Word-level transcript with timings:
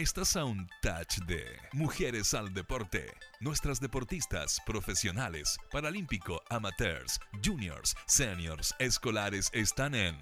Estás 0.00 0.34
a 0.34 0.46
un 0.46 0.66
touch 0.80 1.18
de 1.26 1.44
Mujeres 1.74 2.32
al 2.32 2.54
Deporte. 2.54 3.12
Nuestras 3.38 3.80
deportistas 3.80 4.58
profesionales, 4.64 5.58
paralímpico, 5.70 6.40
amateurs, 6.48 7.20
juniors, 7.44 7.94
seniors, 8.06 8.74
escolares 8.78 9.50
están 9.52 9.94
en 9.94 10.16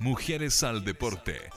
Mujeres 0.00 0.64
al 0.64 0.84
Deporte. 0.84 1.48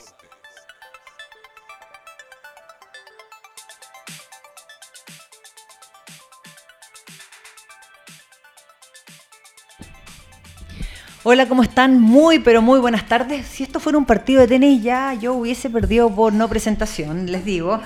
Hola, 11.25 11.47
¿cómo 11.47 11.63
están? 11.63 12.01
Muy, 12.01 12.39
pero 12.39 12.61
muy 12.61 12.81
buenas 12.81 13.07
tardes. 13.07 13.45
Si 13.47 13.63
esto 13.63 13.79
fuera 13.79 13.97
un 13.97 14.03
partido 14.03 14.41
de 14.41 14.47
tenis 14.49 14.83
ya 14.83 15.13
yo 15.13 15.33
hubiese 15.35 15.69
perdido 15.69 16.13
por 16.13 16.33
no 16.33 16.49
presentación, 16.49 17.31
les 17.31 17.45
digo. 17.45 17.79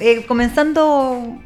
Eh, 0.00 0.26
comenzando 0.26 1.38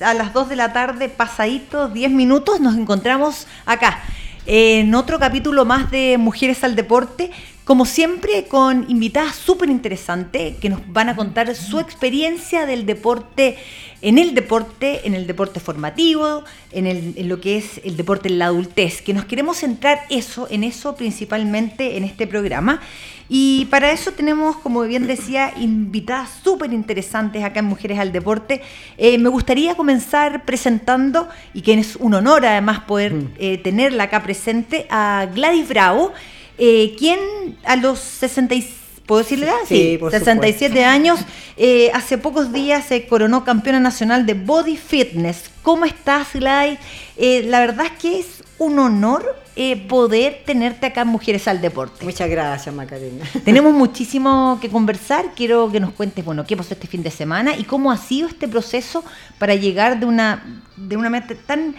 a 0.00 0.14
las 0.14 0.32
2 0.32 0.48
de 0.48 0.54
la 0.54 0.72
tarde, 0.72 1.08
pasaditos 1.08 1.92
10 1.92 2.12
minutos, 2.12 2.60
nos 2.60 2.76
encontramos 2.76 3.48
acá 3.64 3.98
en 4.46 4.94
otro 4.94 5.18
capítulo 5.18 5.64
más 5.64 5.90
de 5.90 6.18
Mujeres 6.18 6.62
al 6.62 6.76
Deporte, 6.76 7.32
como 7.66 7.84
siempre 7.84 8.44
con 8.44 8.88
invitadas 8.88 9.34
súper 9.34 9.68
interesantes 9.70 10.56
que 10.58 10.70
nos 10.70 10.80
van 10.92 11.08
a 11.08 11.16
contar 11.16 11.52
su 11.56 11.80
experiencia 11.80 12.64
del 12.64 12.86
deporte 12.86 13.58
en 14.02 14.18
el 14.18 14.36
deporte, 14.36 15.00
en 15.04 15.14
el 15.14 15.26
deporte 15.26 15.58
formativo, 15.58 16.44
en, 16.70 17.28
lo 17.28 17.40
que 17.40 17.56
es 17.56 17.80
el 17.82 17.96
deporte 17.96 18.28
en 18.28 18.38
la 18.38 18.46
adultez, 18.46 19.02
que 19.02 19.12
nos 19.12 19.24
queremos 19.24 19.56
centrar 19.56 20.02
eso, 20.10 20.46
en 20.48 20.62
eso 20.62 20.94
principalmente 20.94 21.96
en 21.96 22.04
este 22.04 22.28
programa. 22.28 22.80
Y 23.28 23.64
para 23.64 23.90
eso 23.90 24.12
tenemos, 24.12 24.58
como 24.58 24.82
bien 24.82 25.08
decía, 25.08 25.52
invitadas 25.58 26.30
súper 26.44 26.72
interesantes 26.72 27.42
acá 27.42 27.58
en 27.58 27.64
Mujeres 27.64 27.98
al 27.98 28.12
Deporte. 28.12 28.62
Eh, 28.96 29.18
me 29.18 29.28
gustaría 29.28 29.74
comenzar 29.74 30.44
presentando, 30.44 31.28
y 31.52 31.62
que 31.62 31.74
es 31.74 31.96
un 31.96 32.14
honor 32.14 32.46
además 32.46 32.80
poder 32.80 33.12
eh, 33.38 33.58
tenerla 33.58 34.04
acá 34.04 34.22
presente, 34.22 34.86
a 34.88 35.26
Gladys 35.34 35.68
Bravo, 35.68 36.12
eh, 36.58 36.94
quien 36.98 37.18
a 37.64 37.76
los 37.76 37.98
66 37.98 38.86
¿Puedo 39.06 39.22
decirle 39.22 39.48
Sí, 39.66 39.98
67 40.10 40.84
años. 40.84 41.20
Eh, 41.56 41.90
hace 41.94 42.18
pocos 42.18 42.52
días 42.52 42.84
se 42.84 43.06
coronó 43.06 43.44
campeona 43.44 43.78
nacional 43.78 44.26
de 44.26 44.34
Body 44.34 44.76
Fitness. 44.76 45.50
¿Cómo 45.62 45.84
estás, 45.84 46.34
Gladys? 46.34 46.78
Eh, 47.16 47.44
la 47.46 47.60
verdad 47.60 47.86
es 47.86 47.92
que 47.92 48.18
es 48.18 48.42
un 48.58 48.80
honor 48.80 49.36
eh, 49.54 49.76
poder 49.76 50.42
tenerte 50.44 50.86
acá 50.86 51.02
en 51.02 51.08
Mujeres 51.08 51.46
al 51.46 51.60
Deporte. 51.60 52.04
Muchas 52.04 52.28
gracias, 52.28 52.74
Macarena. 52.74 53.24
Tenemos 53.44 53.72
muchísimo 53.72 54.58
que 54.60 54.68
conversar. 54.68 55.34
Quiero 55.36 55.70
que 55.70 55.78
nos 55.78 55.92
cuentes, 55.92 56.24
bueno, 56.24 56.44
qué 56.44 56.56
pasó 56.56 56.74
este 56.74 56.88
fin 56.88 57.04
de 57.04 57.12
semana 57.12 57.56
y 57.56 57.62
cómo 57.62 57.92
ha 57.92 57.96
sido 57.98 58.26
este 58.26 58.48
proceso 58.48 59.04
para 59.38 59.54
llegar 59.54 60.00
de 60.00 60.06
una, 60.06 60.62
de 60.76 60.96
una 60.96 61.10
meta 61.10 61.34
tan... 61.46 61.76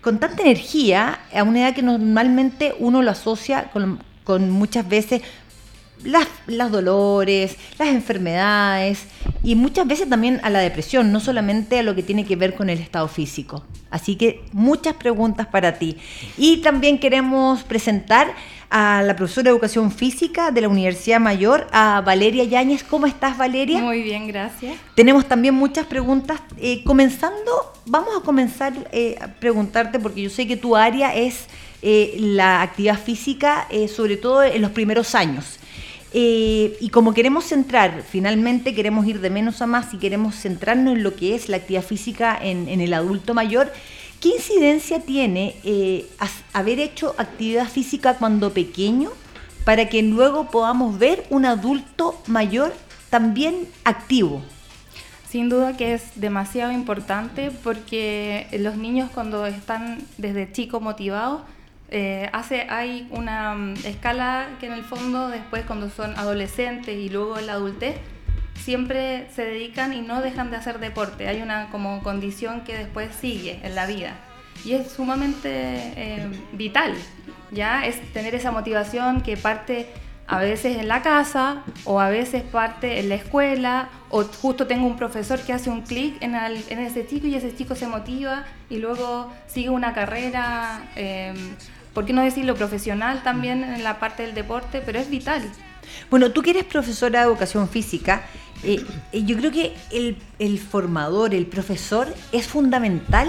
con 0.00 0.18
tanta 0.18 0.42
energía 0.42 1.20
a 1.34 1.42
una 1.42 1.60
edad 1.60 1.74
que 1.74 1.82
normalmente 1.82 2.74
uno 2.78 3.02
lo 3.02 3.10
asocia 3.10 3.70
con, 3.72 4.02
con 4.24 4.50
muchas 4.50 4.88
veces 4.88 5.22
las, 6.04 6.26
las, 6.46 6.70
dolores, 6.70 7.56
las 7.78 7.88
enfermedades 7.88 9.04
y 9.42 9.54
muchas 9.54 9.86
veces 9.86 10.08
también 10.08 10.40
a 10.42 10.50
la 10.50 10.60
depresión, 10.60 11.12
no 11.12 11.20
solamente 11.20 11.78
a 11.78 11.82
lo 11.82 11.94
que 11.94 12.02
tiene 12.02 12.24
que 12.24 12.36
ver 12.36 12.54
con 12.54 12.70
el 12.70 12.78
estado 12.78 13.08
físico. 13.08 13.64
Así 13.90 14.16
que 14.16 14.42
muchas 14.52 14.94
preguntas 14.94 15.46
para 15.46 15.78
ti. 15.78 15.96
Y 16.36 16.58
también 16.58 16.98
queremos 16.98 17.62
presentar 17.64 18.34
a 18.70 19.02
la 19.02 19.16
profesora 19.16 19.44
de 19.44 19.50
Educación 19.50 19.90
Física 19.90 20.52
de 20.52 20.60
la 20.60 20.68
Universidad 20.68 21.18
Mayor, 21.18 21.66
a 21.72 22.00
Valeria 22.02 22.44
Yáñez. 22.44 22.84
¿Cómo 22.84 23.06
estás, 23.06 23.36
Valeria? 23.36 23.80
Muy 23.80 24.02
bien, 24.02 24.28
gracias. 24.28 24.78
Tenemos 24.94 25.26
también 25.26 25.54
muchas 25.54 25.86
preguntas. 25.86 26.40
Eh, 26.56 26.84
comenzando, 26.84 27.72
vamos 27.84 28.10
a 28.16 28.22
comenzar 28.22 28.72
eh, 28.92 29.16
a 29.20 29.26
preguntarte, 29.26 29.98
porque 29.98 30.22
yo 30.22 30.30
sé 30.30 30.46
que 30.46 30.56
tu 30.56 30.76
área 30.76 31.14
es 31.14 31.46
eh, 31.82 32.14
la 32.18 32.62
actividad 32.62 32.98
física, 32.98 33.66
sobre 33.88 34.16
todo 34.16 34.44
en 34.44 34.62
los 34.62 34.70
primeros 34.70 35.14
años. 35.14 35.59
Eh, 36.12 36.76
y 36.80 36.88
como 36.88 37.14
queremos 37.14 37.44
centrar, 37.44 38.02
finalmente 38.08 38.74
queremos 38.74 39.06
ir 39.06 39.20
de 39.20 39.30
menos 39.30 39.62
a 39.62 39.66
más 39.66 39.94
y 39.94 39.98
queremos 39.98 40.34
centrarnos 40.34 40.96
en 40.96 41.02
lo 41.04 41.14
que 41.14 41.34
es 41.34 41.48
la 41.48 41.58
actividad 41.58 41.84
física 41.84 42.36
en, 42.40 42.68
el 42.68 42.92
adulto 42.94 43.32
mayor, 43.32 43.72
¿qué 44.20 44.30
incidencia 44.30 45.00
tiene 45.00 45.54
eh, 45.62 46.06
haber 46.52 46.80
hecho 46.80 47.14
actividad 47.16 47.68
física 47.68 48.14
cuando 48.14 48.52
pequeño 48.52 49.10
para 49.64 49.88
que 49.88 50.02
luego 50.02 50.50
podamos 50.50 50.98
ver 50.98 51.24
un 51.30 51.44
adulto 51.44 52.20
mayor 52.26 52.74
también 53.08 53.68
activo? 53.84 54.42
Sin 55.28 55.48
duda 55.48 55.76
que 55.76 55.94
es 55.94 56.02
demasiado 56.16 56.72
importante 56.72 57.52
porque 57.62 58.48
los 58.58 58.76
niños 58.76 59.10
cuando 59.14 59.46
están 59.46 60.00
desde 60.18 60.50
chicos 60.50 60.82
motivados, 60.82 61.42
eh, 61.90 62.30
hace, 62.32 62.66
hay 62.68 63.08
una 63.10 63.54
mm, 63.54 63.74
escala 63.84 64.48
que 64.60 64.66
en 64.66 64.72
el 64.72 64.84
fondo 64.84 65.28
después 65.28 65.64
cuando 65.64 65.90
son 65.90 66.16
adolescentes 66.16 66.96
y 66.96 67.08
luego 67.08 67.38
en 67.38 67.46
la 67.46 67.54
adultez, 67.54 67.96
siempre 68.54 69.26
se 69.34 69.44
dedican 69.44 69.92
y 69.92 70.00
no 70.00 70.22
dejan 70.22 70.50
de 70.50 70.56
hacer 70.56 70.78
deporte. 70.78 71.26
Hay 71.26 71.42
una 71.42 71.68
como 71.70 72.02
condición 72.02 72.60
que 72.62 72.76
después 72.76 73.14
sigue 73.14 73.60
en 73.64 73.74
la 73.74 73.86
vida. 73.86 74.14
Y 74.64 74.74
es 74.74 74.92
sumamente 74.92 75.48
eh, 75.48 76.28
vital, 76.52 76.94
¿ya? 77.50 77.86
Es 77.86 78.00
tener 78.12 78.34
esa 78.34 78.50
motivación 78.52 79.22
que 79.22 79.36
parte 79.36 79.86
a 80.26 80.38
veces 80.38 80.78
en 80.78 80.86
la 80.86 81.02
casa 81.02 81.64
o 81.84 81.98
a 81.98 82.08
veces 82.08 82.42
parte 82.44 83.00
en 83.00 83.08
la 83.08 83.16
escuela 83.16 83.88
o 84.10 84.22
justo 84.22 84.66
tengo 84.68 84.86
un 84.86 84.96
profesor 84.96 85.40
que 85.40 85.52
hace 85.52 85.70
un 85.70 85.80
clic 85.80 86.22
en, 86.22 86.36
en, 86.36 86.78
ese 86.78 87.04
chico 87.04 87.26
y 87.26 87.34
ese 87.34 87.56
chico 87.56 87.74
se 87.74 87.88
motiva 87.88 88.44
y 88.68 88.76
luego 88.76 89.32
sigue 89.48 89.70
una 89.70 89.92
carrera 89.92 90.82
eh, 90.94 91.34
¿por 92.00 92.06
qué 92.06 92.14
no 92.14 92.22
decirlo 92.22 92.54
profesional 92.54 93.22
también 93.22 93.62
en 93.62 93.84
la 93.84 94.00
parte 94.00 94.22
del 94.22 94.34
deporte? 94.34 94.80
Pero 94.86 94.98
es 94.98 95.10
vital. 95.10 95.42
Bueno, 96.08 96.30
tú 96.30 96.40
que 96.40 96.48
eres 96.48 96.64
profesora 96.64 97.20
de 97.20 97.26
educación 97.26 97.68
física, 97.68 98.22
eh, 98.64 98.82
eh, 99.12 99.22
yo 99.26 99.36
creo 99.36 99.50
que 99.50 99.74
el, 99.90 100.58
formador, 100.58 101.34
el 101.34 101.44
profesor, 101.44 102.08
es 102.32 102.46
fundamental 102.46 103.28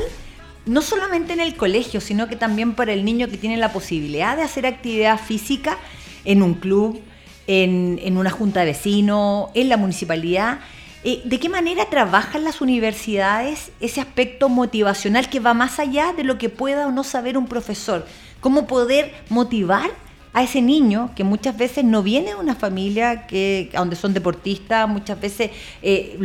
no 0.66 0.82
solamente 0.82 1.34
en 1.34 1.42
el 1.42 1.58
colegio, 1.58 2.00
sino 2.00 2.30
que 2.30 2.38
también 2.38 2.74
para 2.74 2.94
el 2.94 3.04
niño 3.04 3.28
que 3.28 3.36
tiene 3.36 3.58
la 3.58 3.74
posibilidad 3.74 4.38
de 4.38 4.44
hacer 4.44 4.66
actividad 4.66 5.20
física 5.20 5.78
en 6.24 6.42
un 6.42 6.54
club, 6.54 7.02
en, 7.48 8.16
una 8.16 8.30
junta 8.30 8.62
de 8.62 8.68
vecinos, 8.68 9.50
en 9.54 9.68
la 9.68 9.76
municipalidad. 9.76 10.62
Eh, 11.04 11.22
¿De 11.26 11.42
qué 11.42 11.50
manera 11.50 11.88
trabajan 11.90 12.46
las 12.46 12.62
universidades 12.62 13.74
ese 13.82 14.00
aspecto 14.00 14.48
motivacional 14.48 15.30
que 15.30 15.42
va 15.42 15.54
más 15.54 15.78
allá 15.78 16.14
de 16.14 16.24
lo 16.24 16.38
que 16.38 16.48
pueda 16.48 16.88
o 16.88 16.92
no 16.94 17.04
saber 17.04 17.38
un 17.38 17.48
profesor? 17.48 18.06
Cómo 18.42 18.68
poder 18.68 19.14
motivar 19.30 19.92
a 20.34 20.44
ese 20.44 20.62
niño 20.62 21.12
que 21.16 21.24
muchas 21.24 21.58
veces 21.58 21.84
no 21.84 22.04
viene 22.04 22.30
de 22.30 22.36
una 22.36 22.56
familia 22.56 23.28
que 23.28 23.70
donde 23.74 23.96
son 23.96 24.14
deportistas, 24.14 24.88
muchas 24.88 25.20
veces 25.20 25.52
eh, 25.82 26.18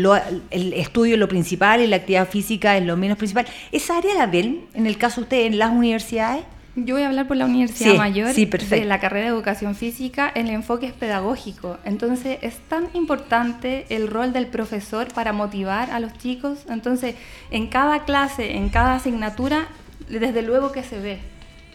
el 0.51 0.73
estudio 0.75 1.15
es 1.15 1.21
lo 1.21 1.29
principal 1.29 1.81
y 1.81 1.87
la 1.87 1.97
actividad 1.97 2.29
física 2.29 2.77
es 2.77 2.85
lo 2.85 2.97
menos 2.97 3.19
principal. 3.19 3.47
¿Esa 3.73 3.99
área 3.99 4.15
la 4.15 4.27
ven 4.27 4.67
en 4.75 4.87
el 4.87 4.97
caso 4.97 5.21
de 5.21 5.23
usted 5.25 5.47
en 5.47 5.59
las 5.59 5.73
universidades? 5.73 6.45
Yo 6.79 6.95
voy 6.95 7.05
a 7.05 7.09
hablar 7.09 7.27
por 7.27 7.39
la 7.39 7.47
Universidad 7.47 7.97
Mayor 7.97 8.35
de 8.35 8.85
la 8.85 9.01
carrera 9.01 9.25
de 9.25 9.31
Educación 9.31 9.75
Física. 9.75 10.29
El 10.29 10.51
enfoque 10.51 10.85
es 10.85 10.93
pedagógico. 10.93 11.79
Entonces, 11.87 12.39
es 12.43 12.59
tan 12.69 12.91
importante 12.93 13.87
el 13.89 14.09
rol 14.09 14.35
del 14.35 14.47
profesor 14.47 15.09
para 15.09 15.33
motivar 15.33 15.91
a 15.91 16.01
los 16.01 16.13
chicos. 16.19 16.67
Entonces, 16.69 17.15
en 17.51 17.69
cada 17.69 18.05
clase, 18.05 18.57
en 18.57 18.69
cada 18.69 18.97
asignatura, 18.97 19.69
desde 20.11 20.43
luego 20.43 20.71
que 20.71 20.83
se 20.83 21.01
ve 21.01 21.19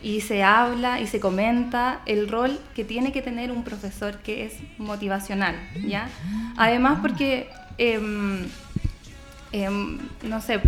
y 0.04 0.22
se 0.22 0.44
habla 0.44 1.00
y 1.00 1.08
se 1.08 1.20
comenta 1.20 2.02
el 2.06 2.28
rol 2.28 2.60
que 2.76 2.84
tiene 2.84 3.12
que 3.12 3.22
tener 3.22 3.52
un 3.52 3.64
profesor 3.64 4.18
que 4.18 4.46
es 4.46 4.54
motivacional, 4.78 5.56
¿ya? 5.86 6.10
Además 6.58 7.00
porque, 7.02 7.50
em, 7.78 8.48
em, 9.52 10.00
no 10.24 10.42
sé, 10.42 10.60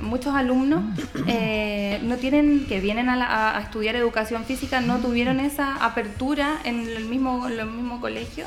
muchos 0.00 0.34
alumnos 0.34 0.82
eh, 1.26 2.00
no 2.02 2.16
tienen, 2.16 2.66
que 2.66 2.80
vienen 2.80 3.08
a, 3.08 3.60
estudiar 3.62 3.94
educación 3.96 4.44
física, 4.44 4.80
no 4.80 4.98
tuvieron 4.98 5.40
esa 5.40 5.76
apertura 5.84 6.58
en 6.64 6.80
el 6.80 7.04
mismo, 7.04 7.48
en 7.48 7.60
el 7.60 7.66
mismo 7.66 8.00
colegio, 8.00 8.46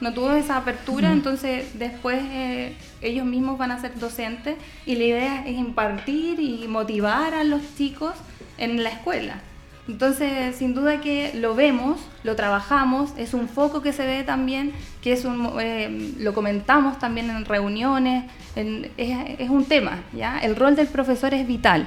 no 0.00 0.12
tuvo 0.12 0.32
esa 0.32 0.56
apertura, 0.56 1.12
entonces 1.12 1.78
después 1.78 2.20
eh, 2.24 2.74
ellos 3.00 3.24
mismos 3.24 3.58
van 3.58 3.70
a 3.70 3.80
ser 3.80 3.96
docentes 3.98 4.56
y 4.86 4.96
la 4.96 5.04
idea 5.04 5.46
es 5.46 5.56
impartir 5.56 6.40
y 6.40 6.66
motivar 6.66 7.32
a 7.32 7.44
los 7.44 7.62
chicos 7.76 8.14
en 8.58 8.82
la 8.82 8.90
escuela. 8.90 9.40
Entonces, 9.86 10.56
sin 10.56 10.74
duda 10.74 11.00
que 11.00 11.32
lo 11.34 11.54
vemos, 11.54 12.00
lo 12.22 12.36
trabajamos, 12.36 13.10
es 13.18 13.34
un 13.34 13.48
foco 13.48 13.82
que 13.82 13.92
se 13.92 14.06
ve 14.06 14.22
también, 14.24 14.72
que 15.02 15.12
es 15.12 15.26
un, 15.26 15.50
eh, 15.60 16.14
lo 16.18 16.32
comentamos 16.32 16.98
también 16.98 17.28
en 17.28 17.44
reuniones, 17.44 18.24
es, 18.56 19.50
un 19.50 19.66
tema, 19.66 20.02
¿ya? 20.14 20.38
El 20.38 20.56
rol 20.56 20.74
del 20.74 20.86
profesor 20.86 21.34
es 21.34 21.46
vital. 21.46 21.86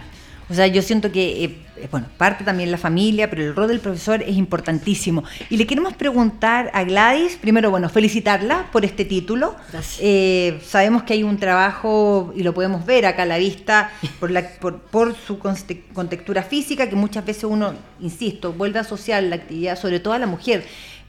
O 0.49 0.53
sea, 0.53 0.67
yo 0.67 0.81
siento 0.81 1.11
que, 1.11 1.43
eh, 1.43 1.57
eh, 1.75 1.87
bueno, 1.91 2.07
parte 2.17 2.43
también 2.43 2.71
la 2.71 2.77
familia, 2.77 3.29
pero 3.29 3.43
el 3.43 3.55
rol 3.55 3.67
del 3.67 3.79
profesor 3.79 4.21
es 4.21 4.37
importantísimo. 4.37 5.23
Y 5.49 5.57
le 5.57 5.67
queremos 5.67 5.93
preguntar 5.93 6.71
a 6.73 6.83
Gladys, 6.83 7.35
primero, 7.35 7.69
bueno, 7.69 7.89
felicitarla 7.89 8.69
por 8.71 8.85
este 8.85 9.03
título. 9.03 9.55
Eh, 9.99 10.59
sabemos 10.65 11.03
que 11.03 11.13
hay 11.13 11.23
un 11.23 11.37
trabajo, 11.37 12.33
y 12.35 12.43
lo 12.43 12.53
podemos 12.53 12.85
ver 12.85 13.05
acá 13.05 13.23
a 13.23 13.25
la 13.25 13.37
vista, 13.37 13.91
por, 14.19 14.31
la, 14.31 14.47
por, 14.47 15.15
su 15.15 15.37
contextura 15.37 16.43
física, 16.43 16.87
que 16.87 16.95
muchas 16.95 17.25
veces 17.25 17.43
uno, 17.43 17.73
insisto, 17.99 18.53
vuelve 18.53 18.79
a 18.79 18.83
asociar 18.83 19.23
la 19.23 19.35
actividad, 19.35 19.77
sobre 19.77 19.99
todo 19.99 20.13
a 20.13 20.19
la 20.19 20.27
mujer 20.27 20.63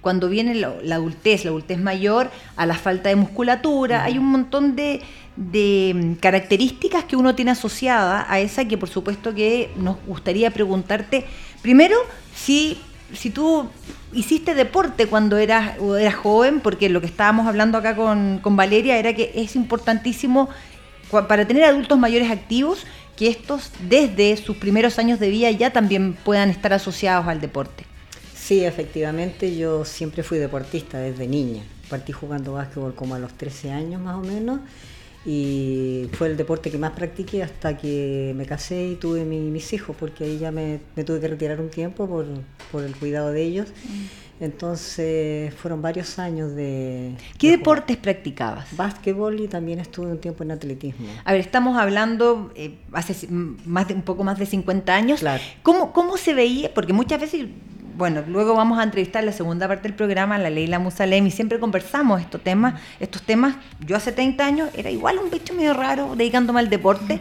cuando 0.09 0.31
viene 0.31 0.55
la, 0.55 0.95
adultez, 0.95 1.45
la 1.45 1.51
adultez 1.51 1.79
mayor, 1.79 2.31
a 2.57 2.65
la 2.65 2.73
falta 2.73 3.11
de 3.11 3.17
musculatura, 3.17 4.05
hay 4.05 4.17
un 4.17 4.25
montón 4.25 4.75
de, 4.75 5.03
de 5.37 5.93
mm, 5.95 6.13
características 6.15 7.05
que 7.05 7.15
uno 7.15 7.35
tiene 7.35 7.51
asociada 7.51 8.25
a 8.27 8.41
esa 8.41 8.65
que 8.65 8.79
por 8.79 8.89
supuesto 8.89 9.35
que 9.35 9.71
nos 9.77 9.99
gustaría 10.07 10.51
preguntarte, 10.51 11.27
primero, 11.61 11.95
si, 12.35 12.81
si 13.13 13.29
tú 13.29 13.69
hiciste 14.15 14.55
deporte 14.55 15.09
cuando 15.09 15.37
eras, 15.37 15.77
eras 16.01 16.15
joven, 16.15 16.61
porque 16.61 16.89
lo 16.89 17.03
que 17.03 17.07
estábamos 17.07 17.47
hablando 17.47 17.77
acá 17.77 17.95
con, 17.95 18.39
con 18.39 18.57
Valeria 18.57 18.97
era 18.97 19.13
que 19.13 19.31
es 19.35 19.57
importantísimo 19.57 20.49
para 21.11 21.47
tener 21.47 21.65
adultos 21.65 21.99
mayores 21.99 22.31
activos 22.31 22.87
que 23.15 23.29
estos 23.29 23.73
desde 23.91 24.39
sus 24.39 24.57
primeros 24.57 24.99
años 24.99 25.21
de 25.21 25.29
vida 25.29 25.51
ya 25.51 25.71
también 25.71 26.15
puedan 26.15 26.49
estar 26.49 26.73
asociados 26.73 27.29
al 27.29 27.43
deporte. 27.43 27.88
Sí, 28.49 28.65
efectivamente, 28.65 29.55
yo 29.55 29.85
siempre 29.85 30.23
fui 30.23 30.39
deportista 30.39 30.99
desde 30.99 31.29
niña. 31.29 31.63
Partí 31.91 32.13
jugando 32.13 32.55
básquetbol 32.55 32.95
como 32.95 33.15
a 33.15 33.19
los 33.19 33.35
13 33.35 33.73
años 33.73 34.01
más 34.01 34.17
o 34.17 34.23
menos 34.23 34.61
y 35.27 36.09
fue 36.15 36.29
el 36.29 36.39
deporte 36.39 36.71
que 36.71 36.79
más 36.79 36.93
practiqué 36.93 37.43
hasta 37.43 37.77
que 37.77 38.33
me 38.35 38.47
casé 38.47 38.87
y 38.87 38.95
tuve 38.95 39.27
mis 39.27 39.71
hijos, 39.75 39.95
porque 40.01 40.25
ahí 40.25 40.39
ya 40.39 40.51
me, 40.51 40.81
tuve 41.05 41.21
que 41.21 41.29
retirar 41.29 41.61
un 41.61 41.69
tiempo 41.69 42.09
por, 42.09 42.83
el 42.83 42.97
cuidado 42.97 43.33
de 43.33 43.43
ellos. 43.43 43.69
Mm. 43.69 44.45
Entonces 44.45 45.53
fueron 45.53 45.83
varios 45.83 46.19
años 46.19 46.55
de... 46.55 47.17
¿Qué 47.37 47.51
deportes 47.51 47.99
practicabas? 47.99 48.75
Básquetbol 48.75 49.41
y 49.41 49.49
también 49.49 49.79
estuve 49.79 50.07
un 50.07 50.21
tiempo 50.21 50.43
en 50.43 50.53
atletismo. 50.53 51.07
A 51.27 51.33
ver, 51.33 51.43
estamos 51.43 51.77
hablando 51.77 52.51
eh, 52.55 52.79
hace 52.93 53.29
más 53.29 53.89
de, 53.89 53.95
un 53.95 54.03
poco 54.03 54.25
más 54.25 54.39
de 54.39 54.47
50 54.47 54.95
años. 54.95 55.21
Claro. 55.21 55.43
¿Cómo, 55.63 55.93
¿Cómo 55.93 56.17
se 56.17 56.33
veía? 56.33 56.73
Porque 56.73 56.95
muchas 56.95 57.21
veces 57.21 57.49
bueno, 57.99 58.23
luego 58.29 58.55
vamos 58.55 58.79
a 58.79 58.85
entrevistar 58.85 59.25
la 59.25 59.33
segunda 59.33 59.67
parte 59.67 59.89
del 59.89 59.95
programa, 59.95 60.39
la 60.39 60.51
Leila 60.51 60.79
Musalem, 60.79 61.27
y 61.27 61.33
siempre 61.33 61.59
conversamos 61.59 62.21
estos 62.21 62.41
temas. 62.41 62.81
Estos 63.01 63.23
temas, 63.23 63.57
yo 63.85 63.97
hace 63.97 64.13
30 64.13 64.47
años 64.47 64.71
era 64.75 64.89
igual 64.89 65.19
un 65.19 65.31
bicho 65.31 65.53
medio 65.53 65.75
raro 65.75 66.15
dedicándome 66.15 66.61
al 66.61 66.71
deporte, 66.71 67.19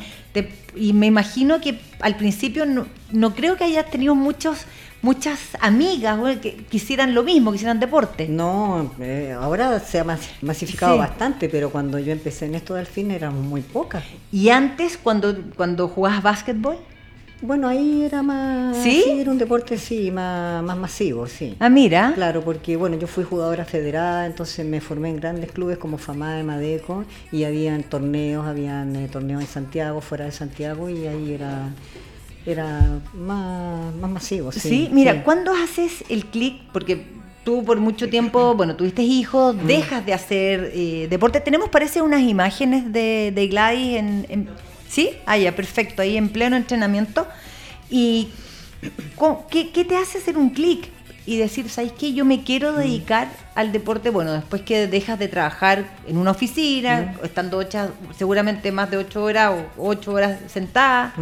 y 0.75 0.94
me 0.94 1.07
imagino 1.07 1.59
que 1.59 1.79
al 2.00 2.15
principio 2.15 2.65
no, 2.68 3.33
creo 3.33 3.57
que 3.57 3.63
hayas 3.63 3.89
tenido 3.89 4.13
muchos 4.13 4.65
muchas 5.00 5.39
amigas 5.62 6.19
que 6.41 6.56
quisieran 6.56 7.13
lo 7.13 7.24
mismo, 7.24 7.51
quisieran 7.51 7.79
deporte. 7.79 8.27
No, 8.27 8.91
eh, 9.00 9.35
ahora 9.39 9.79
se 9.79 10.00
ha 10.00 10.03
masificado 10.41 10.97
bastante, 10.97 11.50
pero 11.50 11.69
cuando 11.71 11.97
yo 11.97 12.12
empecé 12.12 12.45
en 12.45 12.56
esto 12.56 12.74
del 12.74 12.88
fin 12.88 13.12
eran 13.12 13.39
muy 13.41 13.62
pocas. 13.62 14.03
¿Y 14.31 14.50
antes, 14.50 14.97
cuando, 14.97 15.35
cuando 15.56 15.88
jugabas 15.88 16.24
básquetbol? 16.24 16.77
Bueno, 17.42 17.68
ahí 17.68 18.04
era 18.04 18.24
más. 18.24 18.78
¿Sí? 18.78 19.04
era 19.07 19.30
un 19.30 19.38
deporte, 19.38 19.78
sí, 19.78 20.10
más, 20.10 20.63
más 20.63 20.78
masivo, 20.78 21.28
sí. 21.28 21.56
Ah, 21.60 21.69
mira. 21.69 22.13
Claro, 22.16 22.42
porque, 22.42 22.75
bueno, 22.78 22.98
yo 22.98 23.06
fui 23.06 23.24
jugadora 23.24 23.63
federada, 23.63 24.25
entonces 24.25 24.66
me 24.66 24.81
formé 24.81 25.10
en 25.10 25.18
grandes 25.18 25.51
clubes 25.51 25.78
como 25.78 26.00
FAMADE, 26.00 26.44
Madeco, 26.44 27.06
y 27.31 27.44
habían 27.44 27.84
torneos, 27.84 28.45
habían 28.48 28.95
eh, 28.95 29.07
torneos 29.07 29.42
en 29.42 29.48
Santiago, 29.48 30.01
fuera 30.01 30.25
de 30.25 30.31
Santiago, 30.31 30.89
y 30.89 31.06
ahí 31.06 31.34
era 31.34 31.69
era 32.45 33.01
más, 33.13 33.94
más 33.95 34.10
masivo. 34.10 34.54
Sí, 34.54 34.60
¿Sí? 34.60 34.89
mira, 34.94 35.22
¿cuándo 35.24 35.54
haces 35.54 36.06
el 36.07 36.25
clic? 36.28 36.62
Porque 36.72 37.06
tú 37.44 37.66
por 37.66 37.78
mucho 37.78 38.10
tiempo, 38.10 38.54
bueno, 38.57 38.78
tuviste 38.78 39.01
hijos, 39.01 39.56
dejas 39.68 40.06
de 40.06 40.13
hacer 40.13 40.72
eh, 40.74 41.07
deporte. 41.10 41.42
Tenemos, 41.42 41.68
parece, 41.68 42.01
unas 42.01 42.22
imágenes 42.22 42.92
de, 42.94 43.34
de 43.36 43.48
Gladys 43.48 43.98
en 43.98 44.48
¿Sí? 44.89 45.12
Ah, 45.25 45.38
ya, 45.38 45.56
perfecto, 45.56 46.01
ahí 46.01 46.18
en 46.18 46.30
pleno 46.30 46.56
entrenamiento. 46.56 47.28
¿Y 47.89 48.30
qué, 49.50 49.86
te 49.86 49.98
hace 49.98 50.18
hacer 50.18 50.38
un 50.38 50.50
clic? 50.50 50.89
Y 51.25 51.38
decir, 51.38 51.69
¿sabes 51.69 51.92
qué? 51.92 52.13
Yo 52.13 52.24
me 52.24 52.44
quiero 52.44 52.72
mm. 52.72 52.78
dedicar 52.78 53.30
al 53.54 53.74
deporte, 53.74 54.10
bueno, 54.10 54.31
después 54.31 54.62
que 54.62 54.88
dejas 54.88 55.19
de 55.19 55.28
trabajar 55.28 55.86
en 56.07 56.18
una 56.18 56.31
oficina, 56.31 57.16
mm. 57.22 57.25
estando 57.25 57.57
ocho, 57.57 57.92
seguramente 58.18 58.72
más 58.72 58.89
de 58.89 58.98
ocho 58.98 59.24
horas 59.24 59.54
o 59.78 59.89
ocho 59.89 60.13
horas 60.13 60.39
sentada. 60.48 61.13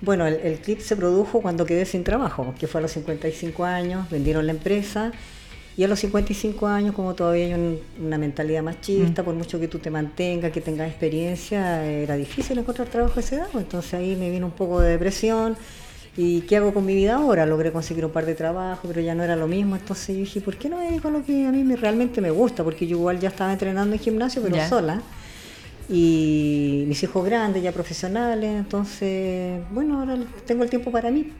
Bueno, 0.00 0.26
el, 0.26 0.34
el, 0.34 0.60
clip 0.60 0.80
se 0.80 0.96
produjo 0.96 1.42
cuando 1.42 1.66
quedé 1.66 1.84
sin 1.86 2.04
trabajo, 2.04 2.54
que 2.58 2.66
fue 2.68 2.80
a 2.80 2.82
los 2.82 2.92
55 2.92 3.64
años, 3.64 4.08
vendieron 4.10 4.46
la 4.46 4.52
empresa 4.52 5.12
y 5.80 5.84
a 5.84 5.88
los 5.88 5.98
55 5.98 6.66
años, 6.66 6.94
como 6.94 7.14
todavía 7.14 7.56
hay 7.56 7.80
una 7.98 8.18
mentalidad 8.18 8.62
machista, 8.62 9.22
mm. 9.22 9.24
por 9.24 9.34
mucho 9.34 9.58
que 9.58 9.66
tú 9.66 9.78
te 9.78 9.90
mantengas, 9.90 10.52
que 10.52 10.60
tengas 10.60 10.86
experiencia, 10.86 11.86
era 11.86 12.16
difícil 12.16 12.58
encontrar 12.58 12.88
trabajo 12.88 13.14
a 13.16 13.20
esa 13.20 13.36
edad. 13.36 13.48
Pues. 13.50 13.64
Entonces 13.64 13.94
ahí 13.94 14.14
me 14.14 14.30
vino 14.30 14.44
un 14.44 14.52
poco 14.52 14.82
de 14.82 14.90
depresión. 14.90 15.56
¿Y 16.18 16.42
qué 16.42 16.58
hago 16.58 16.74
con 16.74 16.84
mi 16.84 16.94
vida 16.94 17.14
ahora? 17.14 17.46
Logré 17.46 17.72
conseguir 17.72 18.04
un 18.04 18.10
par 18.10 18.26
de 18.26 18.34
trabajos, 18.34 18.82
pero 18.86 19.00
ya 19.00 19.14
no 19.14 19.22
era 19.22 19.36
lo 19.36 19.46
mismo. 19.46 19.74
Entonces 19.74 20.14
yo 20.14 20.20
dije, 20.20 20.42
¿por 20.42 20.58
qué 20.58 20.68
no 20.68 20.76
me 20.76 20.84
dedico 20.84 21.08
a 21.08 21.12
lo 21.12 21.24
que 21.24 21.46
a 21.46 21.50
mí 21.50 21.74
realmente 21.76 22.20
me 22.20 22.30
gusta? 22.30 22.62
Porque 22.62 22.86
yo 22.86 22.98
igual 22.98 23.18
ya 23.18 23.30
estaba 23.30 23.50
entrenando 23.50 23.96
en 23.96 24.02
gimnasio, 24.02 24.42
pero 24.42 24.68
sola. 24.68 25.00
Y 25.88 26.84
mis 26.88 27.02
hijos 27.02 27.24
grandes, 27.24 27.62
ya 27.62 27.72
profesionales. 27.72 28.50
Entonces, 28.50 29.62
bueno, 29.70 30.00
ahora 30.00 30.18
tengo 30.44 30.62
el 30.62 30.68
tiempo 30.68 30.90
para 30.92 31.10
mí. 31.10 31.32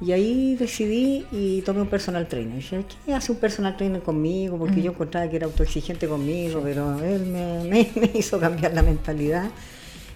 Y 0.00 0.12
ahí 0.12 0.56
decidí 0.56 1.26
y 1.30 1.60
tomé 1.60 1.82
un 1.82 1.88
personal 1.88 2.26
trainer. 2.26 2.56
Dije, 2.56 2.84
¿qué 3.04 3.12
hace 3.12 3.32
un 3.32 3.38
personal 3.38 3.76
trainer 3.76 4.00
conmigo? 4.02 4.56
Porque 4.58 4.80
mm. 4.80 4.82
yo 4.82 4.90
encontraba 4.92 5.28
que 5.28 5.36
era 5.36 5.46
autoexigente 5.46 6.08
conmigo, 6.08 6.62
pero 6.62 6.98
él 7.02 7.26
me, 7.26 7.90
hizo 8.14 8.40
cambiar 8.40 8.72
la 8.72 8.82
mentalidad. 8.82 9.50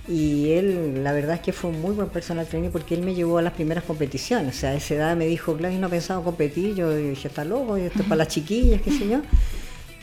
Y 0.09 0.51
él, 0.51 1.03
la 1.05 1.13
verdad 1.13 1.37
es 1.37 1.41
que 1.41 1.53
fue 1.53 1.71
un 1.71 1.81
muy 1.81 1.95
buen 1.95 2.09
personal 2.09 2.47
trainer 2.47 2.71
porque 2.71 2.95
él 2.95 3.03
me 3.03 3.15
llevó 3.15 3.39
a 3.39 3.43
las 3.43 3.53
primeras 3.53 3.85
competiciones. 3.85 4.57
O 4.57 4.59
sea, 4.59 4.71
a 4.71 4.75
esa 4.75 4.95
edad 4.95 5.17
me 5.17 5.27
dijo, 5.27 5.55
Gladys, 5.55 5.79
no 5.79 5.91
pensaba 5.91 6.25
competir. 6.25 6.75
Yo 6.75 6.95
dije, 6.95 7.29
está 7.29 7.45
loco, 7.45 7.77
esto 7.77 8.01
es 8.01 8.05
para 8.05 8.17
las 8.17 8.29
chiquillas, 8.29 8.81
qué 8.81 8.91
sé 8.91 9.09
yo. 9.09 9.21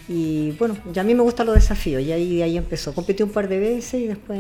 Y 0.08 0.52
bueno, 0.52 0.78
ya 0.92 1.02
a 1.02 1.06
mí 1.06 1.14
me 1.16 1.22
gustan 1.22 1.48
los 1.48 1.56
desafíos 1.56 2.02
y 2.02 2.12
ahí, 2.12 2.42
ahí 2.42 2.58
empezó. 2.58 2.94
Competí 2.94 3.24
un 3.24 3.30
par 3.30 3.48
de 3.48 3.60
veces 3.60 4.02
y 4.02 4.08
después, 4.08 4.40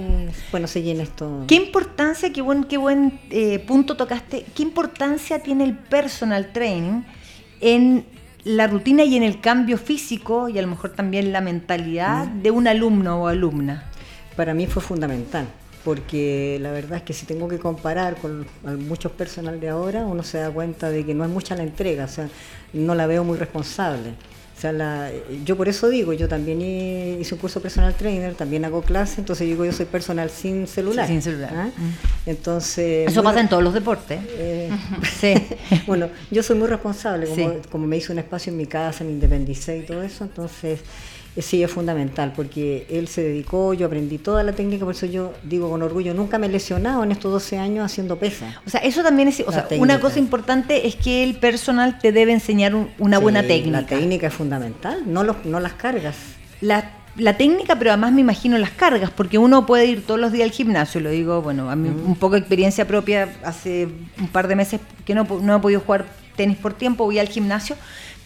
bueno, 0.51 0.67
seguí 0.67 0.91
en 0.91 1.01
esto. 1.01 1.45
¿Qué 1.47 1.55
importancia, 1.55 2.31
qué 2.33 2.41
buen, 2.41 2.63
qué 2.65 2.77
buen 2.77 3.19
eh, 3.29 3.59
punto 3.59 3.95
tocaste, 3.95 4.45
qué 4.55 4.63
importancia 4.63 5.39
tiene 5.39 5.63
el 5.63 5.77
personal 5.77 6.51
training 6.51 7.03
en 7.61 8.05
la 8.43 8.67
rutina 8.67 9.03
y 9.03 9.15
en 9.15 9.23
el 9.23 9.39
cambio 9.39 9.77
físico 9.77 10.49
y 10.49 10.57
a 10.57 10.61
lo 10.61 10.67
mejor 10.67 10.91
también 10.91 11.31
la 11.31 11.41
mentalidad 11.41 12.27
mm. 12.27 12.41
de 12.41 12.51
un 12.51 12.67
alumno 12.67 13.23
o 13.23 13.27
alumna? 13.27 13.89
Para 14.35 14.53
mí 14.53 14.65
fue 14.67 14.81
fundamental 14.81 15.47
porque 15.83 16.59
la 16.61 16.71
verdad 16.71 16.97
es 16.97 17.03
que 17.03 17.13
si 17.13 17.25
tengo 17.25 17.47
que 17.47 17.57
comparar 17.57 18.15
con 18.17 18.45
muchos 18.87 19.11
personal 19.11 19.59
de 19.59 19.69
ahora, 19.69 20.05
uno 20.05 20.21
se 20.21 20.37
da 20.37 20.51
cuenta 20.51 20.91
de 20.91 21.03
que 21.05 21.15
no 21.15 21.23
es 21.23 21.29
mucha 21.29 21.55
la 21.55 21.63
entrega, 21.63 22.05
o 22.05 22.07
sea, 22.07 22.29
no 22.73 22.93
la 22.93 23.07
veo 23.07 23.23
muy 23.23 23.37
responsable 23.37 24.13
sea, 24.61 25.11
yo 25.43 25.57
por 25.57 25.67
eso 25.67 25.89
digo, 25.89 26.13
yo 26.13 26.27
también 26.27 26.61
hice 26.61 27.33
un 27.33 27.39
curso 27.39 27.61
personal 27.61 27.95
trainer, 27.95 28.35
también 28.35 28.63
hago 28.63 28.81
clase, 28.81 29.21
entonces 29.21 29.47
digo, 29.47 29.65
yo 29.65 29.71
soy 29.71 29.87
personal 29.87 30.29
sin 30.29 30.67
celular. 30.67 31.07
sin 31.07 31.21
celular. 31.21 31.51
¿ah? 31.55 31.69
Mm. 31.75 32.29
Entonces... 32.29 33.09
Eso 33.09 33.23
pasa 33.23 33.39
en 33.39 33.49
todos 33.49 33.63
los 33.63 33.73
deportes. 33.73 34.19
Eh, 34.29 34.69
sí. 35.19 35.33
bueno, 35.87 36.09
yo 36.29 36.43
soy 36.43 36.57
muy 36.57 36.67
responsable, 36.67 37.27
como, 37.27 37.53
como 37.71 37.87
me 37.87 37.97
hizo 37.97 38.13
un 38.13 38.19
espacio 38.19 38.51
en 38.51 38.57
mi 38.57 38.67
casa, 38.67 39.03
me 39.03 39.11
independicé 39.11 39.79
y 39.79 39.81
todo 39.81 40.03
eso, 40.03 40.25
entonces 40.25 40.81
sí 41.37 41.63
es 41.63 41.71
fundamental 41.71 42.33
porque 42.35 42.85
él 42.89 43.07
se 43.07 43.23
dedicó, 43.23 43.73
yo 43.73 43.85
aprendí 43.87 44.17
toda 44.17 44.43
la 44.43 44.53
técnica, 44.53 44.83
por 44.83 44.95
eso 44.95 45.05
yo 45.05 45.33
digo 45.43 45.69
con 45.69 45.81
orgullo, 45.81 46.13
nunca 46.13 46.37
me 46.37 46.47
he 46.47 46.49
lesionado 46.49 47.03
en 47.03 47.11
estos 47.11 47.31
12 47.31 47.57
años 47.57 47.85
haciendo 47.85 48.17
pesa. 48.17 48.61
O 48.65 48.69
sea, 48.69 48.81
eso 48.81 49.01
también 49.03 49.29
es, 49.29 49.41
o 49.45 49.51
sea, 49.51 49.67
una 49.77 49.99
cosa 49.99 50.19
importante 50.19 50.87
es 50.87 50.95
que 50.95 51.23
el 51.23 51.35
personal 51.35 51.99
te 51.99 52.11
debe 52.11 52.33
enseñar 52.33 52.75
una 52.99 53.19
buena 53.19 53.43
técnica. 53.43 53.81
La 53.81 53.87
técnica 53.87 54.27
es 54.27 54.33
fundamental, 54.33 55.03
no, 55.05 55.23
los, 55.23 55.45
no 55.45 55.59
las 55.59 55.73
cargas. 55.73 56.15
La, 56.59 56.91
la 57.15 57.37
técnica, 57.37 57.77
pero 57.77 57.91
además 57.91 58.11
me 58.11 58.21
imagino 58.21 58.57
las 58.57 58.71
cargas, 58.71 59.09
porque 59.11 59.37
uno 59.37 59.65
puede 59.65 59.85
ir 59.85 60.05
todos 60.05 60.19
los 60.19 60.31
días 60.31 60.45
al 60.45 60.51
gimnasio, 60.51 60.99
lo 60.99 61.09
digo, 61.09 61.41
bueno, 61.41 61.69
a 61.69 61.75
mí 61.75 61.89
mm. 61.89 62.07
un 62.07 62.15
poco 62.15 62.33
de 62.33 62.39
experiencia 62.39 62.85
propia, 62.87 63.33
hace 63.43 63.87
un 64.19 64.27
par 64.27 64.47
de 64.47 64.55
meses 64.55 64.81
que 65.05 65.15
no, 65.15 65.25
no 65.41 65.55
he 65.55 65.59
podido 65.59 65.79
jugar 65.79 66.05
tenis 66.35 66.57
por 66.57 66.73
tiempo, 66.73 67.05
voy 67.05 67.19
al 67.19 67.27
gimnasio, 67.27 67.75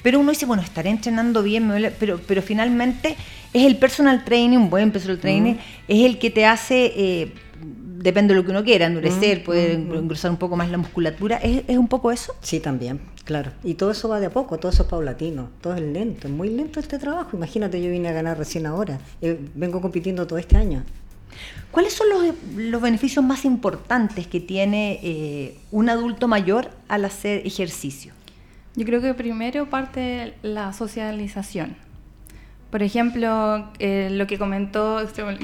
pero 0.06 0.20
uno 0.20 0.30
dice, 0.30 0.46
bueno, 0.46 0.62
estaré 0.62 0.92
entrenando 0.92 1.42
bien, 1.42 1.74
pero, 1.98 2.22
pero 2.28 2.44
finalmente 2.44 3.16
es 3.52 3.66
el 3.66 3.78
personal 3.78 4.24
training, 4.24 4.60
un 4.60 4.70
buen 4.70 4.92
personal 4.92 5.18
training, 5.18 5.56
es 5.88 6.06
el 6.06 6.20
que 6.20 6.30
te 6.30 6.46
hace, 6.46 6.94
eh, 6.96 7.34
depende 7.98 8.36
de 8.36 8.40
lo 8.40 8.46
que 8.46 8.52
uno 8.52 8.64
quiera, 8.64 8.86
endurecer, 8.86 9.44
puede 9.44 9.74
engrosar 9.74 10.30
un 10.30 10.38
poco 10.38 10.56
más 10.56 10.70
la 10.70 10.78
musculatura, 10.78 11.38
¿Es, 11.38 11.64
¿Es, 11.68 11.80
un 11.80 11.88
poco 11.88 12.12
eso? 12.12 12.36
Sí, 12.42 12.60
también, 12.60 13.00
claro. 13.24 13.50
Y 13.64 13.74
todo 13.74 13.90
eso 13.90 14.08
va 14.08 14.20
de 14.20 14.28
a 14.28 14.30
poco, 14.30 14.60
todo 14.60 14.72
eso 14.72 14.84
es 14.84 14.90
paulatino, 14.90 15.50
todo 15.60 15.74
es 15.74 15.82
lento, 15.82 16.28
es 16.28 16.34
muy 16.36 16.50
lento 16.50 16.80
este 16.80 17.00
trabajo. 17.00 17.36
Imagínate, 17.36 17.82
yo 17.82 17.90
vine 17.90 18.10
a 18.10 18.14
ganar 18.14 18.38
recién 18.38 18.68
ahora, 18.68 19.00
eh, 19.24 19.40
vengo 19.56 19.82
compitiendo 19.82 20.28
todo 20.28 20.38
este 20.38 20.56
año. 20.56 20.84
¿Cuáles 21.72 21.94
son 21.94 22.10
los, 22.10 22.80
beneficios 22.80 23.26
más 23.26 23.44
importantes 23.44 24.28
que 24.28 24.40
tiene 24.40 25.00
eh, 25.02 25.58
un 25.72 25.90
adulto 25.90 26.28
mayor 26.28 26.70
al 26.90 27.06
hacer 27.06 27.42
ejercicio? 27.48 28.14
Yo 28.76 28.86
creo 28.86 29.02
que 29.02 29.14
primero 29.14 29.70
parte 29.70 30.34
la 30.42 30.74
socialización. 30.74 31.76
Por 32.70 32.84
ejemplo, 32.84 33.70
eh, 33.80 34.10
lo 34.12 34.28
que 34.28 34.38
comentó 34.38 35.00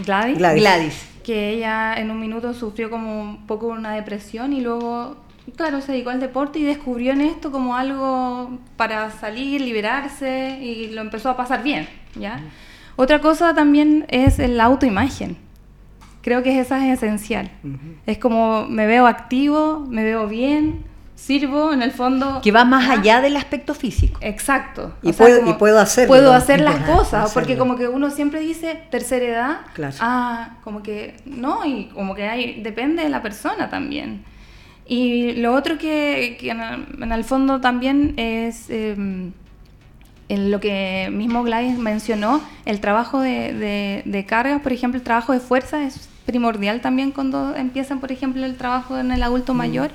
Gladys, 0.06 0.38
Gladys, 0.38 1.08
que 1.24 1.52
ella 1.52 1.96
en 1.96 2.12
un 2.12 2.20
minuto 2.20 2.54
sufrió 2.54 2.90
como 2.90 3.22
un 3.22 3.48
poco 3.48 3.68
una 3.68 3.94
depresión 3.94 4.52
y 4.52 4.60
luego, 4.60 5.16
claro, 5.56 5.80
se 5.80 5.94
dedicó 5.94 6.10
al 6.10 6.20
deporte 6.20 6.60
y 6.60 6.64
descubrió 6.64 7.14
en 7.14 7.22
esto 7.22 7.52
como 7.52 7.76
algo 7.76 8.60
para 8.76 9.12
salir, 9.12 9.62
liberarse 9.62 10.60
y 10.62 10.90
lo 10.90 11.02
empezó 11.02 11.30
a 11.30 11.38
pasar 11.38 11.64
bien, 11.64 11.88
¿ya? 12.16 12.42
Otra 12.98 13.22
cosa 13.22 13.54
también 13.54 14.06
es 14.10 14.38
la 14.40 14.66
autoimagen 14.66 15.38
Creo 16.22 16.44
que 16.44 16.60
esa 16.60 16.88
es 16.88 17.02
esencial. 17.02 17.50
Es 18.06 18.20
como 18.20 18.68
me 18.68 18.86
veo 18.86 19.08
activo, 19.08 19.86
me 19.90 20.04
veo 20.04 20.28
bien, 20.28 20.84
sirvo 21.22 21.72
en 21.72 21.82
el 21.82 21.92
fondo. 21.92 22.42
Que 22.42 22.52
va 22.52 22.66
más 22.66 22.90
allá 22.90 23.22
del 23.22 23.38
aspecto 23.38 23.74
físico. 23.74 24.20
Exacto. 24.22 24.94
Y, 25.02 25.14
puedo, 25.14 25.50
y 25.50 25.54
puedo 25.54 25.80
hacer. 25.80 26.08
Puedo 26.12 26.34
hacer 26.34 26.62
las 26.62 26.78
cosas, 26.90 27.32
porque 27.34 27.58
como 27.58 27.76
que 27.76 27.88
uno 27.88 28.10
siempre 28.10 28.40
dice 28.40 28.82
tercera 28.90 29.26
edad. 29.26 29.60
Claro. 29.74 29.96
Ah, 30.00 30.58
como 30.64 30.82
que 30.82 31.18
no, 31.26 31.66
y 31.66 31.86
como 31.94 32.16
que 32.16 32.28
hay, 32.28 32.62
depende 32.62 33.04
de 33.04 33.10
la 33.10 33.22
persona 33.22 33.70
también. 33.70 34.24
Y 34.88 35.34
lo 35.34 35.54
otro 35.54 35.78
que, 35.78 36.38
en, 36.42 37.12
el, 37.12 37.24
fondo 37.24 37.62
también 37.62 38.14
es. 38.18 38.70
Em, 38.70 39.32
en 40.28 40.50
lo 40.50 40.62
que 40.62 41.10
mismo 41.12 41.44
Gladys 41.44 41.78
mencionó, 41.78 42.42
el 42.66 42.80
trabajo 42.80 43.20
de, 43.20 43.54
de, 43.54 44.02
de, 44.06 44.26
cargas, 44.26 44.62
por 44.62 44.72
ejemplo, 44.72 44.98
el 44.98 45.04
trabajo 45.04 45.34
de 45.34 45.42
fuerza 45.42 45.84
es 45.84 46.08
primordial 46.26 46.80
también 46.80 47.12
cuando 47.12 47.54
empiezan, 47.54 48.00
por 48.00 48.14
ejemplo, 48.14 48.46
el 48.46 48.56
trabajo 48.56 48.98
en 48.98 49.12
el 49.12 49.22
adulto 49.24 49.54
mm. 49.54 49.58
mayor, 49.58 49.92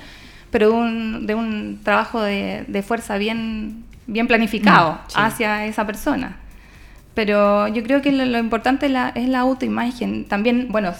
pero 0.51 0.71
de 0.71 1.35
un 1.35 1.79
trabajo 1.83 2.21
de, 2.21 2.83
fuerza 2.85 3.17
bien, 3.17 3.83
bien 4.07 4.27
planificado 4.27 4.93
mm, 4.93 5.19
hacia 5.19 5.65
esa 5.65 5.85
persona. 5.85 6.37
Pero 7.13 7.67
yo 7.67 7.83
creo 7.83 8.01
que 8.01 8.11
lo, 8.11 8.37
importante 8.37 8.85
es 8.85 9.27
la, 9.27 9.39
autoimagen. 9.39 10.25
También, 10.25 10.67
bueno, 10.69 10.93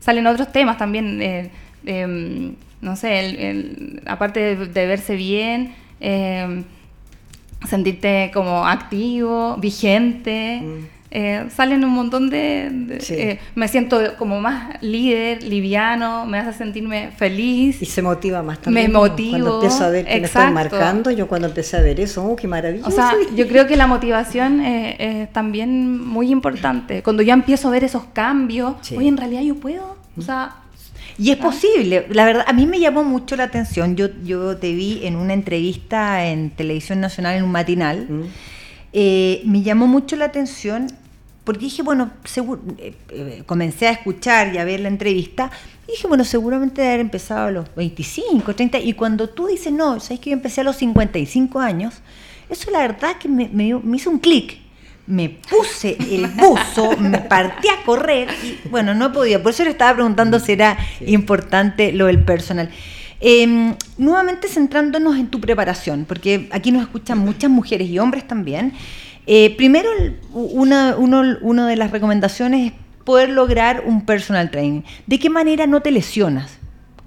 salen 0.00 0.26
otros 0.26 0.50
temas 0.50 0.78
también, 0.78 1.22
eh, 1.22 1.50
em, 1.86 2.56
no 2.80 2.96
sé, 2.96 4.00
aparte 4.06 4.56
de, 4.56 4.86
verse 4.86 5.14
bien, 5.14 5.74
em, 6.00 6.64
sentirte 7.68 8.30
como 8.34 8.66
activo, 8.66 9.56
vigente. 9.56 10.60
Mm. 10.62 10.93
Eh, 11.16 11.46
salen 11.54 11.84
un 11.84 11.92
montón 11.92 12.28
de... 12.28 12.98
Eh, 13.08 13.38
me 13.54 13.68
siento 13.68 14.00
como 14.18 14.40
más 14.40 14.82
líder, 14.82 15.44
liviano, 15.44 16.26
me 16.26 16.38
hace 16.38 16.58
sentirme 16.58 17.12
feliz. 17.16 17.80
Y 17.80 17.86
se 17.86 18.02
motiva 18.02 18.42
más 18.42 18.58
también. 18.58 18.90
Me 18.90 18.98
motivo. 18.98 19.30
Cuando 19.30 19.54
empiezo 19.54 19.84
a 19.84 19.90
ver 19.90 20.04
que 20.06 20.18
me 20.18 20.26
estoy 20.26 20.50
marcando, 20.50 21.12
yo 21.12 21.28
cuando 21.28 21.46
empecé 21.46 21.76
a 21.76 21.82
ver 21.82 22.00
eso, 22.00 22.24
¡oh, 22.24 22.34
qué 22.34 22.48
maravilloso! 22.48 22.88
O 22.88 22.92
sea, 22.92 23.12
yo 23.36 23.46
creo 23.46 23.68
que 23.68 23.76
la 23.76 23.86
motivación 23.86 24.60
es 24.60 25.32
también 25.32 26.04
muy 26.04 26.32
importante. 26.32 27.04
Cuando 27.04 27.22
ya 27.22 27.34
empiezo 27.34 27.68
a 27.68 27.70
ver 27.70 27.84
esos 27.84 28.02
cambios, 28.12 28.74
oye, 28.96 29.06
en 29.06 29.16
realidad 29.16 29.42
yo 29.42 29.54
puedo. 29.54 29.96
O 30.18 30.22
sea, 30.22 30.56
y 31.16 31.30
es 31.30 31.36
posible, 31.36 32.06
la 32.10 32.24
verdad, 32.24 32.44
a 32.48 32.52
mí 32.52 32.66
me 32.66 32.80
llamó 32.80 33.04
mucho 33.04 33.36
la 33.36 33.44
atención. 33.44 33.94
Yo, 33.94 34.08
yo 34.24 34.56
te 34.56 34.74
vi 34.74 35.06
en 35.06 35.14
una 35.14 35.32
entrevista 35.32 36.26
en 36.26 36.50
Televisión 36.50 37.00
Nacional, 37.00 37.36
en 37.36 37.44
un 37.44 37.52
matinal. 37.52 38.06
Mm. 38.08 38.22
Eh, 38.92 39.42
me 39.44 39.62
llamó 39.62 39.86
mucho 39.86 40.16
la 40.16 40.24
atención 40.24 40.88
porque 41.44 41.66
dije, 41.66 41.82
bueno, 41.82 42.10
eh, 42.78 42.94
eh, 43.10 43.42
comencé 43.46 43.86
a 43.86 43.92
escuchar 43.92 44.54
y 44.54 44.58
a 44.58 44.64
ver 44.64 44.80
la 44.80 44.88
entrevista, 44.88 45.50
y 45.86 45.92
dije, 45.92 46.06
bueno, 46.06 46.24
seguramente 46.24 46.80
debe 46.80 46.94
haber 46.94 47.00
empezado 47.00 47.48
a 47.48 47.50
los 47.50 47.74
25, 47.74 48.54
30, 48.54 48.78
y 48.78 48.94
cuando 48.94 49.28
tú 49.28 49.46
dices, 49.46 49.72
no, 49.72 50.00
sabes 50.00 50.20
que 50.20 50.30
yo 50.30 50.34
empecé 50.34 50.62
a 50.62 50.64
los 50.64 50.76
55 50.76 51.60
años, 51.60 52.00
eso 52.48 52.70
la 52.70 52.80
verdad 52.80 53.16
que 53.18 53.28
me, 53.28 53.50
hizo 53.94 54.10
un 54.10 54.18
clic. 54.18 54.58
Me 55.06 55.28
puse 55.28 55.98
el 56.10 56.26
buzo, 56.34 56.96
me 56.96 57.18
partí 57.18 57.68
a 57.68 57.84
correr 57.84 58.28
y 58.42 58.68
bueno, 58.68 58.94
no 58.94 59.12
podía. 59.12 59.42
Por 59.42 59.52
eso 59.52 59.62
le 59.64 59.70
estaba 59.70 59.92
preguntando 59.92 60.40
si 60.40 60.52
era 60.52 60.78
importante 61.06 61.92
lo 61.92 62.06
del 62.06 62.24
personal. 62.24 62.70
Em, 63.20 63.74
nuevamente 63.98 64.48
centrándonos 64.48 65.16
en 65.16 65.28
tu 65.28 65.40
preparación, 65.40 66.06
porque 66.06 66.48
aquí 66.52 66.72
nos 66.72 66.82
escuchan 66.82 67.18
muchas 67.18 67.50
mujeres 67.50 67.88
y 67.88 67.98
hombres 67.98 68.26
también. 68.26 68.72
Eh, 69.26 69.54
primero, 69.56 69.88
una, 70.32 70.96
uno, 70.96 71.66
de 71.66 71.76
las 71.76 71.90
recomendaciones 71.90 72.72
es 72.72 72.78
poder 73.04 73.30
lograr 73.30 73.84
un 73.86 74.04
personal 74.04 74.50
training. 74.50 74.82
¿De 75.06 75.18
qué 75.18 75.30
manera 75.30 75.66
no 75.66 75.80
te 75.80 75.90
lesionas? 75.90 76.58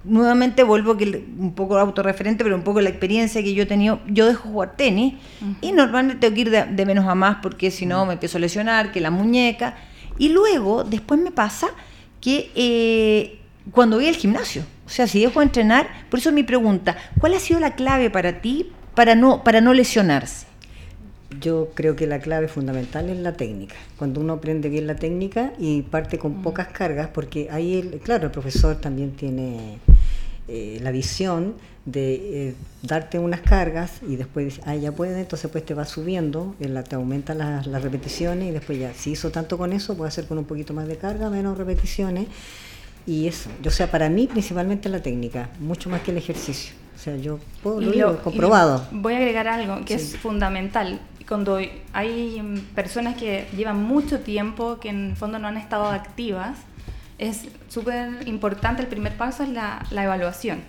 Nuevamente 0.04 0.64
vuelvo 0.64 0.96
que 0.96 1.26
un 1.38 1.54
poco 1.54 1.78
autorreferente, 1.78 2.44
pero 2.44 2.56
un 2.56 2.64
poco 2.64 2.82
la 2.82 2.90
experiencia 2.90 3.44
que 3.44 3.54
yo 3.54 3.64
he 3.64 3.66
tenido. 3.66 4.00
Yo 4.08 4.26
dejo 4.26 4.50
jugar 4.50 4.76
tenis 4.78 5.16
y 5.62 5.74
normalmente 5.74 6.22
tengo 6.22 6.36
que 6.36 6.42
ir 6.42 6.50
de, 6.50 6.86
menos 6.86 7.06
a 7.08 7.16
más 7.16 7.38
porque 7.42 7.72
si 7.72 7.86
no 7.86 8.06
me 8.06 8.14
empiezo 8.14 8.38
a 8.38 8.42
lesionar, 8.42 8.92
que 8.92 9.02
la 9.02 9.12
muñeca. 9.12 9.76
Y 10.18 10.30
luego, 10.30 10.84
después 10.84 11.20
me 11.20 11.32
pasa 11.32 11.68
que 12.22 12.52
eh, 12.56 13.40
cuando 13.72 13.98
voy 13.98 14.08
al 14.08 14.16
gimnasio, 14.16 14.64
o 14.86 14.90
sea, 14.90 15.08
si 15.08 15.20
dejo 15.20 15.42
de 15.42 15.48
entrenar, 15.48 15.88
por 16.10 16.20
eso 16.20 16.32
mi 16.32 16.44
pregunta, 16.44 16.96
¿cuál 17.20 17.34
ha 17.34 17.40
sido 17.40 17.60
la 17.60 17.76
clave 17.76 18.10
para 18.10 18.42
ti 18.42 18.72
para 18.96 19.14
no, 19.14 19.44
para 19.44 19.60
no 19.62 19.74
lesionarse? 19.74 20.47
Yo 21.40 21.70
creo 21.74 21.96
que 21.96 22.08
la 22.08 22.20
clave 22.20 22.48
fundamental 22.48 23.10
es 23.10 23.18
la 23.18 23.34
técnica. 23.34 23.76
Cuando 23.98 24.22
uno 24.22 24.34
aprende 24.34 24.70
bien 24.70 24.88
la 24.88 24.96
técnica 24.96 25.54
y 25.60 25.82
parte 25.84 26.18
con 26.18 26.40
mm. 26.40 26.44
pocas 26.44 26.68
cargas, 26.68 27.10
porque 27.14 27.50
ahí, 27.52 27.80
el, 27.80 28.00
claro, 28.00 28.26
el 28.26 28.32
profesor 28.32 28.76
también 28.78 29.12
tiene 29.12 29.80
eh, 30.48 30.80
la 30.82 30.92
visión 30.92 31.56
de 31.86 32.50
eh, 32.50 32.56
darte 32.82 33.18
unas 33.18 33.42
cargas 33.42 34.02
y 34.08 34.18
después, 34.18 34.60
ah, 34.66 34.76
ya 34.76 34.92
puede, 34.92 35.20
entonces 35.20 35.50
pues 35.50 35.66
te 35.66 35.74
va 35.74 35.86
subiendo, 35.86 36.54
te 36.88 36.96
aumenta 36.96 37.34
las, 37.34 37.66
repeticiones 37.82 38.50
y 38.50 38.52
después 38.52 38.78
ya, 38.78 38.94
si 38.94 39.12
hizo 39.12 39.32
tanto 39.32 39.58
con 39.58 39.72
eso, 39.72 39.96
puede 39.96 40.10
hacer 40.10 40.26
con 40.26 40.38
un 40.38 40.46
poquito 40.46 40.74
más 40.74 40.88
de 40.88 40.98
carga, 40.98 41.30
menos 41.30 41.58
repeticiones. 41.58 42.28
Y 43.06 43.28
eso, 43.28 43.50
yo, 43.64 43.72
sea, 43.72 43.90
para 43.90 44.10
mí 44.10 44.28
principalmente 44.28 44.90
la 44.90 45.02
técnica, 45.02 45.50
mucho 45.60 45.90
más 45.90 46.02
que 46.02 46.12
el 46.12 46.18
ejercicio. 46.18 46.74
O 46.94 47.00
sea, 47.00 47.16
yo 47.16 47.40
puedo, 47.64 47.80
lo, 47.80 48.22
comprobado. 48.22 48.86
Voy 48.92 49.14
a 49.14 49.18
agregar 49.18 49.48
algo 49.48 49.86
que 49.86 49.94
es 49.94 50.18
fundamental 50.18 51.00
cuando 51.28 51.60
hay 51.94 52.66
personas 52.74 53.16
que 53.16 53.48
llevan 53.56 53.84
mucho 53.84 54.22
tiempo, 54.22 54.80
que 54.80 54.90
en 54.90 55.12
el 55.12 55.16
fondo 55.16 55.40
no 55.40 55.48
han 55.48 55.58
estado 55.58 55.88
activas, 55.88 56.58
es 57.18 57.48
súper 57.68 58.28
importante, 58.28 58.82
el 58.82 58.88
primer 58.88 59.18
paso 59.18 59.44
es 59.44 59.50
la, 59.50 59.84
evaluación, 59.92 60.60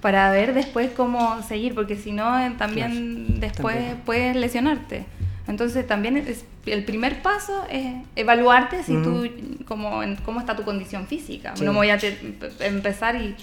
para 0.00 0.30
ver 0.30 0.54
después 0.54 0.90
cómo 0.90 1.42
seguir, 1.42 1.74
porque 1.74 1.96
si 1.96 2.12
no, 2.12 2.38
eh, 2.38 2.52
también 2.58 3.40
después 3.40 3.94
puedes 4.04 4.34
lesionarte. 4.36 5.06
Entonces 5.48 5.86
también 5.86 6.16
es, 6.16 6.44
el 6.66 6.84
primer 6.84 7.22
paso 7.22 7.64
es 7.70 7.94
evaluarte 8.16 8.82
si 8.82 8.94
tú, 8.94 9.28
cómo, 9.64 10.00
cómo 10.24 10.40
está 10.40 10.56
tu 10.56 10.64
condición 10.64 11.06
física. 11.06 11.54
No 11.62 11.72
voy 11.72 11.90
a 11.90 11.98
empezar 12.60 13.14
y 13.14 13.36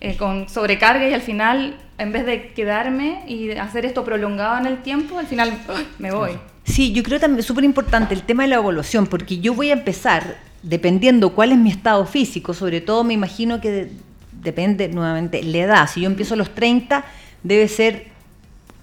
eh, 0.00 0.16
con 0.16 0.48
sobrecarga 0.48 1.08
y 1.08 1.14
al 1.14 1.22
final, 1.22 1.76
en 1.98 2.12
vez 2.12 2.24
de 2.24 2.52
quedarme 2.52 3.22
y 3.26 3.50
hacer 3.52 3.84
esto 3.84 4.04
prolongado 4.04 4.58
en 4.58 4.66
el 4.66 4.82
tiempo, 4.82 5.18
al 5.18 5.26
final 5.26 5.52
me 5.98 6.12
voy. 6.12 6.32
Sí, 6.64 6.92
yo 6.92 7.02
creo 7.02 7.18
también 7.18 7.42
súper 7.42 7.64
importante 7.64 8.14
el 8.14 8.22
tema 8.22 8.44
de 8.44 8.50
la 8.50 8.56
evaluación, 8.56 9.06
porque 9.06 9.38
yo 9.38 9.54
voy 9.54 9.70
a 9.70 9.72
empezar, 9.72 10.36
dependiendo 10.62 11.34
cuál 11.34 11.52
es 11.52 11.58
mi 11.58 11.70
estado 11.70 12.04
físico, 12.06 12.54
sobre 12.54 12.80
todo 12.80 13.04
me 13.04 13.14
imagino 13.14 13.60
que 13.60 13.90
depende 14.42 14.88
nuevamente 14.88 15.42
la 15.42 15.58
edad. 15.58 15.90
Si 15.92 16.02
yo 16.02 16.06
empiezo 16.06 16.34
a 16.34 16.36
los 16.36 16.54
30, 16.54 17.04
debe 17.42 17.66
ser 17.68 18.06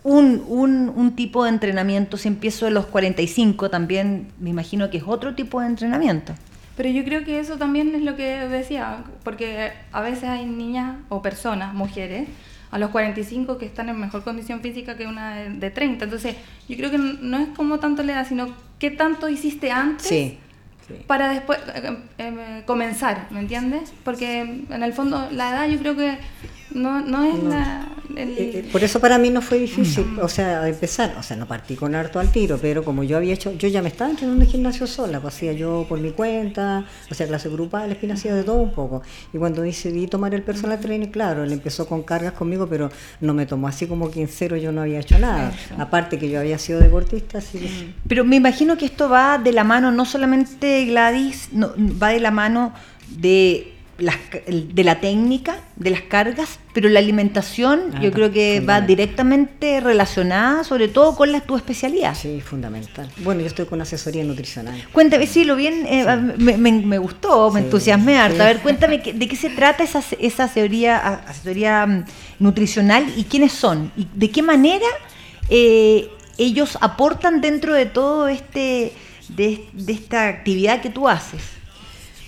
un, 0.04 0.44
un, 0.48 0.92
un, 0.96 1.16
tipo 1.16 1.44
de 1.44 1.50
entrenamiento. 1.50 2.18
Si 2.18 2.28
empiezo 2.28 2.68
a 2.68 2.70
los 2.70 2.86
45, 2.88 3.70
también 3.70 4.28
me 4.40 4.50
imagino 4.50 4.90
que 4.90 4.98
es 4.98 5.04
otro 5.06 5.34
tipo 5.34 5.62
de 5.62 5.68
entrenamiento. 5.68 6.34
Pero 6.75 6.89
yo 6.89 7.03
creo 7.03 7.24
que 7.24 7.39
eso 7.39 7.58
también 7.58 7.96
es 7.96 8.01
lo 8.01 8.15
que 8.15 8.48
decía, 8.48 9.03
porque 9.24 9.72
a 9.91 10.01
veces 10.01 10.25
hay 10.25 10.46
niñas 10.46 10.98
o 11.10 11.22
personas, 11.22 11.74
mujeres, 11.74 12.27
a 12.72 12.77
los 12.77 12.89
45 12.89 13.58
que 13.58 13.65
están 13.65 13.88
en 13.89 13.98
mejor 14.00 14.24
condición 14.24 14.60
física 14.60 14.98
que 14.98 15.08
una 15.08 15.36
de 15.36 15.72
30. 15.72 16.03
Entonces, 16.03 16.36
yo 16.67 16.75
creo 16.75 16.91
que 16.91 16.98
no 16.98 17.38
es 17.38 17.48
como 17.55 17.79
tanto 17.79 18.03
la 18.03 18.13
edad, 18.13 18.27
sino 18.27 18.50
qué 18.79 18.91
tanto 18.91 19.29
hiciste 19.29 19.72
antes 19.72 20.36
para 21.08 21.29
después 21.29 21.60
eh, 21.74 21.98
eh, 22.17 22.63
comenzar, 22.65 23.27
¿me 23.32 23.39
entiendes? 23.39 23.94
Porque 24.03 24.41
en 24.41 24.84
el 24.84 24.94
fondo 24.94 25.29
la 25.32 25.50
edad 25.50 25.67
yo 25.67 25.79
creo 25.79 25.96
que 25.96 26.17
no, 26.75 27.01
no 27.01 27.24
es 27.24 27.41
la... 27.44 27.88
Eh, 28.15 28.51
eh, 28.53 28.70
por 28.72 28.84
eso 28.84 29.00
para 29.00 29.17
mí 29.17 29.29
no 29.29 29.41
fue 29.41 29.58
difícil, 29.58 30.05
o 30.22 30.29
sea, 30.29 30.67
empezar, 30.67 31.15
o 31.17 31.24
sea, 31.24 31.36
no 31.36 31.48
partí 31.48 31.75
con 31.75 31.96
harto 31.96 32.20
al 32.20 32.32
tiro, 32.32 32.58
pero 32.62 32.84
como 32.84 33.03
yo 33.03 33.17
había 33.17 33.34
hecho, 33.34 33.53
yo 33.53 33.67
ya 33.67 33.82
me 33.82 33.88
estaba 33.88 34.12
entrenando 34.12 34.44
en 34.44 34.50
gimnasio 34.50 34.86
sola, 34.86 35.20
pues 35.20 35.36
hacía 35.36 35.53
yo 35.53 35.86
por 35.89 36.00
mi 36.00 36.12
cuenta, 36.12 36.86
o 37.10 37.13
sea, 37.13 37.27
clase 37.27 37.50
grupal, 37.50 37.91
espina 37.91 38.13
hacía 38.13 38.36
de 38.36 38.44
todo 38.44 38.58
un 38.58 38.72
poco. 38.72 39.01
Y 39.34 39.38
cuando 39.38 39.63
decidí 39.63 40.08
tomar 40.08 40.34
el 40.36 40.44
personal 40.44 40.79
training, 40.79 41.08
claro, 41.08 41.44
él 41.44 41.51
empezó 41.51 41.88
con 41.88 42.03
cargas 42.03 42.34
conmigo, 42.34 42.67
pero 42.67 42.91
no 43.22 43.34
me 43.34 43.46
tomó 43.46 43.67
así 43.67 43.88
como 43.88 44.12
que 44.12 44.22
en 44.22 44.27
cero 44.27 44.55
yo 44.55 44.72
no 44.72 44.82
había 44.82 45.00
hecho 45.00 45.17
nada. 45.17 45.53
Aparte 45.77 46.20
que 46.20 46.29
yo 46.29 46.39
había 46.39 46.60
sido 46.60 46.79
deportista, 46.79 47.39
así 47.39 47.94
Pero 48.08 48.24
me 48.24 48.36
imagino 48.36 48.77
que 48.77 48.86
esto 48.86 49.10
va 49.10 49.38
de 49.38 49.51
la 49.51 49.63
mano, 49.63 49.91
no 49.91 50.05
solamente 50.05 50.86
Gladys, 50.86 51.50
no, 51.51 51.72
va 52.01 52.10
de 52.10 52.20
la 52.20 52.32
mano 52.32 52.74
de 53.10 53.75
de 53.98 54.84
la 54.84 55.00
técnica, 55.00 55.58
de 55.78 55.90
las 55.90 56.02
cargas, 56.02 56.60
pero 56.74 56.90
la 56.90 57.00
alimentación 57.00 57.94
ah, 57.94 58.02
yo 58.02 58.12
creo 58.12 58.30
que 58.30 58.60
va 58.60 58.82
directamente 58.82 59.80
relacionada 59.80 60.66
sobre 60.66 60.90
todo 60.90 61.16
con 61.16 61.32
la, 61.32 61.40
tu 61.40 61.56
especialidad. 61.56 62.14
Sí, 62.14 62.42
fundamental. 62.42 63.10
Bueno, 63.18 63.40
yo 63.42 63.48
estoy 63.48 63.66
con 63.66 63.82
asesoría 63.82 64.24
nutricional. 64.25 64.75
Cuéntame, 64.92 65.28
sí, 65.28 65.46
lo 65.46 65.56
bien, 65.56 65.86
eh, 65.88 66.06
me, 66.38 66.98
gustó, 66.98 67.52
me 67.52 67.62
entusiasmé 67.62 68.18
harto. 68.18 68.44
A 68.44 68.48
ver, 68.48 68.60
cuéntame 68.60 68.98
de 68.98 69.28
qué 69.28 69.36
se 69.38 69.50
trata 69.50 69.84
esa, 69.84 70.04
esa 70.20 70.44
asesoría, 70.44 70.98
asesoría 70.98 71.86
mm, 71.86 72.06
nutricional 72.40 73.06
y 73.16 73.24
quiénes 73.24 73.54
son 73.54 73.94
y 73.96 74.08
de 74.14 74.30
qué 74.30 74.42
manera 74.42 74.88
eh, 75.50 76.10
ellos 76.38 76.78
aportan 76.82 77.40
dentro 77.40 77.74
de 77.74 77.86
todo 77.86 78.28
este, 78.28 78.92
de 79.30 79.70
esta 79.88 80.28
actividad 80.28 80.82
que 80.82 80.90
tú 80.90 81.08
haces. 81.08 81.55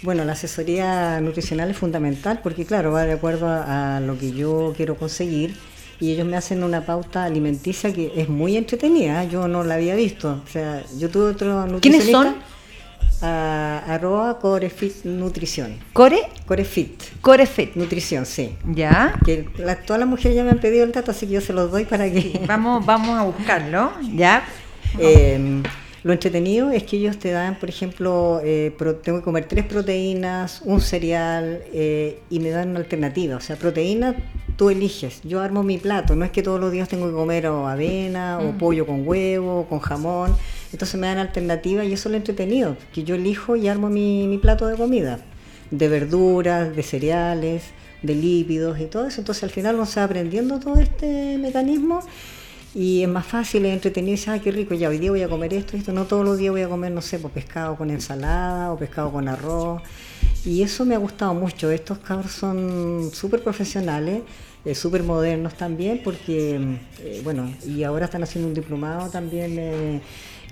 Bueno, 0.07 0.23
la 0.23 0.31
asesoría 0.31 1.19
nutricional 1.19 1.69
es 1.69 1.75
fundamental 1.75 2.39
porque, 2.41 2.63
claro, 2.63 2.93
va 2.93 3.03
de 3.03 3.11
acuerdo 3.11 3.45
a, 3.49 3.99
lo 3.99 4.17
que 4.17 4.31
yo 4.31 4.73
quiero 4.77 4.95
conseguir 4.95 5.53
y 5.99 6.13
ellos 6.13 6.25
me 6.25 6.37
hacen 6.37 6.63
una 6.63 6.85
pauta 6.85 7.25
alimenticia 7.25 7.91
que 7.91 8.13
es 8.15 8.29
muy 8.29 8.55
entretenida, 8.55 9.25
¿eh? 9.25 9.29
yo 9.29 9.49
no 9.49 9.65
la 9.65 9.73
había 9.73 9.95
visto. 9.95 10.41
O 10.45 10.49
sea, 10.49 10.81
yo 10.97 11.09
tuve 11.09 11.31
otro 11.31 11.65
nutricionista. 11.65 12.21
¿Quiénes 12.21 12.35
son? 13.19 13.27
A, 13.29 13.83
arroba 13.85 14.39
Corefit 14.39 15.03
Nutrición. 15.03 15.77
¿Core? 15.91 16.21
Corefit. 16.45 17.03
Corefit. 17.19 17.75
Nutrición, 17.75 18.25
sí. 18.25 18.55
¿Ya? 18.65 19.13
Que 19.25 19.49
todas 19.85 19.99
las 19.99 20.07
mujeres 20.07 20.37
ya 20.37 20.45
me 20.45 20.51
han 20.51 20.59
pedido 20.59 20.85
el 20.85 20.93
dato, 20.93 21.11
así 21.11 21.27
que 21.27 21.33
yo 21.33 21.41
se 21.41 21.51
los 21.51 21.69
doy 21.69 21.83
para 21.83 22.09
que... 22.09 22.39
Vamos, 22.47 22.85
vamos 22.85 23.09
a 23.19 23.23
buscarlo, 23.23 23.91
¿ya? 24.15 24.47
Eh, 24.99 25.61
lo 26.07 26.13
entretenido 26.13 26.71
es 26.71 26.83
que 26.83 26.95
ellos 26.95 27.19
te 27.19 27.31
dan, 27.31 27.59
por 27.59 27.67
ejemplo, 27.67 28.39
eh, 28.41 28.73
tengo 29.03 29.19
que 29.19 29.23
comer 29.25 29.45
tres 29.45 29.65
proteínas, 29.65 30.61
un 30.63 30.79
cereal 30.79 31.61
eh, 31.73 32.21
y 32.29 32.39
me 32.39 32.49
dan 32.49 32.69
una 32.69 32.79
alternativa. 32.79 33.35
O 33.35 33.41
sea, 33.41 33.57
proteína 33.57 34.15
tú 34.55 34.69
eliges. 34.69 35.19
Yo 35.25 35.41
armo 35.41 35.63
mi 35.63 35.77
plato. 35.77 36.15
No 36.15 36.23
es 36.23 36.31
que 36.31 36.41
todos 36.41 36.61
los 36.61 36.71
días 36.71 36.87
tengo 36.87 37.07
que 37.07 37.13
comer 37.13 37.47
avena 37.47 38.39
o 38.39 38.57
pollo 38.57 38.85
con 38.85 39.05
huevo, 39.05 39.65
con 39.67 39.79
jamón. 39.79 40.33
Entonces 40.71 40.97
me 40.97 41.07
dan 41.07 41.17
alternativa 41.17 41.83
y 41.83 41.91
eso 41.91 42.07
es 42.07 42.11
lo 42.11 42.17
entretenido. 42.17 42.77
Que 42.93 43.03
yo 43.03 43.15
elijo 43.15 43.57
y 43.57 43.67
armo 43.67 43.89
mi, 43.89 44.29
mi 44.29 44.37
plato 44.37 44.65
de 44.67 44.77
comida. 44.77 45.19
De 45.71 45.89
verduras, 45.89 46.73
de 46.73 46.83
cereales, 46.83 47.63
de 48.01 48.15
lípidos 48.15 48.79
y 48.79 48.85
todo 48.85 49.07
eso. 49.07 49.19
Entonces 49.19 49.43
al 49.43 49.49
final 49.49 49.75
uno 49.75 49.85
se 49.85 49.99
va 49.99 50.05
aprendiendo 50.05 50.57
todo 50.61 50.79
este 50.79 51.37
mecanismo 51.37 51.99
y 52.77 53.01
es 53.01 53.09
más 53.09 53.25
fácil, 53.25 53.65
es 53.65 53.73
entretenido, 53.73 54.15
y 54.15 54.29
ah, 54.29 54.39
qué 54.39 54.51
rico, 54.51 54.75
ya 54.75 54.89
hoy 54.89 54.99
día 54.99 55.09
voy 55.09 55.23
a 55.23 55.27
comer 55.27 55.51
esto, 55.51 55.75
esto, 55.75 55.91
no 55.91 56.05
todos 56.05 56.23
los 56.23 56.37
días 56.37 56.51
voy 56.51 56.61
a 56.61 56.69
comer, 56.69 56.91
no 56.91 57.01
sé, 57.01 57.17
pues 57.17 57.33
pescado 57.33 57.75
con 57.75 57.89
ensalada 57.89 58.71
o 58.71 58.77
pescado 58.77 59.11
con 59.11 59.27
arroz. 59.27 59.81
Y 60.45 60.61
eso 60.61 60.85
me 60.85 60.93
ha 60.93 60.99
gustado 60.99 61.33
mucho, 61.33 61.71
estos 61.71 61.97
cabros 61.97 62.33
son 62.33 63.09
súper 63.11 63.41
profesionales, 63.41 64.21
eh, 64.63 64.75
súper 64.75 65.01
modernos 65.01 65.55
también, 65.55 66.01
porque, 66.03 66.77
eh, 66.99 67.21
bueno, 67.23 67.51
y 67.65 67.81
ahora 67.81 68.05
están 68.05 68.21
haciendo 68.21 68.47
un 68.47 68.53
diplomado 68.53 69.09
también 69.09 69.55
eh, 69.57 70.01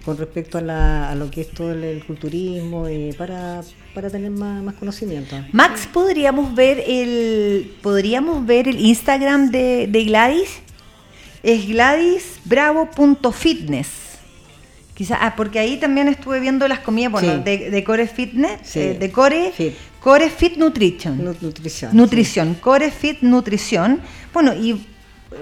con 0.04 0.18
respecto 0.18 0.58
a, 0.58 1.14
lo 1.14 1.30
que 1.30 1.42
es 1.42 1.52
todo 1.52 1.74
el, 1.74 2.04
culturismo, 2.06 2.88
para, 3.20 3.62
para 3.94 4.10
tener 4.10 4.32
más, 4.32 4.64
más, 4.64 4.74
conocimiento. 4.74 5.36
Max, 5.52 5.88
¿podríamos 5.94 6.56
ver 6.56 6.84
el, 6.88 7.72
podríamos 7.84 8.44
ver 8.48 8.68
el 8.68 8.80
Instagram 8.80 9.52
de, 9.52 9.86
de 9.88 10.04
Gladys? 10.06 10.65
Es 11.46 11.68
gladysbravo.fitness. 11.68 13.88
Quizá, 14.96 15.20
ah, 15.22 15.36
porque 15.36 15.60
ahí 15.60 15.78
también 15.78 16.08
estuve 16.08 16.40
viendo 16.40 16.68
las 16.68 16.80
comidas, 16.80 17.12
bueno, 17.12 17.38
de, 17.40 17.84
Core 17.86 18.08
Fitness, 18.08 18.76
eh, 18.76 18.98
de 19.00 19.12
Core 19.12 19.52
Fit. 19.52 19.76
Core 20.00 20.32
Fit 20.32 20.58
Nutrition. 20.58 21.24
nutrición. 21.24 21.96
Nutrición, 21.96 22.56
Core 22.56 22.90
Fit 22.90 23.22
Nutrición. 23.22 24.02
Bueno, 24.34 24.56
y 24.56 24.88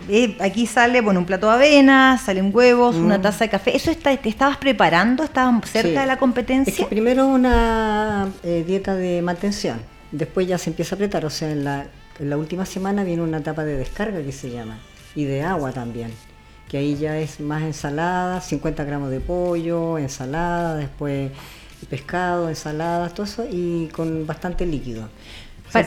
eh, 0.10 0.36
aquí 0.41 0.67
sale, 0.67 1.00
bueno, 1.01 1.22
un 1.22 1.25
plato 1.25 1.48
de 1.48 1.53
avena, 1.53 2.17
salen 2.17 2.51
huevos, 2.53 2.95
una 2.95 3.19
mm. 3.19 3.22
taza 3.22 3.45
de 3.45 3.51
café. 3.51 3.74
¿Eso 3.75 3.91
está, 3.91 4.17
te 4.17 4.27
estabas 4.27 4.57
preparando? 4.57 5.24
¿Estabas 5.24 5.69
cerca 5.69 6.01
de 6.01 6.07
la 6.07 6.17
competencia? 6.17 6.72
Es 6.72 6.77
que 6.77 6.86
primero 6.86 7.27
una 7.27 8.27
eh, 8.43 8.65
dieta 8.67 8.93
de 8.95 9.22
mantención, 9.22 9.79
después 10.11 10.46
ya 10.48 10.57
se 10.57 10.72
empieza 10.72 10.96
a 10.96 10.98
apretar, 10.98 11.24
o 11.25 11.29
sea, 11.29 11.50
en 11.51 11.63
la, 11.63 11.85
en 12.20 12.29
la 12.29 12.35
última 12.37 12.66
semana 12.66 13.05
viene 13.05 13.22
una 13.22 13.37
etapa 13.37 13.63
de 13.63 13.77
descarga 13.77 14.22
que 14.22 14.33
se 14.33 14.50
llama 14.50 14.79
y 15.16 15.26
de 15.26 15.44
agua 15.44 15.72
también, 15.72 16.12
que 16.70 16.78
ahí 16.78 16.96
ya 16.96 17.18
es 17.20 17.40
más 17.40 17.64
ensalada, 17.64 18.42
50 18.42 18.84
gramos 18.84 19.10
de 19.10 19.20
pollo, 19.20 19.98
ensalada, 19.98 20.76
después 20.76 21.32
pescado, 21.86 22.50
ensalada, 22.50 23.10
todo 23.10 23.26
eso 23.26 23.46
y 23.50 23.88
con 23.88 24.26
bastante 24.26 24.66
líquido. 24.66 25.10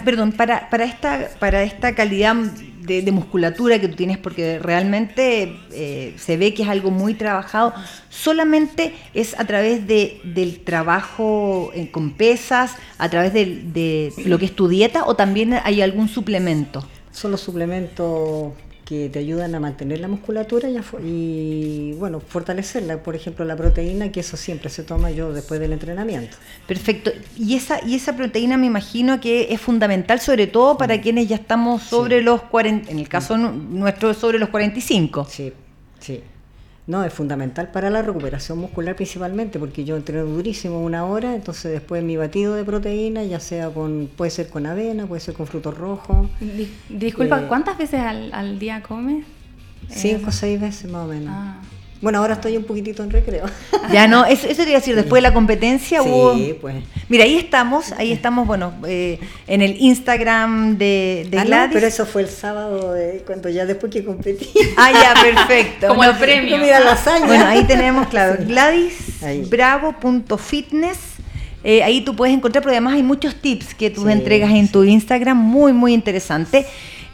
perdón, 0.04 0.32
para, 0.32 0.68
para, 0.70 0.84
esta, 0.84 1.30
para 1.38 1.62
esta 1.62 1.94
calidad 1.94 2.36
de, 2.36 3.12
musculatura 3.12 3.80
que 3.80 3.88
tú 3.88 3.96
tienes, 3.96 4.18
porque 4.18 4.58
realmente 4.58 5.56
eh, 5.72 6.14
se 6.18 6.36
ve 6.36 6.54
que 6.54 6.62
es 6.62 6.68
algo 6.68 6.90
muy 6.90 7.14
trabajado, 7.14 7.74
solamente 8.08 8.94
es 9.12 9.38
a 9.38 9.44
través 9.44 9.86
de, 9.86 10.20
del 10.24 10.60
trabajo 10.60 11.70
eh, 11.74 11.90
con 11.90 12.12
pesas, 12.12 12.76
a 12.98 13.08
través 13.08 13.32
de, 13.32 13.62
de, 13.72 14.12
lo 14.26 14.38
que 14.38 14.46
es 14.46 14.54
tu 14.54 14.68
dieta, 14.68 15.04
o 15.04 15.16
también 15.16 15.54
hay 15.54 15.82
algún 15.82 16.08
suplemento? 16.08 16.86
Son 17.10 17.30
los 17.30 17.40
suplementos 17.40 18.52
que 18.86 19.08
te 19.08 19.18
ayudan 19.18 19.52
a 19.56 19.60
mantener 19.60 19.98
la 19.98 20.06
musculatura 20.06 20.68
y, 21.02 21.92
bueno, 21.98 22.20
fortalecerla. 22.20 23.02
Por 23.02 23.16
ejemplo, 23.16 23.44
la 23.44 23.56
proteína, 23.56 24.12
que 24.12 24.20
eso 24.20 24.36
siempre 24.36 24.70
se 24.70 24.84
toma 24.84 25.10
yo 25.10 25.32
después 25.32 25.58
del 25.58 25.72
entrenamiento. 25.72 26.36
Perfecto. 26.68 27.10
Y 27.36 27.56
esa, 27.56 27.84
y 27.84 27.96
esa 27.96 28.16
proteína 28.16 28.56
me 28.56 28.66
imagino 28.66 29.20
que 29.20 29.52
es 29.52 29.60
fundamental, 29.60 30.20
sobre 30.20 30.46
todo 30.46 30.78
para 30.78 30.96
mm. 30.96 31.00
quienes 31.00 31.28
ya 31.28 31.34
estamos 31.34 31.82
sobre 31.82 32.22
los 32.22 32.42
40, 32.42 32.88
en 32.92 33.00
el 33.00 33.08
caso 33.08 33.36
nuestro, 33.36 34.14
sobre 34.14 34.38
los 34.38 34.50
45. 34.50 35.26
Sí, 35.28 35.52
sí. 35.98 36.22
No, 36.86 37.02
es 37.02 37.12
fundamental 37.12 37.72
para 37.72 37.90
la 37.90 38.00
recuperación 38.00 38.58
muscular 38.58 38.94
principalmente, 38.94 39.58
porque 39.58 39.84
yo 39.84 39.96
entreno 39.96 40.24
durísimo 40.24 40.80
una 40.80 41.04
hora, 41.04 41.34
entonces 41.34 41.72
después 41.72 42.04
mi 42.04 42.16
batido 42.16 42.54
de 42.54 42.64
proteína, 42.64 43.24
ya 43.24 43.40
sea 43.40 43.70
con, 43.70 44.08
puede 44.16 44.30
ser 44.30 44.48
con 44.48 44.66
avena, 44.66 45.06
puede 45.06 45.20
ser 45.20 45.34
con 45.34 45.48
frutos 45.48 45.76
rojos. 45.76 46.28
disculpa, 46.88 47.42
eh, 47.42 47.46
¿cuántas 47.48 47.76
veces 47.76 48.00
al, 48.00 48.58
día 48.60 48.82
comes? 48.82 49.26
Cinco 49.88 50.28
o 50.28 50.32
seis 50.32 50.60
veces 50.60 50.90
más 50.90 51.06
o 51.06 51.08
menos. 51.08 51.34
Ah. 51.36 51.60
Bueno, 52.02 52.18
ahora 52.18 52.34
estoy 52.34 52.54
un 52.56 52.64
poquitito 52.64 53.02
en 53.02 53.10
recreo. 53.10 53.46
Ya 53.92 54.08
no, 54.08 54.24
eso, 54.26 54.48
eso 54.48 54.64
te 54.64 54.70
iba 54.70 54.78
a 54.78 54.80
decir, 54.80 54.96
después 54.96 55.22
de 55.22 55.28
la 55.28 55.32
competencia 55.32 56.02
sí, 56.02 56.56
pues. 56.60 56.74
Mira, 57.08 57.22
ahí 57.22 57.36
estamos, 57.36 57.92
ahí 57.92 58.10
estamos, 58.10 58.44
bueno, 58.46 58.74
eh, 58.86 59.20
en 59.46 59.62
el 59.62 59.80
Instagram 59.80 60.76
de, 60.76 61.28
de 61.30 61.38
ah, 61.38 61.70
pero 61.72 61.86
eso 61.86 62.04
fue 62.04 62.22
el 62.22 62.28
sábado, 62.28 62.92
de, 62.92 63.22
cuando 63.24 63.48
ya 63.48 63.64
después 63.64 63.92
que 63.92 64.04
competí. 64.04 64.50
Ah, 64.76 64.90
ya, 64.92 65.14
perfecto. 65.22 65.86
Como 65.88 66.04
el 66.04 66.14
premio. 66.16 66.58
Mira 66.58 66.80
lasaña. 66.80 67.24
Bueno, 67.26 67.46
ahí 67.46 67.64
tenemos, 67.64 68.08
claro, 68.08 68.36
gladysbravo.fitness. 68.44 70.98
Eh, 71.64 71.82
ahí 71.82 72.02
tú 72.02 72.14
puedes 72.14 72.34
encontrar, 72.34 72.62
pero 72.62 72.72
además 72.72 72.92
hay 72.94 73.02
muchos 73.02 73.34
tips 73.36 73.74
que 73.74 73.88
tú 73.90 74.06
entregas 74.08 74.50
en 74.50 74.68
tu 74.68 74.84
Instagram, 74.84 75.36
muy, 75.36 75.72
muy 75.72 75.94
interesante. 75.94 76.66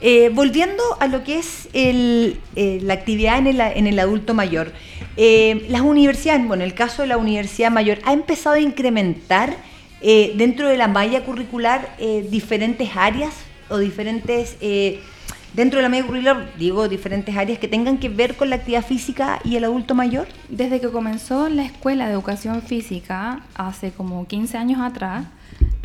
Eh, 0.04 0.30
volviendo 0.34 0.82
a 0.98 1.06
lo 1.06 1.22
que 1.22 1.38
es 1.38 1.68
eh, 1.74 2.36
la 2.82 2.92
actividad 2.92 3.38
en 3.38 3.86
el, 3.86 3.98
adulto 4.00 4.34
mayor, 4.34 4.72
eh, 5.16 5.64
las 5.68 5.82
universidades, 5.82 6.44
bueno, 6.44 6.64
el 6.64 6.74
caso 6.74 7.02
de 7.02 7.08
la 7.08 7.16
universidad 7.16 7.70
mayor, 7.70 7.98
ha 8.04 8.12
empezado 8.12 8.56
a 8.56 8.60
incrementar 8.60 9.56
dentro 10.02 10.66
de 10.66 10.76
la 10.76 10.88
malla 10.88 11.24
curricular 11.24 11.96
diferentes 12.28 12.90
áreas 12.96 13.32
o 13.68 13.78
diferentes, 13.78 14.56
dentro 15.54 15.78
de 15.78 15.82
la 15.82 15.88
malla 15.88 16.04
curricular, 16.04 16.52
digo, 16.58 16.88
diferentes 16.88 17.36
áreas 17.36 17.60
que 17.60 17.68
tengan 17.68 17.98
que 17.98 18.08
ver 18.08 18.34
con 18.34 18.50
la 18.50 18.56
actividad 18.56 18.84
física 18.84 19.38
y 19.44 19.54
el 19.54 19.62
adulto 19.62 19.94
mayor. 19.94 20.26
Desde 20.48 20.80
que 20.80 20.88
comenzó 20.88 21.48
la 21.48 21.62
escuela 21.62 22.06
de 22.06 22.14
educación 22.14 22.62
física, 22.62 23.42
hace 23.54 23.92
como 23.92 24.26
15 24.26 24.58
años 24.58 24.80
atrás, 24.80 25.26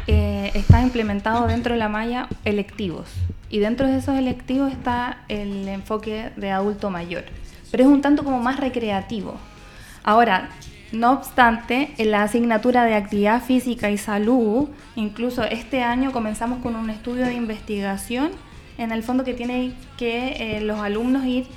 está 0.08 0.82
implementado 0.82 1.45
dentro 1.45 1.73
de 1.73 1.80
la 1.80 1.89
malla 1.89 2.27
electivos 2.43 3.12
y 3.49 3.60
dentro 3.60 3.88
de 3.88 3.97
esos 3.97 4.17
electivos 4.17 4.71
está 4.71 5.19
el 5.27 5.67
enfoque 5.67 6.31
de 6.36 6.51
adulto 6.51 6.89
mayor, 6.89 7.23
pero 7.71 7.83
es 7.83 7.89
un 7.89 8.01
tanto 8.01 8.23
como 8.23 8.39
más 8.39 8.60
recreativo. 8.60 9.36
Ahora, 10.03 10.49
no 10.91 11.12
obstante, 11.12 11.93
en 11.97 12.12
la 12.12 12.23
asignatura 12.23 12.86
de 12.86 12.95
actividad 12.95 13.43
física 13.43 13.91
y 13.91 13.97
salud, 13.97 14.69
incluso 14.95 15.43
este 15.43 15.83
año 15.83 16.12
comenzamos 16.12 16.60
con 16.62 16.75
un 16.75 16.89
estudio 16.89 17.25
de 17.25 17.33
investigación 17.33 18.31
en 18.77 18.91
el 18.91 19.03
fondo 19.03 19.23
que 19.23 19.33
tiene 19.33 19.73
que 19.97 20.60
los 20.62 20.79
alumnos 20.79 21.25
ir 21.25 21.47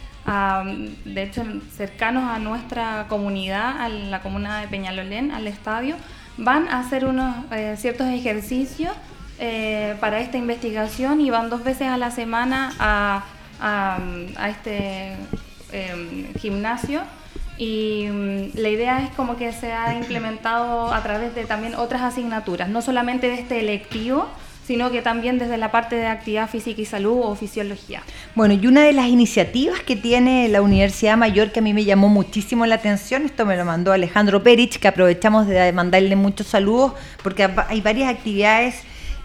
de 1.05 1.23
hecho 1.23 1.45
cercanos 1.73 2.25
a 2.25 2.39
nuestra 2.39 3.07
comunidad, 3.09 3.81
a 3.81 3.89
la 3.89 4.21
comuna 4.21 4.61
de 4.61 4.69
Peñalolén, 4.69 5.31
al 5.31 5.47
estadio, 5.47 5.97
van 6.37 6.69
a 6.69 6.81
hacer 6.81 7.05
unos 7.05 7.35
ciertos 7.77 8.07
ejercicios 8.07 8.93
para 10.01 10.21
esta 10.21 10.37
investigación 10.37 11.21
y 11.21 11.31
van 11.31 11.49
dos 11.49 11.65
veces 11.65 11.89
a 11.89 11.97
la 11.97 12.11
semana 12.11 12.73
a, 12.79 13.25
a 13.61 14.49
este 14.51 15.17
Em, 15.73 16.35
gimnasio 16.35 17.03
y 17.57 18.09
mm, 18.11 18.59
la 18.59 18.69
idea 18.71 19.05
es 19.05 19.11
como 19.11 19.37
que 19.37 19.53
se 19.53 19.73
ha 19.73 19.95
implementado 19.95 20.93
a 20.93 21.01
través 21.03 21.33
de 21.35 21.45
también 21.45 21.77
otras 21.77 22.03
asignaturas, 22.03 22.69
no 22.69 22.83
solamente 22.83 23.29
de 23.29 23.35
este 23.35 23.61
electivo, 23.61 24.27
sino 24.67 24.91
que 24.91 25.01
también 25.01 25.39
desde 25.39 25.59
la 25.59 25.71
parte 25.71 25.95
de 25.95 26.09
actividad 26.09 26.51
física 26.51 26.81
y 26.81 26.87
salud 26.87 27.21
o 27.23 27.37
fisiología. 27.37 28.03
Bueno, 28.35 28.55
y 28.55 28.67
una 28.67 28.83
de 28.83 28.93
las 28.93 29.07
iniciativas 29.07 29.79
que 29.81 29.95
tiene 29.95 30.49
la 30.49 30.61
Universidad 30.61 31.17
Mayor 31.17 31.53
que 31.53 31.61
a 31.61 31.63
mí 31.63 31.73
me 31.73 31.85
llamó 31.85 32.09
muchísimo 32.09 32.67
la 32.67 32.77
atención, 32.77 33.25
esto 33.25 33.47
me 33.47 33.57
lo 33.57 33.65
mandó 33.65 33.93
Alejandro 33.93 34.43
Perich, 34.43 34.81
que 34.81 34.89
aprovechamos 34.89 35.47
de 35.47 35.73
mandarle 35.73 36.17
muchos 36.17 36.49
saludos, 36.49 36.95
porque 37.23 37.49
hay 37.69 37.81
varias 37.81 38.11
actividades 38.11 38.83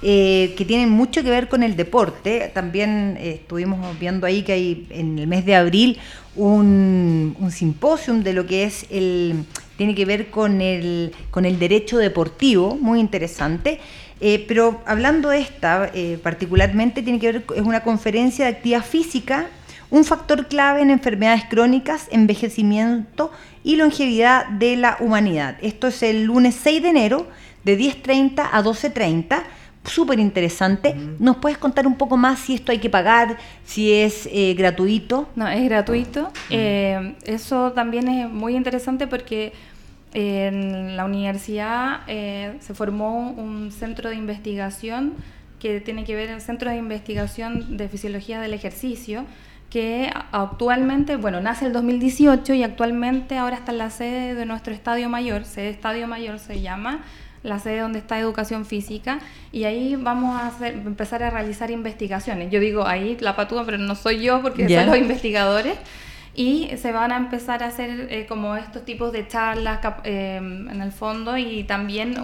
eh, 0.08 0.54
que 0.56 0.66
tienen 0.66 0.92
mucho 0.92 1.24
que 1.24 1.32
ver 1.32 1.50
con 1.50 1.64
el 1.64 1.76
deporte. 1.76 2.52
También 2.54 3.18
eh, 3.20 3.40
estuvimos 3.42 4.00
viendo 4.00 4.28
ahí 4.28 4.44
que 4.44 4.52
hay 4.52 4.88
en 4.92 5.18
el 5.18 5.26
mes 5.26 5.48
de 5.48 5.56
abril 5.56 5.98
un, 6.36 7.36
un 7.40 7.50
simposium 7.50 8.22
de 8.22 8.34
lo 8.34 8.46
que 8.46 8.66
es 8.66 8.86
el 8.92 9.46
tiene 9.78 9.96
que 9.96 10.06
ver 10.06 10.30
con 10.30 10.62
el, 10.62 11.12
con 11.32 11.44
el 11.44 11.58
derecho 11.58 11.98
deportivo, 11.98 12.78
muy 12.80 13.00
interesante. 13.00 13.80
Eh, 14.22 14.46
pero 14.48 14.80
hablando 14.86 15.30
de 15.30 15.40
esta, 15.40 15.92
particularmente 16.22 17.02
tiene 17.02 17.18
que 17.18 17.32
ver, 17.32 17.46
es 17.56 17.64
una 17.64 17.82
conferencia 17.82 18.46
de 18.46 18.52
actividad 18.52 18.86
física, 18.86 19.48
un 19.90 20.06
factor 20.06 20.46
clave 20.46 20.84
en 20.84 20.92
enfermedades 20.92 21.46
crónicas, 21.50 22.10
envejecimiento 22.12 23.32
y 23.64 23.78
longevidad 23.78 24.46
de 24.50 24.76
la 24.76 24.98
humanidad. 25.00 25.58
Esto 25.64 25.88
es 25.88 26.04
el 26.04 26.26
lunes 26.26 26.56
6 26.62 26.84
de 26.84 26.90
enero 26.90 27.28
de 27.64 27.80
10.30 27.80 28.50
a 28.52 28.64
12.30 28.64 29.42
súper 29.86 30.20
interesante. 30.20 30.96
¿Nos 31.20 31.38
puedes 31.38 31.58
contar 31.58 31.88
un 31.88 31.96
poco 31.96 32.18
más 32.18 32.40
si 32.40 32.56
esto 32.56 32.72
hay 32.72 32.80
que 32.80 32.90
pagar, 32.90 33.38
si 33.64 33.94
es 33.94 34.28
eh, 34.32 34.54
gratuito? 34.56 35.30
No, 35.36 35.48
es 35.48 35.64
gratuito. 35.66 36.32
Eh, 36.50 37.16
eso 37.24 37.72
también 37.72 38.08
es 38.08 38.30
muy 38.30 38.56
interesante 38.56 39.08
porque 39.08 39.54
en 40.14 40.96
la 40.96 41.06
universidad 41.06 42.02
eh, 42.08 42.56
se 42.62 42.74
formó 42.74 43.32
un 43.32 43.72
centro 43.72 44.10
de 44.10 44.16
investigación 44.16 45.14
que 45.60 45.82
tiene 45.82 46.04
que 46.04 46.16
ver 46.16 46.30
el 46.30 46.42
Centro 46.42 46.70
de 46.70 46.78
Investigación 46.78 47.76
de 47.76 47.90
Fisiología 47.90 48.40
del 48.40 48.54
Ejercicio, 48.54 49.26
que 49.70 50.10
actualmente, 50.32 51.18
bueno, 51.18 51.42
nace 51.42 51.66
el 51.66 51.74
2018 51.74 52.54
y 52.54 52.64
actualmente 52.64 53.38
ahora 53.38 53.58
está 53.58 53.72
en 53.72 53.80
la 53.80 53.90
sede 53.90 54.36
de 54.36 54.46
nuestro 54.46 54.74
Estadio 54.74 55.10
Mayor, 55.10 55.44
sede 55.44 55.70
Estadio 55.70 56.08
Mayor 56.08 56.40
se 56.40 56.62
llama, 56.62 57.04
la 57.46 57.60
sede 57.60 57.80
donde 57.80 58.00
está 58.00 58.20
educación 58.20 58.66
física, 58.66 59.20
y 59.52 59.64
ahí 59.64 59.96
vamos 59.96 60.40
a 60.42 60.48
hacer, 60.48 60.74
empezar 60.74 61.24
a 61.24 61.30
realizar 61.30 61.72
investigaciones. 61.72 62.52
Yo 62.52 62.60
digo 62.60 62.86
ahí 62.86 63.18
la 63.20 63.36
patúa, 63.36 63.66
pero 63.66 63.78
no 63.78 63.96
soy 63.96 64.22
yo 64.22 64.42
porque 64.42 64.68
son 64.68 64.88
los 64.88 64.98
investigadores. 64.98 65.78
Y 66.38 66.70
se 66.76 66.92
van 66.92 67.14
a 67.14 67.18
empezar 67.18 67.64
a 67.64 67.68
hacer 67.68 68.08
eh, 68.12 68.26
como 68.28 68.58
estos 68.58 68.84
tipos 68.84 69.14
de 69.14 69.26
charlas 69.26 69.80
eh, 70.04 70.36
en 70.36 70.82
el 70.82 70.92
fondo 70.92 71.38
y 71.38 71.64
también 71.64 72.18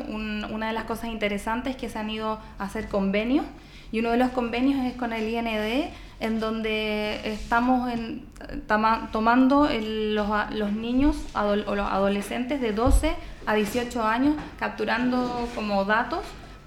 una 0.51 0.67
de 0.67 0.73
las 0.73 0.83
cosas 0.83 1.09
interesantes 1.09 1.75
es 1.75 1.81
que 1.81 1.87
se 1.87 1.97
han 1.97 2.09
ido 2.09 2.37
a 2.59 2.65
hacer 2.65 2.89
convenios 2.89 3.45
y 3.89 3.99
uno 3.99 4.11
de 4.11 4.17
los 4.17 4.31
convenios 4.31 4.85
es 4.85 4.95
con 4.95 5.13
el 5.13 5.29
IND 5.29 5.91
en 6.19 6.39
donde 6.39 7.21
estamos 7.23 7.89
en, 7.91 8.25
tomando 9.11 9.69
los, 9.69 10.29
los, 10.51 10.71
niños 10.73 11.15
o 11.33 11.55
los 11.55 11.89
adolescentes 11.89 12.59
de 12.61 12.73
12 12.73 13.13
a 13.45 13.53
18 13.55 14.03
años 14.03 14.35
capturando 14.59 15.47
como 15.55 15.85
datos 15.85 16.23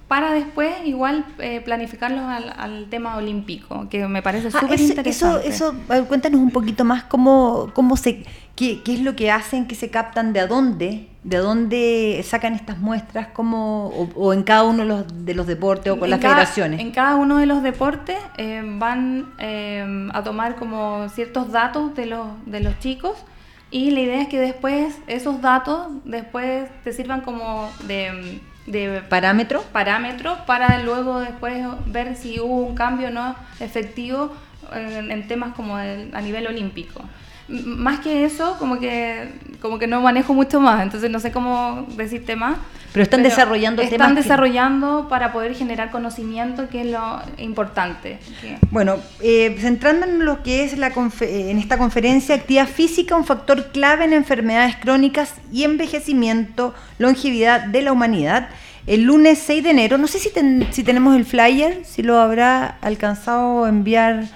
para 0.09 0.33
después 0.33 0.73
igual 0.85 1.25
eh, 1.39 1.61
planificarlos 1.63 2.25
al, 2.25 2.87
tema 2.91 3.17
olímpico, 3.17 3.89
que 3.89 4.07
me 4.07 4.23
parece 4.23 4.49
ah, 4.53 4.61
súper 4.61 4.79
interesante. 4.81 5.49
Eso, 5.49 5.73
eso, 5.73 6.07
cuéntanos 6.07 6.41
un 6.41 6.51
poquito 6.51 6.85
más 6.85 7.05
cómo, 7.05 7.71
cómo 7.75 7.97
se, 7.97 8.23
qué, 8.55 8.83
qué, 8.85 8.95
es 8.95 9.01
lo 9.01 9.17
que 9.17 9.31
hacen, 9.31 9.67
que 9.67 9.75
se 9.75 9.91
captan, 9.91 10.33
de 10.33 10.47
dónde, 10.47 11.09
de 11.25 11.39
dónde 11.39 12.25
sacan 12.25 12.55
estas 12.55 12.79
muestras, 12.79 13.29
cómo, 13.29 13.89
o, 14.15 14.33
en 14.35 14.43
cada 14.43 14.65
uno 14.65 14.83
de 14.83 14.89
los, 14.89 15.25
de 15.25 15.35
los 15.35 15.47
deportes 15.47 15.93
o 15.93 15.99
con 15.99 16.11
las 16.11 16.21
federaciones. 16.21 16.81
En 16.81 16.93
cada 16.93 17.17
uno 17.17 17.39
de 17.39 17.47
los 17.47 17.63
deportes 17.63 18.19
eh, 18.37 18.63
van 18.65 19.33
eh, 19.39 20.09
a 20.13 20.23
tomar 20.23 20.57
como 20.57 21.09
ciertos 21.09 21.51
datos 21.51 21.95
de 21.97 22.07
los, 22.07 22.29
de 22.45 22.61
los 22.61 22.79
chicos 22.79 23.17
y 23.75 23.91
la 23.91 24.03
idea 24.03 24.23
es 24.23 24.29
que 24.29 24.39
después 24.39 25.01
esos 25.09 25.43
datos 25.43 25.89
después 26.05 26.71
te 26.85 26.93
sirvan 26.93 27.23
como 27.23 27.69
de, 27.89 29.03
parámetro. 29.09 29.63
parámetro 29.73 30.37
para 30.47 30.79
luego 30.79 31.19
después 31.19 31.67
ver 31.87 32.15
si 32.15 32.39
hubo 32.39 32.59
un 32.59 32.77
cambio 32.77 33.11
no 33.11 33.35
efectivo 33.59 34.33
en, 34.73 35.27
temas 35.27 35.57
como 35.57 35.75
a 35.75 36.21
nivel 36.21 36.47
olímpico 36.47 37.03
más 37.49 38.01
que 38.01 38.25
eso, 38.25 38.57
como 38.59 38.79
que, 38.79 39.29
como 39.61 39.79
que 39.79 39.87
no 39.87 40.01
manejo 40.01 40.33
mucho 40.33 40.61
más, 40.61 40.83
entonces 40.83 41.11
no 41.11 41.21
sé 41.21 41.31
cómo 41.33 41.87
decirte 41.97 42.37
más. 42.37 42.57
Pero 42.93 43.03
están 43.03 43.25
desarrollando 43.25 43.83
Están 43.83 44.15
desarrollando 44.15 45.09
para 45.09 45.33
poder 45.33 45.57
generar 45.57 45.91
conocimiento, 45.91 46.69
que 46.69 46.83
es 46.83 46.87
lo 46.87 47.21
importante. 47.39 48.21
Bueno, 48.71 48.99
eh, 49.21 49.57
centrando 49.59 50.07
en 50.07 50.25
lo 50.25 50.45
que 50.45 50.63
es 50.63 50.79
la 50.79 50.93
en 51.21 51.59
esta 51.59 51.77
conferencia, 51.77 52.37
actividad 52.37 52.69
física, 52.69 53.17
un 53.17 53.25
factor 53.25 53.73
clave 53.73 54.05
en 54.05 54.13
enfermedades 54.13 54.77
crónicas 54.77 55.35
y 55.53 55.65
envejecimiento, 55.65 56.73
longevidad 56.99 57.65
de 57.65 57.83
la 57.83 57.91
humanidad. 57.91 58.49
El 58.87 59.03
lunes 59.03 59.41
6 59.45 59.65
de 59.65 59.71
enero, 59.71 59.99
no 59.99 60.07
sé 60.07 60.21
si, 60.21 60.31
si 60.71 60.85
tenemos 60.85 61.17
el 61.17 61.25
flyer, 61.25 61.85
si 61.85 62.03
lo 62.05 62.21
habrá 62.21 62.79
alcanzado 62.81 63.65
a 63.65 63.69
enviar, 63.69 64.27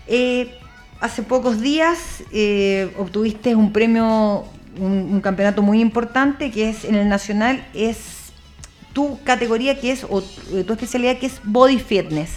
eh, 0.07 0.59
hace 1.01 1.23
pocos 1.23 1.61
días 1.61 2.23
eh, 2.33 2.93
obtuviste 2.99 3.55
un 3.55 3.73
premio, 3.73 4.45
un, 4.79 5.21
campeonato 5.21 5.63
muy 5.63 5.81
importante 5.81 6.51
que 6.51 6.69
es 6.71 6.85
en 6.85 6.95
el 6.95 7.09
nacional, 7.09 7.67
es 7.75 8.33
tu 8.93 9.19
categoría 9.25 9.81
que 9.81 9.93
es, 9.93 10.05
o 10.09 10.23
eh, 10.53 10.65
tu 10.65 10.73
especialidad 10.73 11.19
que 11.19 11.27
es 11.27 11.41
Body 11.45 11.79
Fitness. 11.79 12.31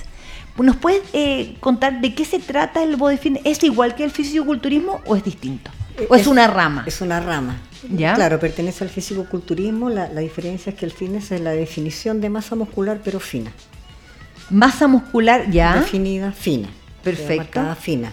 ¿Nos 0.58 0.78
puedes 0.78 1.01
contar 1.60 1.99
de 1.99 2.15
qué 2.15 2.23
se 2.23 2.39
trata 2.39 2.82
el 2.82 2.95
Body 2.95 3.17
Fitness? 3.17 3.41
¿Es 3.45 3.62
igual 3.63 3.93
que 3.93 4.06
el 4.06 4.12
fisicoculturismo 4.12 5.01
o 5.06 5.17
es 5.17 5.23
distinto? 5.23 5.69
¿O 6.10 6.15
es, 6.15 6.28
una 6.28 6.47
rama? 6.47 6.84
Es 6.86 7.01
una 7.01 7.19
rama. 7.19 7.58
¿Ya? 7.89 8.15
Claro, 8.15 8.39
pertenece 8.39 8.86
al 8.86 8.89
fisicoculturismo. 8.89 9.89
La, 9.89 10.08
la 10.08 10.21
diferencia 10.21 10.69
es 10.69 10.78
que 10.78 10.86
el 10.86 10.93
fitness 10.93 11.32
es 11.32 11.41
la 11.41 11.51
definición 11.51 12.21
de 12.21 12.30
masa 12.30 12.56
muscular, 12.56 13.01
pero 13.04 13.19
fina. 13.19 13.51
Masa 14.49 14.88
muscular 14.88 15.49
ya. 15.49 15.75
Definida, 15.75 16.32
fina. 16.32 16.69
Perfecto. 17.06 17.62
fina. 17.80 18.12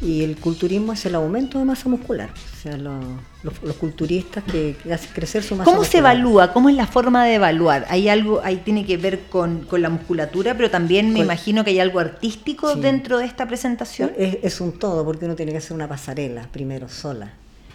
y 0.00 0.22
el 0.22 0.36
culturismo 0.36 0.92
es 0.92 1.06
el 1.06 1.14
aumento 1.14 1.58
de 1.58 1.64
masa 1.64 1.88
muscular. 1.88 2.28
O 2.30 2.62
sea, 2.62 2.76
los, 2.76 3.76
culturistas 3.78 4.44
que, 4.44 4.76
hacen 4.92 5.10
crecer 5.14 5.42
su 5.42 5.54
masa 5.54 5.70
¿Cómo 5.70 5.84
se 5.84 5.98
evalúa? 5.98 6.52
¿Cómo 6.52 6.68
es 6.68 6.74
la 6.74 6.86
forma 6.86 7.24
de 7.24 7.34
evaluar? 7.34 7.86
¿Hay 7.88 8.08
algo, 8.08 8.40
ahí 8.42 8.56
tiene 8.64 8.84
que 8.84 8.96
ver 8.96 9.20
con, 9.30 9.66
la 9.70 9.88
musculatura, 9.88 10.54
pero 10.56 10.70
también 10.70 11.12
me 11.12 11.20
imagino 11.20 11.64
que 11.64 11.70
hay 11.70 11.80
algo 11.80 12.00
artístico 12.00 12.74
dentro 12.74 13.18
de 13.18 13.26
esta 13.26 13.46
presentación? 13.46 14.12
Es, 14.16 14.60
un 14.60 14.72
todo, 14.72 15.04
porque 15.04 15.24
uno 15.26 15.36
tiene 15.36 15.52
que 15.52 15.58
hacer 15.58 15.72
una 15.72 15.88
pasarela 15.88 16.48
primero 16.52 16.88
sola. 16.88 17.32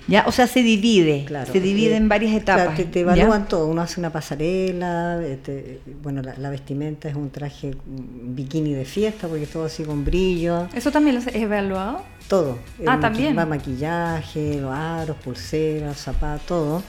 Ya, 0.10 0.24
o 0.28 0.32
sea, 0.32 0.48
se 0.48 0.64
divide, 0.64 1.26
se 1.52 1.62
divide 1.62 1.96
en 1.96 2.10
varias 2.10 2.34
etapas. 2.34 2.76
Claro, 2.76 2.90
te, 2.92 3.00
evalúan 3.02 3.48
todo, 3.48 3.68
uno 3.68 3.82
hace 3.82 4.00
una 4.00 4.12
pasarela, 4.12 5.22
este, 5.24 5.80
bueno, 6.02 6.22
la, 6.22 6.50
vestimenta 6.50 7.08
es 7.08 7.16
un 7.16 7.30
traje 7.30 7.76
bikini 7.86 8.74
de 8.74 8.86
fiesta, 8.86 9.28
porque 9.28 9.44
es 9.44 9.52
todo 9.52 9.66
así 9.66 9.84
con 9.84 10.04
brillo. 10.04 10.68
¿Eso 10.74 10.92
también 10.92 11.16
lo 11.16 11.22
has 11.22 11.28
evaluado? 11.28 12.02
Todo. 12.28 12.58
Ah, 12.88 13.00
también. 13.00 13.38
Va 13.38 13.46
maquillaje, 13.46 14.60
los 14.60 14.72
aros, 14.72 15.18
pulseras, 15.18 15.98
zapatos, 15.98 16.46
todo. 16.48 16.84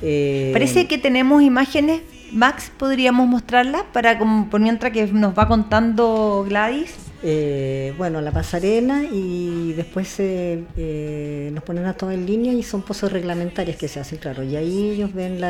Eh, 0.00 0.50
Parece 0.52 0.86
que 0.86 0.98
tenemos 0.98 1.42
imágenes, 1.42 2.00
Max, 2.32 2.70
podríamos 2.76 3.28
mostrarlas 3.28 3.82
para 3.92 4.18
como 4.18 4.48
por 4.50 4.60
mientras 4.60 4.92
que 4.92 5.06
nos 5.06 5.38
va 5.38 5.46
contando 5.46 6.44
Gladys. 6.48 7.05
Eh, 7.22 7.94
bueno, 7.96 8.20
la 8.20 8.30
pasarela 8.30 9.02
y 9.04 9.72
después 9.72 10.14
eh, 10.18 11.50
nos 11.52 11.64
ponen 11.64 11.86
a 11.86 11.94
todo 11.94 12.10
en 12.10 12.26
línea 12.26 12.52
y 12.52 12.62
son 12.62 12.82
poses 12.82 13.10
reglamentarias 13.10 13.76
que 13.76 13.88
se 13.88 14.00
hacen, 14.00 14.18
claro. 14.18 14.42
Y 14.42 14.56
ahí 14.56 14.90
ellos 14.90 15.12
ven 15.14 15.40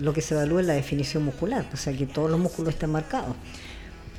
lo 0.00 0.12
que 0.12 0.20
se 0.20 0.34
evalúa 0.34 0.60
en 0.60 0.66
la 0.66 0.74
definición 0.74 1.24
muscular, 1.24 1.66
o 1.72 1.76
sea 1.76 1.92
que 1.92 2.06
todos 2.06 2.30
los 2.30 2.38
músculos 2.38 2.74
están 2.74 2.92
marcados. 2.92 3.34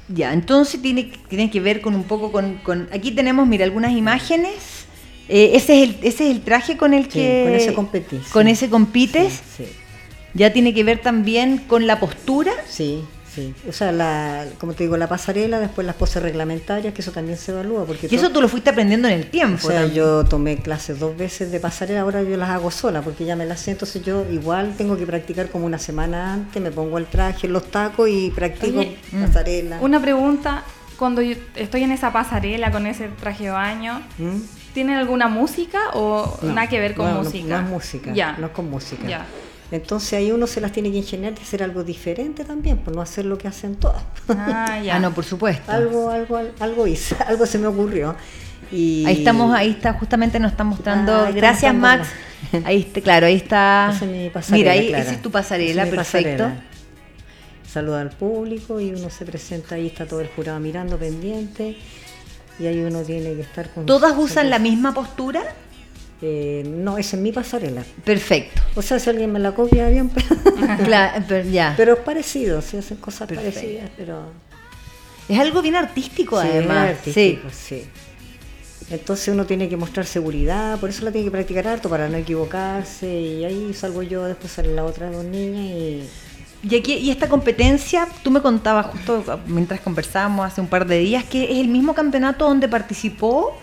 Ya, 0.08 0.34
entonces 0.34 0.82
tiene, 0.82 1.12
tiene 1.30 1.50
que 1.50 1.60
ver 1.60 1.82
con 1.82 1.96
un 1.96 2.04
poco 2.04 2.32
con, 2.32 2.88
Aquí 2.92 3.12
tenemos, 3.12 3.48
mira, 3.48 3.66
algunas 3.66 3.92
imágenes. 3.92 4.86
Eh, 5.28 5.52
ese, 5.54 5.82
es 5.82 5.90
el, 5.90 5.96
ese 6.04 6.30
es 6.30 6.36
el 6.36 6.42
traje 6.42 6.78
con 6.78 6.94
el 6.94 7.08
que... 7.08 7.44
con 7.46 7.56
ese 7.56 7.74
competís. 7.74 8.28
Con 8.30 8.48
ese 8.48 8.70
compites. 8.70 9.42
Ya 10.36 10.54
tiene 10.54 10.74
que 10.74 10.84
ver 10.84 11.00
también 11.00 11.58
con 11.58 11.88
la 11.88 12.00
postura. 12.00 12.52
Sí, 12.68 13.02
Sí, 13.36 13.54
o 13.68 13.74
sea, 13.74 13.92
la, 13.92 14.46
como 14.60 14.74
te 14.74 14.86
digo, 14.86 14.96
la 14.96 15.10
pasarela, 15.10 15.60
después 15.60 15.86
las 15.86 15.98
poses 15.98 16.24
reglamentarias, 16.24 16.94
que 16.94 17.02
eso 17.02 17.12
también 17.12 17.38
se 17.38 17.52
evalúa. 17.52 17.84
Porque 17.84 18.08
y 18.10 18.16
eso 18.16 18.30
tú 18.30 18.42
lo 18.42 18.48
fuiste 18.48 18.70
aprendiendo 18.70 19.10
en 19.10 19.16
el 19.16 19.30
tiempo. 19.30 19.68
O 19.68 19.70
sea, 19.70 19.88
yo 19.88 20.24
tomé 20.24 20.56
clases 20.58 21.00
dos 21.00 21.18
veces 21.18 21.52
de 21.52 21.60
pasarela, 21.60 22.00
ahora 22.00 22.24
yo 22.24 22.38
las 22.38 22.50
hago 22.50 22.72
sola, 22.72 23.02
porque 23.02 23.26
ya 23.26 23.36
me 23.36 23.46
las 23.46 23.60
sé, 23.60 23.72
entonces 23.72 24.02
yo 24.06 24.26
igual 24.32 24.76
tengo 24.78 24.96
que 24.96 25.06
practicar 25.06 25.50
como 25.50 25.66
una 25.66 25.80
semana 25.80 26.34
antes, 26.34 26.64
me 26.64 26.72
pongo 26.72 26.98
el 26.98 27.08
traje, 27.08 27.50
los 27.50 27.70
tacos 27.70 28.08
y 28.08 28.32
practico 28.32 28.82
mm. 29.12 29.26
pasarela. 29.26 29.80
Una 29.82 30.02
pregunta, 30.02 30.64
cuando 30.98 31.22
yo 31.22 31.36
estoy 31.56 31.84
en 31.84 31.92
esa 31.92 32.14
pasarela 32.14 32.72
con 32.72 32.88
ese 32.88 33.10
traje 33.10 33.46
de 33.46 33.50
baño, 33.50 34.02
¿Mm? 34.18 34.38
¿tiene 34.74 34.96
alguna 34.96 35.28
música 35.28 35.90
o 35.94 36.40
nada 36.42 36.70
que 36.70 36.80
ver 36.80 36.96
con 36.96 37.14
música? 37.16 37.60
No, 37.60 37.66
es 37.66 37.70
música, 37.70 38.14
ya. 38.14 38.38
no 38.38 38.48
es 38.48 38.54
con 38.54 38.70
música. 38.70 39.06
Ya. 39.06 39.26
Entonces 39.76 40.14
ahí 40.14 40.32
uno 40.32 40.48
se 40.48 40.62
las 40.62 40.72
tiene 40.72 40.92
que 40.92 40.98
ingeniar 40.98 41.34
de 41.36 41.42
hacer 41.42 41.64
algo 41.64 41.84
diferente 41.84 42.44
también, 42.44 42.78
por 42.78 42.96
no 42.96 43.02
hacer 43.02 43.26
lo 43.26 43.38
que 43.38 43.48
hacen 43.48 43.76
todas. 43.76 44.04
Ah, 44.30 44.80
ya. 44.84 44.96
ah, 44.96 45.00
no, 45.00 45.14
por 45.14 45.24
supuesto. 45.24 45.72
algo, 45.72 46.10
algo, 46.10 46.40
algo 46.60 46.88
hice, 46.88 47.16
algo 47.28 47.46
se 47.46 47.58
me 47.58 47.68
ocurrió. 47.68 48.16
Y... 48.72 49.06
Ahí 49.06 49.20
estamos, 49.20 49.54
ahí 49.54 49.72
está, 49.72 49.94
justamente 49.94 50.40
nos 50.40 50.52
está 50.52 50.64
mostrando. 50.64 51.14
Ah, 51.14 51.32
Gracias, 51.32 51.74
Max. 51.74 52.10
Ahí 52.64 52.82
está, 52.82 53.02
claro, 53.02 53.28
ahí 53.28 53.36
está. 53.36 53.94
Mira, 54.50 54.72
ahí 54.74 54.94
esa 54.94 55.12
es 55.12 55.22
tu 55.22 55.32
pasarela, 55.32 55.86
perfecto. 55.86 56.52
Saluda 57.68 58.02
al 58.02 58.12
público 58.12 58.80
y 58.80 58.94
uno 58.94 59.10
se 59.10 59.26
presenta, 59.26 59.76
ahí 59.76 59.88
está 59.88 60.06
todo 60.06 60.22
el 60.22 60.28
jurado 60.30 60.60
mirando 60.62 60.98
pendiente 60.98 61.78
y 62.58 62.68
ahí 62.68 62.80
uno 62.80 63.02
tiene 63.02 63.34
que 63.34 63.42
estar 63.42 63.70
con... 63.70 63.86
¿Todas 63.86 64.14
usan 64.18 64.50
la 64.50 64.60
misma 64.60 64.94
postura? 64.94 65.44
Eh, 66.22 66.64
no, 66.66 66.98
es 66.98 67.14
en 67.14 67.24
mi 67.24 67.32
pasarela. 67.32 67.84
Perfecto. 68.04 68.62
O 68.76 68.82
sea, 68.82 69.00
si 69.00 69.10
alguien 69.10 69.32
me 69.32 69.40
la 69.40 69.54
copia 69.54 69.90
bien, 69.90 70.10
pero, 71.28 71.44
ya. 71.44 71.74
pero 71.76 71.94
es 71.94 72.00
parecido, 72.00 72.62
se 72.62 72.80
hacen 72.80 72.98
cosas 72.98 73.28
parecidas, 73.28 73.90
pero... 73.98 74.24
Es 75.28 75.40
algo 75.40 75.62
bien 75.62 75.76
artístico 75.76 76.38
además. 76.38 76.90
artístico, 76.90 77.50
sí. 77.52 77.84
Entonces 78.92 79.30
uno 79.30 79.46
tiene 79.46 79.68
que 79.68 79.78
mostrar 79.78 80.06
seguridad, 80.06 80.80
por 80.80 80.90
eso 80.90 81.04
la 81.04 81.12
tiene 81.12 81.26
que 81.26 81.32
practicar 81.32 81.68
harto 81.68 81.90
para 81.90 82.08
no 82.08 82.18
equivocarse 82.18 83.08
y 83.08 83.44
ahí 83.44 83.74
salgo 83.74 84.04
yo, 84.04 84.26
después 84.26 84.52
sale 84.54 84.74
la 84.76 84.86
otra 84.86 85.12
dos 85.12 85.26
niñas 85.26 85.66
y... 85.66 86.04
Y, 86.64 86.76
aquí, 86.78 86.94
y 86.96 87.12
esta 87.12 87.30
competencia, 87.30 88.08
tú 88.24 88.32
me 88.32 88.42
contabas 88.42 88.88
justo 88.88 89.40
mientras 89.46 89.82
conversábamos 89.82 90.48
hace 90.48 90.62
un 90.62 90.68
par 90.68 90.88
de 90.88 90.98
días 90.98 91.24
que 91.24 91.44
es 91.44 91.60
el 91.60 91.68
mismo 91.68 91.94
campeonato 91.94 92.46
donde 92.46 92.68
participó 92.68 93.56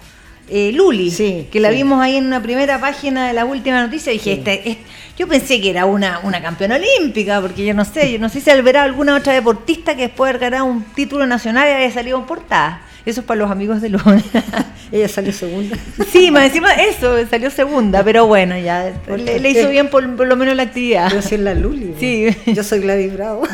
eh, 0.49 0.73
Luli, 0.73 1.49
que 1.51 1.61
la 1.61 1.71
vimos 1.71 2.01
ahí 2.01 2.17
en 2.17 2.27
una 2.27 2.43
primera 2.43 2.81
página 2.81 3.27
de 3.27 3.33
la 3.33 3.45
última 3.45 3.81
noticia. 3.83 4.13
Y 4.13 4.19
dije, 4.19 4.33
este, 4.35 4.79
yo 5.19 5.29
pensé 5.29 5.61
que 5.61 5.71
era 5.71 5.87
una, 5.87 6.21
una 6.21 6.43
campeona 6.43 6.77
olímpica, 6.77 7.41
porque 7.41 7.65
yo 7.65 7.75
no 7.75 7.85
sé, 7.85 8.13
yo 8.13 8.19
no 8.19 8.29
sé 8.29 8.41
si 8.41 8.51
verá 8.63 8.83
alguna 8.83 9.17
otra 9.17 9.33
deportista 9.33 9.95
que 9.95 10.03
después 10.03 10.29
de 10.29 10.37
haber 10.37 10.51
ganado 10.51 10.65
un 10.67 10.83
título 10.83 11.27
nacional 11.27 11.69
y 11.69 11.73
haya 11.73 11.95
salido 11.95 12.19
en 12.19 12.27
portada. 12.27 12.83
Eso 13.05 13.21
es 13.21 13.27
para 13.27 13.41
los 13.41 13.51
amigos 13.51 13.81
de 13.81 13.89
Luli. 13.89 14.25
Ella 14.93 15.09
salió 15.09 15.33
segunda. 15.33 15.77
Sí, 16.11 16.31
más 16.31 16.45
encima 16.45 16.73
eso, 16.75 17.17
salió 17.29 17.51
segunda, 17.51 18.05
pero 18.05 18.27
bueno, 18.27 18.59
ya 18.59 18.93
le, 19.17 19.51
hizo 19.51 19.71
bien 19.71 19.89
por, 19.89 20.05
lo 20.05 20.37
menos 20.37 20.55
la 20.55 20.65
actividad. 20.65 21.11
Yo 21.11 21.23
soy 21.23 21.39
la 21.39 21.55
Luli. 21.55 21.95
Sí. 21.99 22.29
Yo 22.47 22.63
soy 22.63 22.81
Gladys 22.81 23.13
Bravo. 23.13 23.43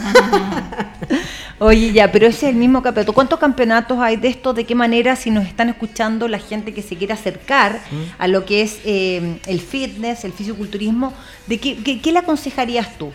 Oye, 1.61 1.93
ya, 1.93 2.13
pero 2.13 2.27
ese 2.27 2.47
es 2.47 2.53
el 2.53 2.57
mismo 2.57 2.83
campeonato. 2.83 3.13
¿Cuántos 3.13 3.39
campeonatos 3.39 3.99
hay 3.99 4.17
de 4.17 4.29
esto? 4.29 4.55
¿De 4.55 4.65
qué 4.65 4.75
manera, 4.75 5.17
si 5.17 5.31
nos 5.31 5.47
están 5.47 5.69
escuchando 5.69 6.29
la 6.29 6.39
gente 6.39 6.73
que 6.73 6.83
se 6.83 6.97
quiere 6.97 7.13
acercar 7.13 7.81
a 8.19 8.29
lo 8.29 8.45
que 8.45 8.63
es 8.63 8.79
eh, 8.85 9.41
el 9.47 9.61
fitness, 9.61 10.25
el 10.25 10.33
fisiculturismo, 10.33 11.13
¿de 11.47 11.59
qué, 11.59 12.01
qué, 12.01 12.13
le 12.13 12.21
aconsejarías 12.21 12.97
tú? 12.97 13.13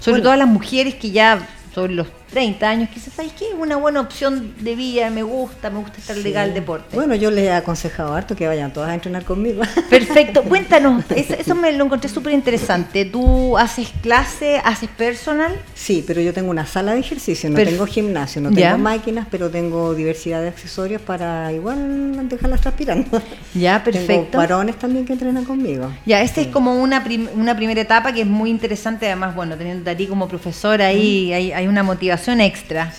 Sobre 0.00 0.20
todo 0.20 0.32
a 0.32 0.36
las 0.36 0.48
mujeres 0.48 0.94
que 0.94 1.10
ya 1.10 1.46
sobre 1.74 1.94
los 1.94 2.08
30 2.30 2.68
años, 2.68 2.88
quizás, 2.90 3.12
¿sabes 3.14 3.32
qué? 3.32 3.46
Es 3.48 3.54
una 3.58 3.76
buena 3.76 4.00
opción 4.00 4.54
de 4.60 4.76
vida, 4.76 5.10
me 5.10 5.22
gusta, 5.22 5.68
me 5.68 5.80
gusta 5.80 5.98
estar 5.98 6.16
legal 6.16 6.54
deporte. 6.54 6.94
Bueno, 6.94 7.14
yo 7.16 7.30
les 7.30 7.44
he 7.44 7.52
aconsejado 7.52 8.14
harto 8.14 8.36
que 8.36 8.46
vayan 8.46 8.72
todas 8.72 8.90
a 8.90 8.94
entrenar 8.94 9.24
conmigo. 9.24 9.62
Perfecto, 9.90 10.44
cuéntanos, 10.44 11.04
eso, 11.10 11.54
me 11.54 11.72
lo 11.72 11.84
encontré 11.84 12.08
súper 12.08 12.32
interesante. 12.32 13.04
¿Tú 13.04 13.58
haces 13.58 13.88
clase, 14.00 14.60
haces 14.64 14.88
personal? 14.90 15.56
Sí, 15.74 16.04
pero 16.06 16.20
yo 16.20 16.32
tengo 16.32 16.50
una 16.50 16.66
sala 16.66 16.92
de 16.94 17.00
ejercicio, 17.00 17.50
no 17.50 17.56
tengo 17.56 17.86
gimnasio, 17.86 18.40
no 18.40 18.50
tengo 18.52 18.78
máquinas, 18.78 19.26
pero 19.30 19.50
tengo 19.50 19.94
diversidad 19.94 20.40
de 20.40 20.48
accesorios 20.48 21.02
para 21.02 21.52
igual 21.52 22.28
dejarlas 22.28 22.60
transpirando. 22.60 23.20
Ya, 23.54 23.82
perfecto. 23.82 24.06
Tengo 24.06 24.38
varones 24.38 24.78
también 24.78 25.04
que 25.04 25.12
entrenan 25.12 25.44
conmigo. 25.44 25.90
Ya, 26.06 26.22
esta 26.22 26.40
es 26.40 26.46
como 26.46 26.80
una, 26.80 27.04
una 27.34 27.56
primera 27.56 27.80
etapa 27.80 28.12
que 28.12 28.20
es 28.20 28.26
muy 28.26 28.50
interesante, 28.50 29.06
además, 29.06 29.34
bueno, 29.34 29.56
teniendo 29.56 29.90
a 29.90 29.94
ti 29.96 30.06
como 30.06 30.28
profesora 30.28 30.86
ahí, 30.86 31.32
hay, 31.32 31.52
hay 31.52 31.66
una 31.66 31.82
motivación 31.82 32.19
extra. 32.28 32.92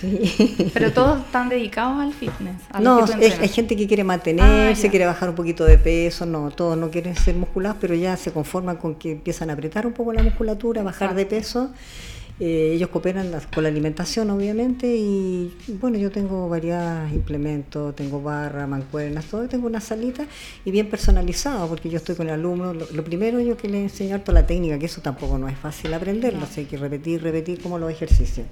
Pero 0.74 0.92
todos 0.92 1.20
están 1.20 1.48
dedicados 1.48 2.00
al 2.00 2.12
fitness. 2.12 2.56
no, 2.80 3.04
hay, 3.04 3.48
gente 3.48 3.76
que 3.76 3.86
quiere 3.86 4.04
mantenerse, 4.04 4.86
ah, 4.86 4.90
quiere 4.90 5.06
bajar 5.06 5.28
un 5.28 5.34
poquito 5.34 5.64
de 5.64 5.78
peso, 5.78 6.26
no, 6.26 6.50
todos 6.50 6.76
no 6.76 6.90
quieren 6.90 7.16
ser 7.16 7.34
musculados, 7.36 7.78
pero 7.80 7.94
ya 7.94 8.16
se 8.16 8.32
conforman 8.32 8.76
con 8.76 8.94
que 8.96 9.12
empiezan 9.12 9.50
a 9.50 9.52
apretar 9.52 9.86
un 9.86 9.92
poco 9.92 10.12
la 10.12 10.22
musculatura, 10.22 10.82
bajar 10.82 11.14
de 11.14 11.26
peso. 11.26 11.70
Eh, 12.40 12.72
ellos 12.74 12.88
cooperan 12.88 13.30
con 13.54 13.62
la 13.62 13.68
alimentación, 13.68 14.30
obviamente, 14.30 14.96
y 14.96 15.54
bueno, 15.80 15.98
yo 15.98 16.10
tengo 16.10 16.48
varios 16.48 17.12
implementos, 17.12 17.94
tengo 17.94 18.20
barra, 18.20 18.66
mancuernas, 18.66 19.26
todo, 19.26 19.46
tengo 19.48 19.66
una 19.66 19.80
salita 19.80 20.26
y 20.64 20.70
bien 20.70 20.88
personalizado, 20.88 21.68
porque 21.68 21.90
yo 21.90 21.98
estoy 21.98 22.16
con 22.16 22.26
el 22.26 22.34
alumno. 22.34 22.72
Lo, 22.72 23.04
primero 23.04 23.38
yo 23.40 23.56
que 23.56 23.68
le 23.68 23.82
enseño 23.82 24.20
toda 24.22 24.40
la 24.40 24.46
técnica, 24.46 24.78
que 24.78 24.86
eso 24.86 25.00
tampoco 25.00 25.38
no 25.38 25.48
es 25.48 25.56
fácil 25.56 25.92
aprenderlo, 25.94 26.46
hay 26.56 26.64
que 26.64 26.76
repetir, 26.78 27.22
repetir 27.22 27.60
como 27.60 27.78
los 27.78 27.92
ejercicios. 27.92 28.46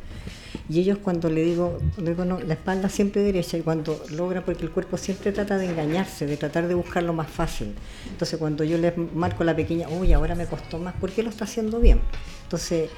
Y 0.69 0.81
ellos 0.81 0.99
cuando 0.99 1.31
le 1.31 1.43
digo, 1.43 1.79
digo 1.99 2.25
no, 2.25 2.41
la 2.41 2.55
espalda 2.55 2.89
siempre 2.89 3.23
derecha 3.23 3.57
y 3.57 3.63
cuando 3.63 4.03
logra, 4.11 4.45
porque 4.45 4.65
el 4.65 4.71
cuerpo 4.71 4.97
siempre 4.97 5.33
trata 5.33 5.59
de 5.59 5.67
engañarse, 5.67 6.27
de 6.27 6.37
tratar 6.37 6.69
de 6.69 6.75
buscar 6.75 7.03
lo 7.03 7.13
más 7.13 7.29
fácil. 7.29 7.75
Entonces 8.09 8.39
cuando 8.39 8.65
yo 8.65 8.79
les 8.79 8.97
marco 8.97 9.45
la 9.45 9.55
pequeña, 9.55 9.89
uy, 9.89 10.13
ahora 10.13 10.35
me 10.35 10.47
costó 10.47 10.79
más, 10.79 10.95
¿por 10.95 11.11
qué 11.11 11.23
lo 11.23 11.31
está 11.31 11.45
haciendo 11.45 11.81
bien? 11.81 12.01
Entonces, 12.45 12.91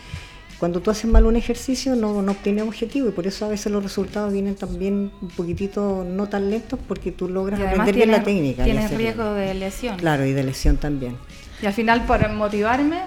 cuando 0.62 0.80
tú 0.80 0.92
haces 0.92 1.10
mal 1.10 1.26
un 1.26 1.34
ejercicio 1.34 1.96
no, 1.96 2.22
no 2.22 2.32
obtienes 2.32 2.62
objetivo 2.62 3.08
y 3.08 3.10
por 3.10 3.26
eso 3.26 3.44
a 3.46 3.48
veces 3.48 3.72
los 3.72 3.82
resultados 3.82 4.32
vienen 4.32 4.54
también 4.54 5.10
un 5.20 5.28
poquitito 5.30 6.04
no 6.08 6.28
tan 6.28 6.50
lentos 6.50 6.78
porque 6.86 7.10
tú 7.10 7.28
logras 7.28 7.60
aprender 7.60 7.94
bien 7.96 8.12
la 8.12 8.22
técnica. 8.22 8.62
Tienes 8.62 8.90
riesgo 8.92 9.34
de 9.34 9.54
lesión. 9.54 9.96
Claro, 9.96 10.24
y 10.24 10.32
de 10.32 10.44
lesión 10.44 10.76
también. 10.76 11.16
Y 11.62 11.66
al 11.66 11.72
final, 11.72 12.04
por 12.06 12.28
motivarme, 12.30 13.02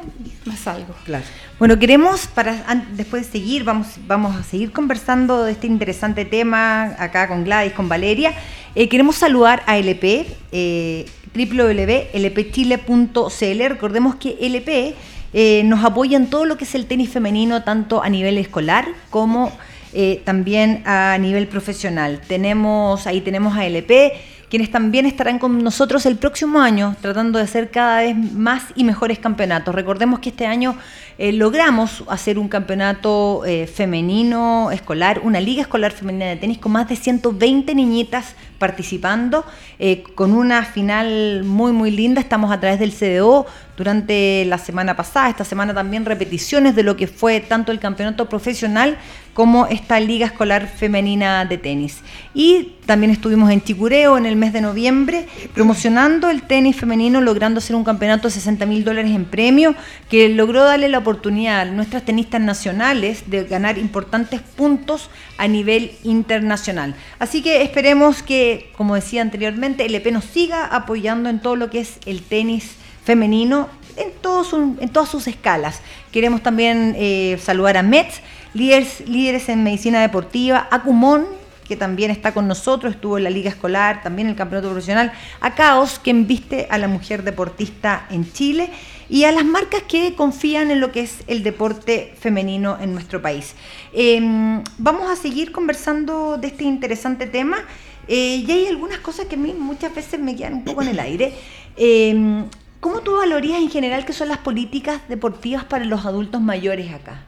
me 0.45 0.55
salgo. 0.55 0.95
Claro. 1.03 1.25
Bueno, 1.59 1.77
queremos, 1.77 2.27
para 2.27 2.63
después 2.93 3.25
de 3.25 3.31
seguir, 3.33 3.65
vamos, 3.65 3.87
vamos 4.07 4.33
a 4.33 4.43
seguir 4.43 4.71
conversando 4.71 5.43
de 5.43 5.51
este 5.51 5.67
interesante 5.67 6.23
tema 6.23 6.95
acá 6.97 7.27
con 7.27 7.43
Gladys, 7.43 7.73
con 7.73 7.89
Valeria. 7.89 8.33
Eh, 8.73 8.87
queremos 8.87 9.17
saludar 9.17 9.61
a 9.67 9.77
LP, 9.77 10.25
eh, 10.53 11.05
www.lpchile.cl. 11.35 13.69
Recordemos 13.69 14.15
que 14.15 14.37
LP 14.39 14.95
eh, 15.33 15.63
nos 15.65 15.83
apoya 15.83 16.15
en 16.15 16.29
todo 16.29 16.45
lo 16.45 16.55
que 16.55 16.63
es 16.63 16.75
el 16.75 16.85
tenis 16.85 17.09
femenino, 17.09 17.63
tanto 17.63 18.01
a 18.01 18.07
nivel 18.07 18.37
escolar 18.37 18.87
como 19.09 19.51
eh, 19.97 20.21
también 20.25 20.83
a 20.85 21.17
nivel 21.17 21.47
profesional. 21.47 22.19
Tenemos, 22.27 23.07
ahí 23.07 23.21
tenemos 23.21 23.57
a 23.57 23.65
LP 23.65 24.11
quienes 24.49 24.71
también 24.71 25.05
estarán 25.05 25.39
con 25.39 25.63
nosotros 25.63 26.05
el 26.05 26.17
próximo 26.17 26.62
año 26.62 26.95
tratando 27.01 27.39
de 27.39 27.45
hacer 27.45 27.71
cada 27.71 28.01
vez 28.01 28.15
más 28.15 28.63
y 28.75 28.84
mejores 28.84 29.19
campeonatos. 29.19 29.73
Recordemos 29.73 30.19
que 30.19 30.29
este 30.29 30.45
año 30.45 30.77
eh, 31.17 31.31
logramos 31.31 32.03
hacer 32.10 32.38
un 32.38 32.49
campeonato 32.49 33.43
eh, 33.45 33.67
femenino 33.67 34.69
escolar, 34.71 35.21
una 35.23 35.39
liga 35.39 35.62
escolar 35.62 35.91
femenina 35.91 36.25
de 36.25 36.36
tenis 36.36 36.58
con 36.58 36.73
más 36.73 36.89
de 36.89 36.95
120 36.95 37.73
niñitas 37.73 38.36
participando, 38.60 39.45
eh, 39.79 40.03
con 40.15 40.34
una 40.34 40.63
final 40.63 41.43
muy 41.43 41.71
muy 41.71 41.91
linda. 41.91 42.21
Estamos 42.21 42.51
a 42.51 42.60
través 42.60 42.79
del 42.79 42.91
CDO 42.91 43.45
durante 43.77 44.45
la 44.45 44.58
semana 44.58 44.95
pasada, 44.95 45.29
esta 45.29 45.43
semana 45.43 45.73
también 45.73 46.05
repeticiones 46.05 46.75
de 46.75 46.84
lo 46.84 46.95
que 46.95 47.08
fue 47.08 47.39
tanto 47.39 47.71
el 47.71 47.79
campeonato 47.79 48.27
profesional 48.27 48.97
como 49.36 49.67
esta 49.67 50.00
liga 50.00 50.28
escolar 50.28 50.65
femenina 50.65 51.43
de 51.43 51.58
tenis. 51.58 52.00
Y 52.34 52.76
también 52.86 53.12
estuvimos 53.12 53.52
en 53.52 53.62
Chicureo 53.62 54.17
en 54.17 54.26
el 54.26 54.38
mes 54.38 54.54
de 54.54 54.62
noviembre 54.62 55.28
promocionando 55.54 56.30
el 56.30 56.43
tenis 56.43 56.78
femenino, 56.78 57.19
logrando 57.19 57.58
hacer 57.58 57.76
un 57.76 57.84
campeonato 57.84 58.30
de 58.30 58.34
60 58.34 58.65
mil 58.65 58.86
dólares 58.86 59.12
en 59.12 59.26
premio, 59.26 59.76
que 60.10 60.30
logró 60.30 60.63
darle 60.63 60.88
la 60.88 61.00
oportunidad 61.00 61.60
a 61.60 61.65
nuestras 61.65 62.04
tenistas 62.04 62.39
nacionales 62.39 63.30
de 63.30 63.43
ganar 63.43 63.78
importantes 63.78 64.39
puntos 64.39 65.10
a 65.38 65.50
nivel 65.50 65.91
internacional. 66.04 66.95
Así 67.19 67.41
que 67.41 67.62
esperemos 67.62 68.24
que, 68.24 68.71
como 68.78 68.95
decía 68.95 69.21
anteriormente, 69.21 69.86
el 69.86 69.95
EP 69.95 70.13
nos 70.13 70.24
siga 70.24 70.65
apoyando 70.65 71.28
en 71.28 71.41
todo 71.41 71.58
lo 71.58 71.69
que 71.69 71.82
es 71.82 71.98
el 72.06 72.21
tenis 72.21 72.78
femenino 73.04 73.67
en, 73.98 74.12
todos 74.21 74.54
en 74.54 74.89
todas 74.89 75.10
sus 75.10 75.28
escalas. 75.28 75.82
Queremos 76.12 76.41
también 76.41 76.95
eh, 76.98 77.38
saludar 77.41 77.78
a 77.78 77.84
METS, 77.84 78.21
líderes, 78.55 79.07
líderes 79.07 79.49
en 79.49 79.63
medicina 79.63 80.01
deportiva, 80.01 80.67
a 80.71 80.81
Cumón, 80.81 81.27
que 81.67 81.75
también 81.75 82.09
está 82.09 82.33
con 82.33 82.47
nosotros, 82.47 82.95
estuvo 82.95 83.17
en 83.17 83.25
la 83.25 83.29
liga 83.29 83.49
escolar, 83.49 84.01
también 84.01 84.27
en 84.27 84.31
el 84.31 84.37
campeonato 84.37 84.69
profesional, 84.69 85.11
a 85.41 85.53
Caos, 85.53 85.99
que 85.99 86.13
viste 86.13 86.67
a 86.69 86.77
la 86.77 86.87
mujer 86.87 87.23
deportista 87.23 88.07
en 88.09 88.31
Chile, 88.31 88.71
y 89.09 89.25
a 89.25 89.31
las 89.31 89.45
marcas 89.45 89.83
que 89.83 90.15
confían 90.15 90.71
en 90.71 90.79
lo 90.79 90.91
que 90.91 91.01
es 91.01 91.17
el 91.27 91.43
deporte 91.43 92.15
femenino 92.19 92.77
en 92.81 92.93
nuestro 92.93 93.21
país. 93.21 93.55
Em, 93.93 94.63
vamos 94.77 95.09
a 95.09 95.15
seguir 95.15 95.51
conversando 95.51 96.37
de 96.37 96.47
este 96.47 96.63
interesante 96.63 97.27
tema. 97.27 97.57
Eh, 98.07 98.43
y 98.47 98.51
hay 98.51 98.67
algunas 98.67 98.99
cosas 98.99 99.25
que 99.25 99.35
a 99.35 99.37
mí 99.37 99.53
muchas 99.57 99.93
veces 99.93 100.19
me 100.19 100.35
quedan 100.35 100.55
un 100.55 100.63
poco 100.63 100.81
en 100.81 100.89
el 100.89 100.99
aire. 100.99 101.33
Em, 101.75 102.45
¿Cómo 102.79 103.01
tú 103.01 103.15
valorías 103.15 103.59
en 103.59 103.69
general 103.69 104.05
qué 104.05 104.13
son 104.13 104.27
las 104.27 104.37
políticas 104.37 105.01
deportivas 105.07 105.63
para 105.63 105.85
los 105.85 106.05
adultos 106.05 106.39
mayores 106.39 106.93
acá? 106.93 107.25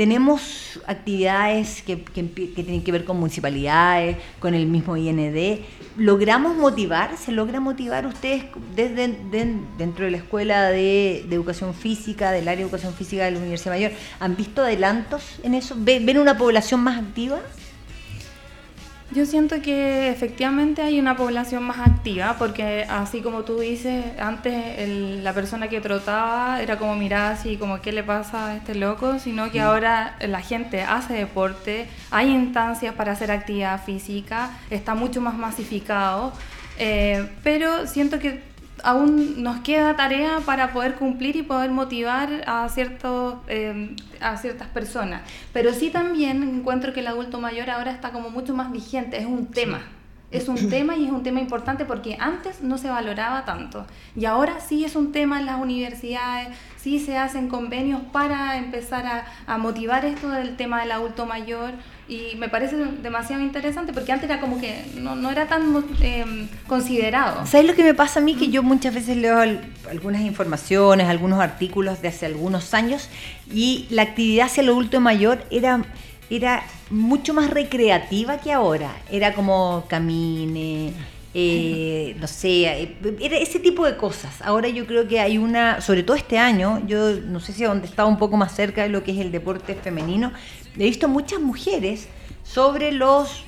Tenemos 0.00 0.80
actividades 0.86 1.82
que, 1.82 1.94
tienen 1.94 2.82
que 2.82 2.90
ver 2.90 3.04
con 3.04 3.18
municipalidades, 3.18 4.16
con 4.38 4.54
el 4.54 4.64
mismo 4.64 4.96
IND. 4.96 5.60
¿Logramos 5.98 6.56
motivar? 6.56 7.18
¿Se 7.18 7.32
logra 7.32 7.60
motivar 7.60 8.06
ustedes 8.06 8.46
desde 8.74 9.14
dentro 9.76 10.06
de 10.06 10.10
la 10.10 10.16
Escuela 10.16 10.70
de, 10.70 11.26
Educación 11.30 11.74
Física, 11.74 12.30
del 12.32 12.48
área 12.48 12.56
de 12.56 12.62
Educación 12.62 12.94
Física 12.94 13.26
de 13.26 13.32
la 13.32 13.40
Universidad 13.40 13.74
Mayor? 13.74 13.92
¿Han 14.20 14.36
visto 14.36 14.62
adelantos 14.62 15.38
en 15.42 15.52
eso? 15.52 15.74
¿Ven 15.76 16.16
una 16.16 16.38
población 16.38 16.80
más 16.80 16.98
activa? 16.98 17.38
Yo 19.12 19.26
siento 19.26 19.60
que 19.60 20.08
efectivamente 20.08 20.82
hay 20.82 21.00
una 21.00 21.16
población 21.16 21.64
más 21.64 21.80
activa, 21.80 22.36
porque 22.38 22.86
así 22.88 23.22
como 23.22 23.42
tú 23.42 23.58
dices, 23.58 24.04
antes 24.20 24.88
la 25.20 25.32
persona 25.32 25.66
que 25.68 25.80
trotaba 25.80 26.62
era 26.62 26.78
como 26.78 26.94
mirar 26.94 27.32
así, 27.32 27.56
como 27.56 27.80
qué 27.80 27.90
le 27.90 28.04
pasa 28.04 28.46
a 28.46 28.56
este 28.56 28.76
loco, 28.76 29.18
sino 29.18 29.50
que 29.50 29.58
mm. 29.58 29.64
ahora 29.64 30.16
la 30.20 30.40
gente 30.42 30.82
hace 30.82 31.14
deporte, 31.14 31.88
hay 32.12 32.30
instancias 32.30 32.94
para 32.94 33.10
hacer 33.10 33.32
actividad 33.32 33.82
física, 33.82 34.52
está 34.70 34.94
mucho 34.94 35.20
más 35.20 35.34
masificado, 35.36 36.32
eh, 36.78 37.28
pero 37.42 37.88
siento 37.88 38.20
que 38.20 38.49
aún 38.84 39.42
nos 39.42 39.60
queda 39.60 39.96
tarea 39.96 40.40
para 40.44 40.72
poder 40.72 40.94
cumplir 40.94 41.36
y 41.36 41.42
poder 41.42 41.70
motivar 41.70 42.44
a, 42.46 42.68
ciertos, 42.68 43.36
eh, 43.48 43.94
a 44.20 44.36
ciertas 44.36 44.68
personas. 44.68 45.22
Pero 45.52 45.72
sí 45.72 45.90
también 45.90 46.42
encuentro 46.42 46.92
que 46.92 47.00
el 47.00 47.06
adulto 47.06 47.40
mayor 47.40 47.70
ahora 47.70 47.90
está 47.90 48.10
como 48.10 48.30
mucho 48.30 48.54
más 48.54 48.72
vigente, 48.72 49.18
es 49.18 49.26
un 49.26 49.46
tema. 49.46 49.82
Es 50.30 50.48
un 50.48 50.56
tema 50.70 50.96
y 50.96 51.06
es 51.06 51.12
un 51.12 51.22
tema 51.22 51.40
importante 51.40 51.84
porque 51.84 52.16
antes 52.20 52.62
no 52.62 52.78
se 52.78 52.88
valoraba 52.88 53.44
tanto. 53.44 53.86
Y 54.16 54.24
ahora 54.24 54.60
sí 54.60 54.84
es 54.84 54.96
un 54.96 55.12
tema 55.12 55.40
en 55.40 55.46
las 55.46 55.60
universidades, 55.60 56.48
sí 56.76 56.98
se 56.98 57.18
hacen 57.18 57.48
convenios 57.48 58.00
para 58.12 58.56
empezar 58.56 59.06
a, 59.06 59.24
a 59.46 59.58
motivar 59.58 60.04
esto 60.04 60.30
del 60.30 60.56
tema 60.56 60.80
del 60.80 60.92
adulto 60.92 61.26
mayor 61.26 61.72
y 62.10 62.34
me 62.34 62.48
parece 62.48 62.74
demasiado 62.76 63.40
interesante 63.40 63.92
porque 63.92 64.10
antes 64.10 64.28
era 64.28 64.40
como 64.40 64.60
que 64.60 64.84
no, 64.96 65.14
no 65.14 65.30
era 65.30 65.46
tan 65.46 65.84
eh, 66.02 66.48
considerado. 66.66 67.46
¿Sabes 67.46 67.68
lo 67.68 67.74
que 67.76 67.84
me 67.84 67.94
pasa 67.94 68.18
a 68.18 68.22
mí? 68.22 68.34
Que 68.34 68.48
yo 68.48 68.64
muchas 68.64 68.92
veces 68.92 69.16
leo 69.16 69.38
algunas 69.88 70.22
informaciones, 70.22 71.06
algunos 71.06 71.38
artículos 71.38 72.02
de 72.02 72.08
hace 72.08 72.26
algunos 72.26 72.74
años 72.74 73.08
y 73.54 73.86
la 73.90 74.02
actividad 74.02 74.46
hacia 74.46 74.62
el 74.62 74.70
adulto 74.70 75.00
mayor 75.00 75.44
era, 75.52 75.84
era 76.30 76.64
mucho 76.90 77.32
más 77.32 77.48
recreativa 77.48 78.38
que 78.38 78.52
ahora. 78.52 78.90
Era 79.12 79.32
como 79.32 79.84
camine. 79.86 80.92
Eh, 81.32 82.16
no 82.18 82.26
sé, 82.26 82.64
eh, 82.64 82.96
era 83.20 83.36
ese 83.36 83.60
tipo 83.60 83.86
de 83.86 83.96
cosas. 83.96 84.42
Ahora 84.42 84.68
yo 84.68 84.86
creo 84.86 85.06
que 85.06 85.20
hay 85.20 85.38
una, 85.38 85.80
sobre 85.80 86.02
todo 86.02 86.16
este 86.16 86.38
año, 86.38 86.82
yo 86.86 87.20
no 87.20 87.38
sé 87.40 87.52
si 87.52 87.64
donde 87.64 87.86
estaba 87.86 88.08
un 88.08 88.18
poco 88.18 88.36
más 88.36 88.54
cerca 88.54 88.82
de 88.82 88.88
lo 88.88 89.04
que 89.04 89.12
es 89.12 89.18
el 89.18 89.30
deporte 89.30 89.74
femenino, 89.74 90.32
he 90.76 90.84
visto 90.84 91.08
muchas 91.08 91.40
mujeres 91.40 92.08
sobre 92.42 92.90
los 92.90 93.44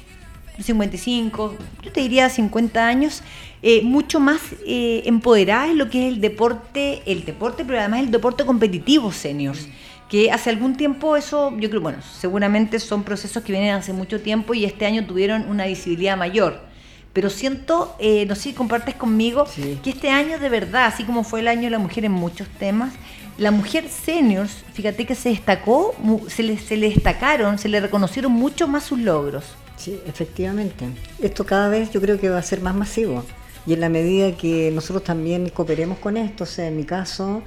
55, 0.61 1.57
yo 1.83 1.93
te 1.93 2.01
diría 2.01 2.29
50 2.29 2.87
años, 2.87 3.23
eh, 3.63 3.83
mucho 3.83 4.21
más 4.21 4.41
eh, 4.67 5.03
empoderadas 5.07 5.71
en 5.71 5.79
lo 5.79 5.89
que 5.89 6.07
es 6.07 6.15
el 6.15 6.21
deporte, 6.21 7.03
el 7.07 7.25
deporte, 7.25 7.65
pero 7.65 7.79
además 7.79 8.01
el 8.01 8.11
deporte 8.11 8.45
competitivo 8.45 9.13
seniors. 9.13 9.69
Que 10.09 10.31
hace 10.31 10.51
algún 10.51 10.77
tiempo 10.77 11.17
eso, 11.17 11.57
yo 11.59 11.71
creo, 11.71 11.81
bueno, 11.81 11.99
seguramente 12.03 12.79
son 12.79 13.03
procesos 13.03 13.43
que 13.43 13.53
vienen 13.53 13.71
hace 13.71 13.95
mucho 13.95 14.21
tiempo 14.21 14.53
y 14.53 14.67
este 14.67 14.85
año 14.85 15.07
tuvieron 15.07 15.49
una 15.49 15.65
visibilidad 15.67 16.19
mayor. 16.19 16.72
Pero 17.13 17.29
siento, 17.29 17.95
eh, 17.99 18.25
no 18.27 18.35
sé 18.35 18.43
si 18.43 18.53
compartes 18.53 18.95
conmigo, 18.95 19.47
que 19.83 19.91
este 19.91 20.11
año 20.11 20.39
de 20.39 20.49
verdad, 20.49 20.87
así 20.87 21.05
como 21.05 21.25
fue 21.25 21.41
el 21.41 21.49
año 21.49 21.63
de 21.63 21.71
la 21.71 21.79
mujer 21.79 22.05
en 22.05 22.13
muchos 22.13 22.49
temas, 22.59 22.95
la 23.39 23.51
mujer 23.51 23.89
seniors, 23.89 24.65
fíjate 24.73 25.07
que 25.07 25.15
se 25.15 25.31
destacó, 25.31 25.95
se 26.29 26.43
le, 26.43 26.59
se 26.59 26.77
le 26.77 26.91
destacaron, 26.91 27.59
se 27.59 27.69
le 27.69 27.81
reconocieron 27.81 28.33
mucho 28.33 28.67
más 28.69 28.85
sus 28.85 28.99
logros. 28.99 29.45
Sí, 29.77 29.99
efectivamente. 30.07 30.87
Esto 31.21 31.45
cada 31.45 31.69
vez 31.69 31.91
yo 31.91 32.01
creo 32.01 32.19
que 32.19 32.29
va 32.29 32.39
a 32.39 32.43
ser 32.43 32.61
más 32.61 32.75
masivo. 32.75 33.25
Y 33.67 33.75
en 33.75 33.81
la 33.81 33.89
medida 33.89 34.37
que 34.37 34.71
nosotros 34.73 35.05
también 35.05 35.49
cooperemos 35.49 35.99
con 35.99 36.17
esto, 36.17 36.45
o 36.45 36.47
sea, 36.47 36.67
en 36.67 36.77
mi 36.77 36.85
caso, 36.85 37.43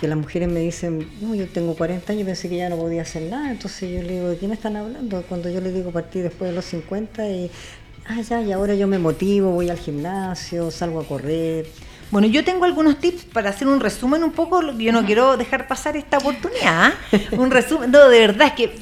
que 0.00 0.06
las 0.06 0.16
mujeres 0.16 0.48
me 0.48 0.60
dicen, 0.60 1.08
no, 1.20 1.34
yo 1.34 1.46
tengo 1.48 1.74
40 1.74 2.12
años, 2.12 2.24
pensé 2.24 2.48
que 2.48 2.56
ya 2.56 2.68
no 2.68 2.76
podía 2.76 3.02
hacer 3.02 3.22
nada, 3.22 3.50
entonces 3.50 3.90
yo 3.90 4.02
le 4.02 4.14
digo, 4.14 4.28
¿de 4.28 4.38
qué 4.38 4.48
me 4.48 4.54
están 4.54 4.76
hablando? 4.76 5.22
Cuando 5.28 5.50
yo 5.50 5.60
le 5.60 5.72
digo 5.72 5.90
partir 5.90 6.22
después 6.22 6.50
de 6.50 6.54
los 6.54 6.64
50 6.66 7.28
y, 7.28 7.50
ah, 8.08 8.20
ya, 8.20 8.42
y 8.42 8.52
ahora 8.52 8.74
yo 8.74 8.86
me 8.86 8.98
motivo, 8.98 9.50
voy 9.50 9.70
al 9.70 9.78
gimnasio, 9.78 10.70
salgo 10.70 11.00
a 11.00 11.06
correr. 11.06 11.66
Bueno, 12.10 12.26
yo 12.26 12.42
tengo 12.42 12.64
algunos 12.64 12.98
tips 12.98 13.24
para 13.24 13.50
hacer 13.50 13.68
un 13.68 13.80
resumen 13.80 14.24
un 14.24 14.32
poco, 14.32 14.72
yo 14.72 14.92
no 14.92 15.04
quiero 15.04 15.36
dejar 15.36 15.68
pasar 15.68 15.96
esta 15.96 16.18
oportunidad, 16.18 16.64
¿ah? 16.64 16.92
un 17.32 17.50
resumen, 17.50 17.90
no, 17.90 18.08
de 18.08 18.20
verdad 18.20 18.48
es 18.48 18.52
que 18.54 18.78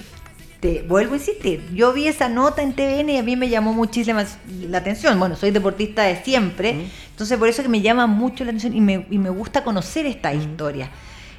te 0.60 0.82
vuelvo 0.82 1.14
a 1.14 1.16
insistir, 1.16 1.62
yo 1.74 1.92
vi 1.92 2.06
esa 2.06 2.28
nota 2.28 2.62
en 2.62 2.72
TVN 2.72 3.10
y 3.10 3.18
a 3.18 3.22
mí 3.22 3.36
me 3.36 3.48
llamó 3.48 3.72
muchísimo 3.72 4.20
la 4.68 4.78
atención, 4.78 5.18
bueno, 5.18 5.34
soy 5.34 5.50
deportista 5.50 6.04
de 6.04 6.22
siempre, 6.22 6.88
entonces 7.10 7.36
por 7.36 7.48
eso 7.48 7.62
que 7.62 7.68
me 7.68 7.80
llama 7.80 8.06
mucho 8.06 8.44
la 8.44 8.50
atención 8.50 8.74
y 8.76 8.80
me, 8.80 9.06
y 9.10 9.18
me 9.18 9.30
gusta 9.30 9.64
conocer 9.64 10.06
esta 10.06 10.32
historia. 10.32 10.90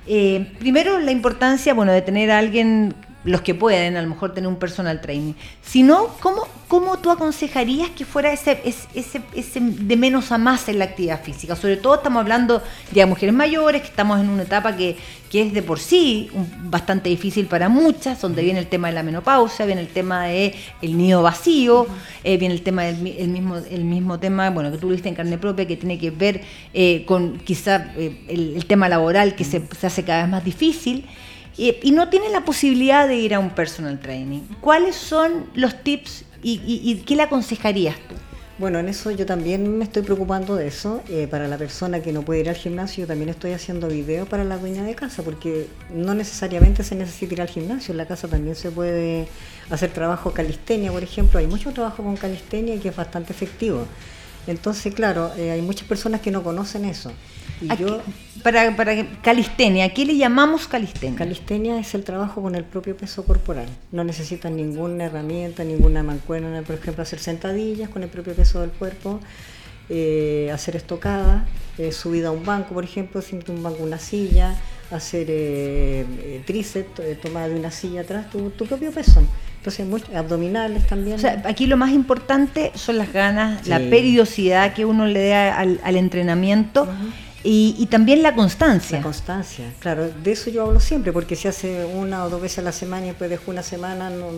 Eh, 0.07 0.53
primero, 0.59 0.99
la 0.99 1.11
importancia, 1.11 1.73
bueno, 1.73 1.91
de 1.91 2.01
tener 2.01 2.31
a 2.31 2.37
alguien 2.37 2.95
los 3.27 3.41
que 3.41 3.53
pueden, 3.53 3.97
a 3.97 4.01
lo 4.01 4.07
mejor 4.07 4.33
tener 4.33 4.47
un 4.47 4.55
personal 4.55 5.01
training. 5.01 5.33
Si 5.61 5.83
no, 5.83 6.07
¿cómo, 6.21 6.47
¿cómo 6.67 6.97
tú 6.99 7.11
aconsejarías 7.11 7.89
que 7.89 8.05
fuera 8.05 8.31
ese, 8.31 8.61
ese, 8.63 9.21
ese, 9.35 9.59
de 9.59 9.97
menos 9.97 10.31
a 10.31 10.37
más 10.37 10.69
en 10.69 10.79
la 10.79 10.85
actividad 10.85 11.21
física? 11.21 11.55
Sobre 11.55 11.77
todo 11.77 11.95
estamos 11.95 12.21
hablando 12.21 12.63
de 12.91 13.05
mujeres 13.05 13.35
mayores, 13.35 13.81
que 13.81 13.87
estamos 13.87 14.19
en 14.19 14.29
una 14.29 14.43
etapa 14.43 14.75
que, 14.75 14.95
que 15.29 15.41
es 15.41 15.53
de 15.53 15.61
por 15.61 15.79
sí 15.79 16.29
bastante 16.63 17.09
difícil 17.09 17.47
para 17.47 17.67
muchas, 17.67 18.21
donde 18.21 18.43
viene 18.43 18.59
el 18.59 18.67
tema 18.67 18.87
de 18.87 18.93
la 18.93 19.03
menopausia, 19.03 19.65
viene 19.65 19.81
el 19.81 19.89
tema 19.89 20.25
de 20.25 20.55
el 20.81 20.97
nido 20.97 21.21
vacío, 21.21 21.85
eh, 22.23 22.37
viene 22.37 22.55
el 22.55 22.61
tema 22.61 22.83
del 22.83 23.07
el 23.07 23.27
mismo, 23.27 23.57
el 23.57 23.83
mismo 23.83 24.19
tema, 24.19 24.49
bueno, 24.51 24.71
que 24.71 24.77
tú 24.77 24.89
viste 24.89 25.09
en 25.09 25.15
carne 25.15 25.37
propia, 25.37 25.67
que 25.67 25.75
tiene 25.75 25.99
que 25.99 26.11
ver 26.11 26.41
eh, 26.73 27.03
con 27.05 27.39
quizá 27.39 27.91
eh, 27.97 28.23
el, 28.29 28.65
tema 28.67 28.87
laboral 28.87 29.35
que 29.35 29.43
se, 29.43 29.61
se 29.79 29.87
hace 29.87 30.03
cada 30.03 30.21
vez 30.21 30.31
más 30.31 30.43
difícil 30.43 31.05
y 31.57 31.91
no 31.91 32.09
tiene 32.09 32.29
la 32.29 32.45
posibilidad 32.45 33.07
de 33.07 33.15
ir 33.15 33.33
a 33.33 33.39
un 33.39 33.49
personal 33.49 33.99
training. 33.99 34.41
¿Cuáles 34.61 34.95
son 34.95 35.45
los 35.55 35.83
tips 35.83 36.25
y, 36.43 37.03
qué 37.05 37.15
le 37.15 37.23
aconsejarías 37.23 37.95
tú? 38.07 38.15
Bueno, 38.59 38.79
en 38.79 38.89
eso 38.89 39.11
yo 39.11 39.27
también 39.27 39.77
me 39.77 39.83
estoy 39.83 40.01
preocupando 40.01 40.55
de 40.55 40.67
eso. 40.67 41.03
Eh, 41.09 41.27
para 41.29 41.47
la 41.47 41.57
persona 41.57 42.01
que 42.01 42.11
no 42.11 42.23
puede 42.23 42.39
ir 42.39 42.49
al 42.49 42.55
gimnasio, 42.55 43.03
yo 43.03 43.07
también 43.07 43.29
estoy 43.29 43.51
haciendo 43.51 43.87
videos 43.87 44.27
para 44.27 44.43
la 44.43 44.57
dueña 44.57 44.83
de 44.83 44.95
casa, 44.95 45.21
porque 45.21 45.67
no 45.93 46.15
necesariamente 46.15 46.83
se 46.83 46.95
necesita 46.95 47.35
ir 47.35 47.41
al 47.41 47.49
gimnasio. 47.49 47.91
En 47.91 47.97
la 47.97 48.07
casa 48.07 48.27
también 48.27 48.55
se 48.55 48.71
puede 48.71 49.27
hacer 49.69 49.91
trabajo 49.91 50.31
calistenia, 50.31 50.91
por 50.91 51.03
ejemplo. 51.03 51.39
Hay 51.39 51.45
mucho 51.45 51.71
trabajo 51.71 52.01
con 52.01 52.17
calistenia 52.17 52.79
que 52.79 52.89
es 52.89 52.95
bastante 52.95 53.31
efectivo. 53.31 53.85
Entonces, 54.47 54.93
claro, 54.93 55.31
eh, 55.37 55.51
hay 55.51 55.61
muchas 55.61 55.87
personas 55.87 56.21
que 56.21 56.31
no 56.31 56.43
conocen 56.43 56.85
eso. 56.85 57.11
Y 57.59 57.75
yo, 57.75 58.01
para, 58.43 58.75
para 58.75 59.19
calistenia, 59.21 59.91
¿qué 59.93 60.05
le 60.05 60.15
llamamos 60.15 60.67
calistenia? 60.67 61.17
Calistenia 61.17 61.79
es 61.79 61.95
el 61.95 62.03
trabajo 62.03 62.41
con 62.41 62.55
el 62.55 62.63
propio 62.63 62.95
peso 62.95 63.25
corporal. 63.25 63.67
No 63.91 64.03
necesitan 64.03 64.55
ninguna 64.55 65.05
herramienta, 65.05 65.63
ninguna 65.63 66.03
mancuerna, 66.03 66.61
por 66.61 66.75
ejemplo, 66.75 67.01
hacer 67.01 67.19
sentadillas 67.19 67.89
con 67.89 68.03
el 68.03 68.09
propio 68.09 68.33
peso 68.33 68.61
del 68.61 68.69
cuerpo, 68.69 69.19
eh, 69.89 70.51
hacer 70.53 70.75
estocada, 70.75 71.47
eh, 71.77 71.93
subida 71.93 72.27
a 72.27 72.31
un 72.31 72.45
banco, 72.45 72.73
por 72.73 72.83
ejemplo, 72.83 73.21
sin 73.21 73.41
un 73.47 73.63
banco, 73.63 73.83
una 73.83 73.99
silla, 73.99 74.53
hacer 74.91 75.27
eh, 75.29 76.41
tríceps, 76.45 77.19
tomada 77.21 77.47
de 77.47 77.55
una 77.55 77.71
silla 77.71 78.01
atrás, 78.01 78.29
tu, 78.29 78.51
propio 78.51 78.91
peso. 78.91 79.23
Entonces, 79.67 80.15
abdominales 80.15 80.87
también. 80.87 81.19
aquí 81.45 81.67
lo 81.67 81.77
más 81.77 81.91
importante 81.91 82.71
son 82.75 82.97
las 82.97 83.11
ganas, 83.11 83.67
la 83.67 83.79
periodicidad 83.79 84.73
que 84.73 84.85
uno 84.85 85.05
le 85.05 85.29
da 85.29 85.59
al, 85.59 85.95
entrenamiento. 85.95 86.87
Y, 87.43 87.87
también 87.89 88.23
la 88.23 88.35
constancia. 88.35 88.97
La 88.97 89.03
constancia, 89.03 89.73
claro, 89.79 90.09
de 90.09 90.31
eso 90.31 90.49
yo 90.49 90.63
hablo 90.63 90.79
siempre, 90.79 91.13
porque 91.13 91.35
si 91.35 91.47
hace 91.47 91.85
una 91.85 92.25
o 92.25 92.29
dos 92.29 92.41
veces 92.41 92.59
a 92.59 92.61
la 92.61 92.71
semana 92.73 93.05
y 93.05 93.09
después 93.09 93.29
dejo 93.29 93.51
una 93.51 93.63
semana, 93.63 94.09
no, 94.09 94.31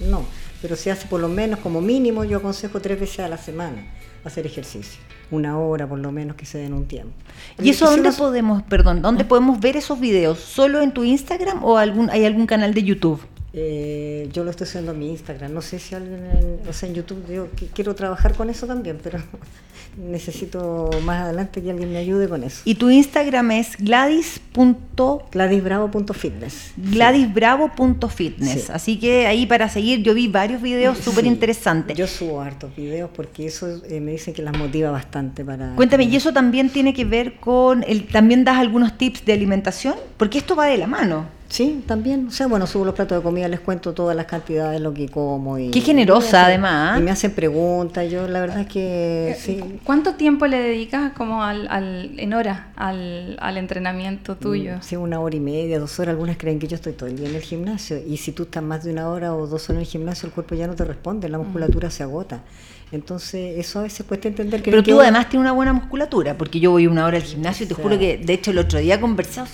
no. 0.00 0.24
Pero 0.62 0.76
si 0.76 0.88
hace 0.88 1.06
por 1.06 1.20
lo 1.20 1.28
menos, 1.28 1.60
como 1.60 1.82
mínimo, 1.82 2.24
yo 2.24 2.38
aconsejo 2.38 2.80
tres 2.80 2.98
veces 2.98 3.20
a 3.20 3.28
la 3.28 3.36
semana 3.36 3.84
hacer 4.24 4.46
ejercicio. 4.46 5.00
Una 5.30 5.58
hora 5.58 5.86
por 5.86 5.98
lo 5.98 6.12
menos 6.12 6.36
que 6.36 6.46
se 6.46 6.58
den 6.58 6.72
un 6.72 6.86
tiempo. 6.86 7.12
¿Y 7.60 7.70
eso 7.70 7.86
dónde 7.86 8.12
podemos, 8.12 8.62
perdón, 8.62 9.02
dónde 9.02 9.24
¿Ah? 9.24 9.28
podemos 9.28 9.60
ver 9.60 9.76
esos 9.76 10.00
videos? 10.00 10.38
¿Solo 10.38 10.80
en 10.80 10.92
tu 10.92 11.04
Instagram 11.04 11.62
o 11.62 11.76
algún, 11.76 12.08
hay 12.10 12.24
algún 12.24 12.46
canal 12.46 12.72
de 12.72 12.82
YouTube? 12.82 13.20
Eh, 13.56 14.28
yo 14.32 14.42
lo 14.42 14.50
estoy 14.50 14.66
haciendo 14.66 14.90
en 14.90 14.98
mi 14.98 15.10
Instagram. 15.10 15.52
No 15.52 15.62
sé 15.62 15.78
si 15.78 15.94
alguien 15.94 16.26
en, 16.26 16.68
o 16.68 16.72
sea, 16.72 16.88
en 16.88 16.96
YouTube, 16.96 17.24
yo 17.32 17.48
quiero 17.72 17.94
trabajar 17.94 18.34
con 18.34 18.50
eso 18.50 18.66
también, 18.66 18.98
pero 19.00 19.20
necesito 19.96 20.90
más 21.04 21.22
adelante 21.22 21.62
que 21.62 21.70
alguien 21.70 21.92
me 21.92 21.98
ayude 21.98 22.28
con 22.28 22.42
eso. 22.42 22.62
Y 22.64 22.74
tu 22.74 22.90
Instagram 22.90 23.52
es 23.52 23.76
gladys. 23.76 24.40
gladysbravo.fitness. 25.30 26.72
gladysbravo.fitness. 26.76 28.70
Así 28.70 28.98
que 28.98 29.28
ahí 29.28 29.46
para 29.46 29.68
seguir, 29.68 30.02
yo 30.02 30.14
vi 30.14 30.26
varios 30.26 30.60
videos 30.60 30.98
súper 30.98 31.24
interesantes. 31.24 31.96
Yo 31.96 32.08
subo 32.08 32.40
hartos 32.40 32.74
videos 32.74 33.08
porque 33.14 33.46
eso 33.46 33.80
eh, 33.88 34.00
me 34.00 34.10
dicen 34.12 34.34
que 34.34 34.42
las 34.42 34.58
motiva 34.58 34.90
bastante 34.90 35.44
para... 35.44 35.76
Cuéntame, 35.76 36.02
¿y 36.04 36.16
eso 36.16 36.32
también 36.32 36.70
tiene 36.70 36.92
que 36.92 37.04
ver 37.04 37.36
con, 37.36 37.84
el, 37.84 38.08
también 38.08 38.42
das 38.42 38.58
algunos 38.58 38.98
tips 38.98 39.24
de 39.24 39.32
alimentación? 39.32 39.94
Porque 40.16 40.38
esto 40.38 40.56
va 40.56 40.66
de 40.66 40.78
la 40.78 40.88
mano. 40.88 41.43
Sí, 41.54 41.84
también. 41.86 42.26
O 42.26 42.30
sea, 42.32 42.48
bueno, 42.48 42.66
subo 42.66 42.84
los 42.84 42.96
platos 42.96 43.16
de 43.16 43.22
comida, 43.22 43.46
les 43.46 43.60
cuento 43.60 43.94
todas 43.94 44.16
las 44.16 44.26
cantidades, 44.26 44.80
lo 44.80 44.92
que 44.92 45.08
como. 45.08 45.56
Y, 45.56 45.70
Qué 45.70 45.82
generosa, 45.82 46.46
además. 46.46 46.98
Y 46.98 47.02
me 47.04 47.12
hacen 47.12 47.30
preguntas. 47.30 48.10
Yo, 48.10 48.26
la 48.26 48.40
verdad 48.40 48.62
es 48.62 48.66
que 48.66 49.30
eh, 49.30 49.36
sí. 49.38 49.62
¿Cuánto 49.84 50.14
tiempo 50.14 50.48
le 50.48 50.58
dedicas 50.58 51.12
como 51.12 51.44
al, 51.44 51.68
al 51.68 52.18
en 52.18 52.34
hora 52.34 52.72
al, 52.74 53.36
al, 53.40 53.56
entrenamiento 53.56 54.34
tuyo? 54.34 54.78
Mm, 54.78 54.82
sí, 54.82 54.96
una 54.96 55.20
hora 55.20 55.36
y 55.36 55.38
media, 55.38 55.78
dos 55.78 55.96
horas. 56.00 56.14
Algunas 56.14 56.38
creen 56.38 56.58
que 56.58 56.66
yo 56.66 56.74
estoy 56.74 56.94
todo 56.94 57.08
el 57.08 57.16
día 57.16 57.28
en 57.28 57.36
el 57.36 57.42
gimnasio. 57.42 57.98
Y 58.04 58.16
si 58.16 58.32
tú 58.32 58.42
estás 58.42 58.64
más 58.64 58.82
de 58.82 58.90
una 58.90 59.08
hora 59.08 59.32
o 59.32 59.46
dos 59.46 59.62
horas 59.70 59.76
en 59.76 59.80
el 59.82 59.86
gimnasio, 59.86 60.26
el 60.26 60.32
cuerpo 60.32 60.56
ya 60.56 60.66
no 60.66 60.74
te 60.74 60.84
responde, 60.84 61.28
la 61.28 61.38
mm. 61.38 61.42
musculatura 61.42 61.88
se 61.88 62.02
agota. 62.02 62.42
Entonces, 62.90 63.60
eso 63.60 63.78
a 63.78 63.82
veces 63.82 64.04
cuesta 64.04 64.26
entender 64.26 64.60
que... 64.60 64.72
Pero 64.72 64.82
tú 64.82 65.00
además 65.00 65.28
tienes 65.28 65.44
una 65.44 65.52
buena 65.52 65.72
musculatura, 65.72 66.36
porque 66.36 66.58
yo 66.58 66.72
voy 66.72 66.88
una 66.88 67.06
hora 67.06 67.16
al 67.16 67.22
gimnasio 67.22 67.64
y 67.64 67.68
te 67.68 67.74
juro 67.74 67.96
que, 67.96 68.18
de 68.18 68.32
hecho, 68.32 68.50
el 68.50 68.58
otro 68.58 68.80
día 68.80 68.96
he 68.96 69.00
conversado, 69.00 69.46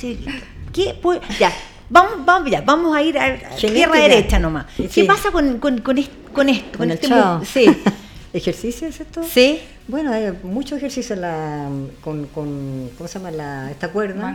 ¿qué? 0.72 0.94
Pues, 1.00 1.20
ya, 1.38 1.52
Vamos, 1.90 2.24
vamos, 2.24 2.50
ya, 2.50 2.60
vamos 2.60 2.96
a 2.96 3.02
ir 3.02 3.18
a, 3.18 3.36
tierra 3.56 3.98
derecha 3.98 4.38
nomás. 4.38 4.66
¿Qué 4.94 5.04
pasa 5.04 5.32
con, 5.32 5.58
con, 5.58 5.78
con, 5.80 5.98
esto? 5.98 6.14
Con, 6.32 6.48
esto, 6.48 6.78
con 6.78 6.90
este 6.90 7.08
Sí. 7.44 7.66
¿Ejercicio 8.32 8.86
es 8.86 9.00
esto? 9.00 9.22
Sí. 9.24 9.60
Bueno, 9.90 10.12
hay 10.12 10.32
muchos 10.44 10.78
ejercicios 10.78 11.18
la, 11.18 11.68
con, 12.00 12.26
con, 12.26 12.90
¿cómo 12.96 13.08
se 13.08 13.18
llama? 13.18 13.30
La, 13.32 13.70
esta 13.70 13.88
cuerda. 13.88 14.30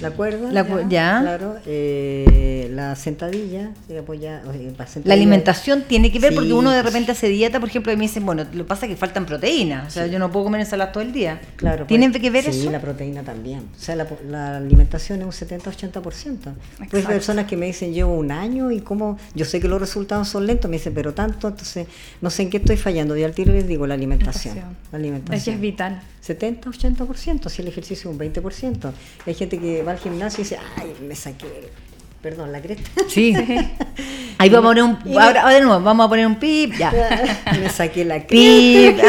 La 0.00 0.10
cuerda. 0.10 0.52
La, 0.52 0.88
ya, 0.88 1.20
Claro. 1.20 1.56
Eh, 1.64 2.68
la 2.72 2.96
sentadilla. 2.96 3.70
La 5.04 5.14
alimentación 5.14 5.84
tiene 5.86 6.10
que 6.10 6.18
ver 6.18 6.34
porque 6.34 6.52
uno 6.52 6.70
de 6.72 6.82
repente 6.82 7.12
hace 7.12 7.28
dieta, 7.28 7.60
por 7.60 7.68
ejemplo, 7.68 7.92
y 7.92 7.96
me 7.96 8.02
dicen, 8.02 8.26
bueno, 8.26 8.44
lo 8.52 8.64
que 8.64 8.68
pasa 8.68 8.86
es 8.86 8.90
que 8.90 8.96
faltan 8.96 9.26
proteínas. 9.26 9.86
O 9.86 9.90
sea, 9.90 10.06
yo 10.08 10.18
no 10.18 10.30
puedo 10.32 10.46
comer 10.46 10.60
ensalada 10.62 10.90
todo 10.90 11.02
el 11.02 11.12
día. 11.12 11.40
Claro. 11.54 11.86
¿Tienen 11.86 12.10
pues, 12.10 12.22
que 12.22 12.30
ver 12.30 12.48
eso? 12.48 12.60
Sí, 12.60 12.68
la 12.68 12.80
proteína 12.80 13.22
también. 13.22 13.60
O 13.60 13.78
sea, 13.78 13.94
la, 13.94 14.08
la 14.28 14.56
alimentación 14.56 15.20
es 15.20 15.26
un 15.26 15.48
70-80%. 15.48 16.02
Pues 16.90 17.06
hay 17.06 17.12
personas 17.12 17.46
que 17.46 17.56
me 17.56 17.66
dicen, 17.66 17.92
llevo 17.94 18.14
un 18.14 18.32
año 18.32 18.72
y 18.72 18.80
como, 18.80 19.18
yo 19.34 19.44
sé 19.44 19.60
que 19.60 19.68
los 19.68 19.80
resultados 19.80 20.28
son 20.28 20.46
lentos, 20.46 20.68
me 20.68 20.78
dicen, 20.78 20.94
pero 20.94 21.14
tanto, 21.14 21.48
entonces 21.48 21.86
no 22.20 22.30
sé 22.30 22.42
en 22.42 22.50
qué 22.50 22.56
estoy 22.56 22.76
fallando. 22.76 23.16
Y 23.16 23.22
al 23.22 23.32
tiro 23.32 23.52
les 23.52 23.68
digo, 23.68 23.86
la 23.86 23.94
alimentación 23.94 24.16
alimentación. 24.16 24.76
Es 25.32 25.48
es 25.48 25.60
vital. 25.60 26.00
70, 26.20 26.70
80%, 26.70 27.48
si 27.48 27.62
el 27.62 27.68
ejercicio 27.68 28.10
es 28.10 28.16
un 28.16 28.18
20%. 28.18 28.92
Hay 29.26 29.34
gente 29.34 29.58
que 29.58 29.82
va 29.82 29.92
al 29.92 29.98
gimnasio 29.98 30.40
y 30.40 30.44
dice, 30.44 30.58
ay, 30.76 30.92
me 31.06 31.14
saqué, 31.14 31.70
perdón, 32.20 32.50
la 32.50 32.60
cresta. 32.60 32.90
Sí. 33.08 33.34
Ahí 34.38 34.50
vamos 34.50 34.66
a 34.66 34.74
poner 34.74 34.82
un, 34.82 35.18
ahora, 35.18 35.48
de 35.48 35.60
nuevo, 35.60 35.82
vamos 35.82 36.06
a 36.06 36.08
poner 36.08 36.26
un 36.26 36.36
pip, 36.36 36.74
ya. 36.76 36.92
me 37.60 37.70
saqué 37.70 38.04
la 38.04 38.26
cresta. 38.26 39.04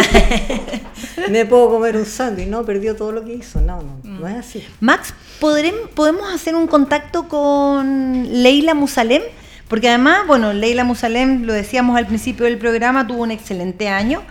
me 1.29 1.45
puedo 1.45 1.69
comer 1.69 1.97
un 1.97 2.05
sándwich, 2.05 2.47
no, 2.47 2.63
perdió 2.63 2.95
todo 2.95 3.11
lo 3.11 3.25
que 3.25 3.33
hizo. 3.33 3.59
No, 3.59 3.81
no, 3.81 3.99
no 4.03 4.25
mm. 4.25 4.27
es 4.27 4.35
así. 4.37 4.63
Max, 4.79 5.13
¿podemos 5.39 6.33
hacer 6.33 6.55
un 6.55 6.67
contacto 6.67 7.27
con 7.27 8.43
Leila 8.43 8.73
Musalem? 8.73 9.23
Porque 9.67 9.89
además, 9.89 10.25
bueno, 10.27 10.53
Leila 10.53 10.83
Musalem, 10.83 11.43
lo 11.43 11.53
decíamos 11.53 11.97
al 11.97 12.07
principio 12.07 12.45
del 12.45 12.57
programa, 12.57 13.05
tuvo 13.05 13.23
un 13.23 13.31
excelente 13.31 13.89
año. 13.89 14.21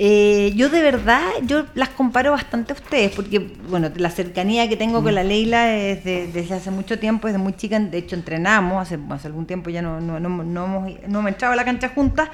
Eh, 0.00 0.52
yo 0.54 0.68
de 0.68 0.80
verdad, 0.80 1.22
yo 1.42 1.64
las 1.74 1.88
comparo 1.88 2.30
bastante 2.30 2.72
a 2.72 2.76
ustedes, 2.76 3.10
porque 3.16 3.40
bueno, 3.68 3.90
la 3.96 4.10
cercanía 4.10 4.68
que 4.68 4.76
tengo 4.76 5.02
con 5.02 5.12
la 5.12 5.24
mm. 5.24 5.26
Leila 5.26 5.76
es 5.76 6.04
desde 6.04 6.54
hace 6.54 6.70
mucho 6.70 7.00
tiempo, 7.00 7.26
desde 7.26 7.40
muy 7.40 7.54
chica, 7.54 7.80
de 7.80 7.98
hecho 7.98 8.14
entrenamos, 8.14 8.80
hace, 8.80 8.96
hace 9.10 9.26
algún 9.26 9.46
tiempo 9.46 9.70
ya 9.70 9.82
no, 9.82 10.00
no, 10.00 10.20
no, 10.20 10.28
no, 10.28 10.64
hemos, 10.64 10.92
no 11.08 11.18
hemos 11.18 11.32
entrado 11.32 11.52
a 11.52 11.56
la 11.56 11.64
cancha 11.64 11.88
juntas, 11.88 12.28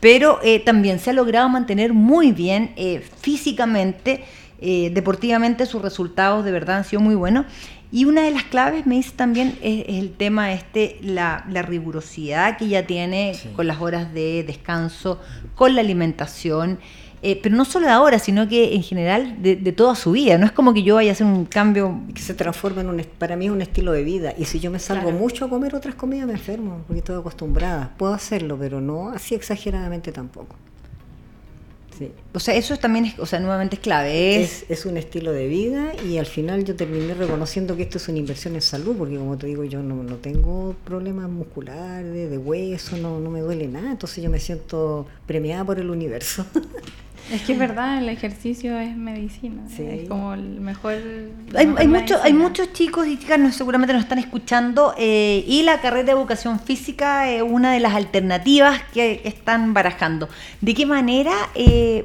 pero 0.00 0.40
eh, 0.42 0.60
también 0.60 0.98
se 0.98 1.10
ha 1.10 1.12
logrado 1.12 1.50
mantener 1.50 1.92
muy 1.92 2.32
bien 2.32 2.72
eh, 2.76 3.04
físicamente, 3.20 4.24
deportivamente 4.62 5.66
sus 5.66 5.82
resultados 5.82 6.44
de 6.44 6.52
verdad 6.52 6.76
han 6.76 6.84
sido 6.84 7.02
muy 7.02 7.16
buenos. 7.16 7.46
Y 7.90 8.06
una 8.06 8.22
de 8.22 8.30
las 8.30 8.44
claves, 8.44 8.86
me 8.86 8.94
dice 8.94 9.10
también, 9.16 9.58
es, 9.60 9.84
el 9.88 10.12
tema 10.12 10.52
este, 10.52 10.98
la, 11.02 11.44
la, 11.50 11.62
rigurosidad 11.62 12.56
que 12.56 12.66
ella 12.66 12.86
tiene 12.86 13.36
con 13.56 13.66
las 13.66 13.80
horas 13.80 14.14
de 14.14 14.44
descanso, 14.44 15.20
con 15.56 15.74
la 15.74 15.80
alimentación. 15.80 16.78
Eh, 17.24 17.38
pero 17.40 17.54
no 17.54 17.64
solo 17.64 17.86
de 17.86 17.92
ahora, 17.92 18.18
sino 18.18 18.48
que 18.48 18.74
en 18.74 18.82
general 18.82 19.40
de, 19.40 19.56
toda 19.72 19.94
su 19.94 20.10
vida. 20.10 20.38
No 20.38 20.46
es 20.46 20.52
como 20.52 20.74
que 20.74 20.82
yo 20.82 20.96
vaya 20.96 21.10
a 21.10 21.12
hacer 21.12 21.26
un 21.26 21.44
cambio. 21.44 22.00
Que 22.12 22.20
se 22.20 22.34
transforma 22.34 22.80
en 22.80 22.88
un, 22.88 23.06
para 23.18 23.36
mí 23.36 23.46
es 23.46 23.52
un 23.52 23.62
estilo 23.62 23.92
de 23.92 24.02
vida. 24.02 24.34
Y 24.36 24.44
si 24.44 24.58
yo 24.58 24.72
me 24.72 24.80
salgo 24.80 25.12
mucho 25.12 25.44
a 25.44 25.48
comer 25.48 25.74
otras 25.76 25.94
comidas, 25.94 26.26
me 26.26 26.32
enfermo, 26.32 26.82
porque 26.86 26.98
estoy 26.98 27.16
acostumbrada. 27.18 27.94
Puedo 27.96 28.12
hacerlo, 28.12 28.58
pero 28.58 28.80
no 28.80 29.10
así 29.10 29.36
exageradamente 29.36 30.10
tampoco. 30.10 30.56
Sí. 31.96 32.10
O 32.32 32.40
sea, 32.40 32.54
eso 32.54 32.76
también 32.78 33.04
es, 33.04 33.18
o 33.18 33.26
sea, 33.26 33.38
nuevamente 33.38 33.76
es 33.76 33.82
clave. 33.82 34.42
Es... 34.42 34.64
es... 34.68 34.86
un 34.86 34.96
estilo 34.96 35.30
de 35.30 35.46
vida 35.46 35.92
y 36.04 36.16
al 36.16 36.26
final 36.26 36.64
yo 36.64 36.74
terminé 36.74 37.14
reconociendo 37.14 37.76
que 37.76 37.82
esto 37.82 37.98
es 37.98 38.08
una 38.08 38.18
inversión 38.18 38.54
en 38.54 38.62
salud, 38.62 38.96
porque 38.96 39.16
como 39.16 39.36
te 39.36 39.46
digo, 39.46 39.62
yo 39.62 39.82
no, 39.82 40.02
no 40.02 40.16
tengo 40.16 40.74
problemas 40.84 41.28
musculares, 41.28 42.30
de 42.30 42.38
hueso, 42.38 42.96
no, 42.96 43.20
no 43.20 43.30
me 43.30 43.40
duele 43.40 43.68
nada, 43.68 43.92
entonces 43.92 44.24
yo 44.24 44.30
me 44.30 44.40
siento 44.40 45.06
premiada 45.26 45.64
por 45.64 45.78
el 45.78 45.90
universo. 45.90 46.46
Es 47.30 47.42
que 47.42 47.52
es 47.52 47.58
verdad, 47.58 47.98
el 47.98 48.08
ejercicio 48.08 48.78
es 48.78 48.96
medicina. 48.96 49.62
Es 49.78 50.08
como 50.08 50.34
el 50.34 50.60
mejor. 50.60 50.94
Hay, 51.54 51.72
hay, 51.76 52.06
hay 52.22 52.32
muchos 52.32 52.72
chicos 52.72 53.06
y 53.06 53.18
chicas, 53.18 53.38
no, 53.38 53.52
seguramente 53.52 53.92
nos 53.92 54.02
están 54.02 54.18
escuchando, 54.18 54.94
eh, 54.98 55.44
y 55.46 55.62
la 55.62 55.80
carrera 55.80 56.04
de 56.04 56.12
educación 56.12 56.60
física 56.60 57.30
es 57.30 57.42
una 57.42 57.72
de 57.72 57.80
las 57.80 57.94
alternativas 57.94 58.82
que 58.92 59.22
están 59.24 59.72
barajando. 59.72 60.28
¿De 60.60 60.74
qué 60.74 60.84
manera 60.86 61.32
eh, 61.54 62.04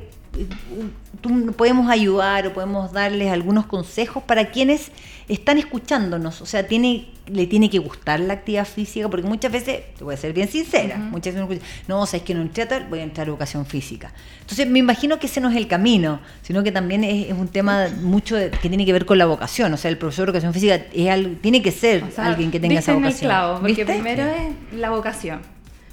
podemos 1.56 1.90
ayudar 1.90 2.48
o 2.48 2.54
podemos 2.54 2.92
darles 2.92 3.32
algunos 3.32 3.66
consejos 3.66 4.24
para 4.24 4.52
quienes 4.52 4.92
están 5.28 5.58
escuchándonos? 5.58 6.42
O 6.42 6.46
sea, 6.46 6.68
tiene 6.68 7.08
le 7.30 7.48
tiene 7.48 7.70
que 7.70 7.80
gustar 7.80 8.20
la 8.20 8.34
actividad 8.34 8.66
física, 8.66 9.10
porque 9.10 9.28
muchas 9.28 9.52
veces, 9.52 9.82
te 9.98 10.04
voy 10.04 10.14
a 10.14 10.18
ser 10.18 10.34
bien 10.34 10.48
sincera, 10.48 10.98
muchas 10.98 11.36
veces 11.36 11.62
no, 11.88 12.06
sabes 12.06 12.24
que 12.24 12.34
no 12.34 12.42
entré 12.42 12.64
a 12.64 12.68
tal, 12.68 12.88
voy 12.88 13.00
a 13.00 13.04
entrar 13.04 13.28
a 13.28 13.30
educación 13.30 13.66
física. 13.66 14.12
Entonces 14.42 14.68
me 14.68 14.80
imagino 14.80 15.20
que 15.20 15.28
ese 15.28 15.42
no 15.42 15.50
es 15.50 15.56
el 15.56 15.68
camino, 15.68 16.20
sino 16.42 16.64
que 16.64 16.72
también 16.72 17.04
es, 17.04 17.32
un 17.32 17.48
tema 17.48 17.88
mucho 18.02 18.36
que 18.36 18.70
tiene 18.70 18.86
que 18.86 18.94
ver 18.94 19.06
con 19.06 19.18
la 19.18 19.26
vocación, 19.26 19.74
o 19.74 19.78
sea, 19.78 19.92
el 19.92 19.98
profesor 19.98 20.26
de 20.26 20.32
educación 20.32 20.54
física 20.54 20.76
es 20.94 21.42
tiene 21.42 21.62
que 21.62 21.72
ser 21.72 22.04
alguien 22.18 22.52
que 22.52 22.60
tenga 22.60 22.80
esa 22.80 22.94
vocación. 22.94 23.30
Claro, 23.30 23.60
porque 23.62 23.86
primero 23.86 24.24
es 24.24 24.56
la 24.74 24.90
vocación, 24.90 25.42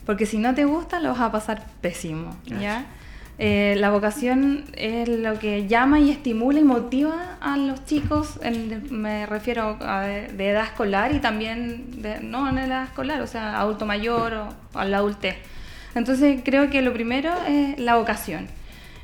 porque 0.07 0.27
si 0.27 0.39
no 0.39 0.55
te 0.55 0.65
gusta 0.65 1.01
lo 1.01 1.11
vas 1.11 1.21
a 1.21 1.33
pasar 1.33 1.67
pésimo, 1.81 2.37
¿ya? 2.61 2.87
Eh, 3.39 3.75
la 3.79 3.91
vocación 3.91 4.65
es 4.77 5.09
lo 5.09 5.39
que 5.41 5.67
llama 5.67 5.99
y 5.99 6.11
estimula 6.11 6.61
y 6.61 6.65
motiva 6.65 7.37
a 7.41 7.57
los 7.57 7.85
chicos, 7.85 8.39
me 8.91 9.27
refiero 9.27 9.77
a 9.81 10.03
de, 10.03 10.51
edad 10.51 10.65
escolar 10.65 11.13
y 11.13 11.19
también, 11.19 12.01
de, 12.01 12.21
no 12.21 12.49
en 12.49 12.59
edad 12.59 12.85
escolar, 12.85 13.21
o 13.23 13.27
sea, 13.27 13.59
adulto 13.59 13.87
mayor 13.87 14.35
o 14.35 14.79
a 14.79 14.85
la 14.85 14.99
adultez. 14.99 15.37
Entonces 15.97 16.43
creo 16.45 16.71
que 16.71 16.81
lo 16.83 16.93
primero 16.93 17.33
es 17.49 17.79
la 17.79 17.97
vocación. 17.97 18.47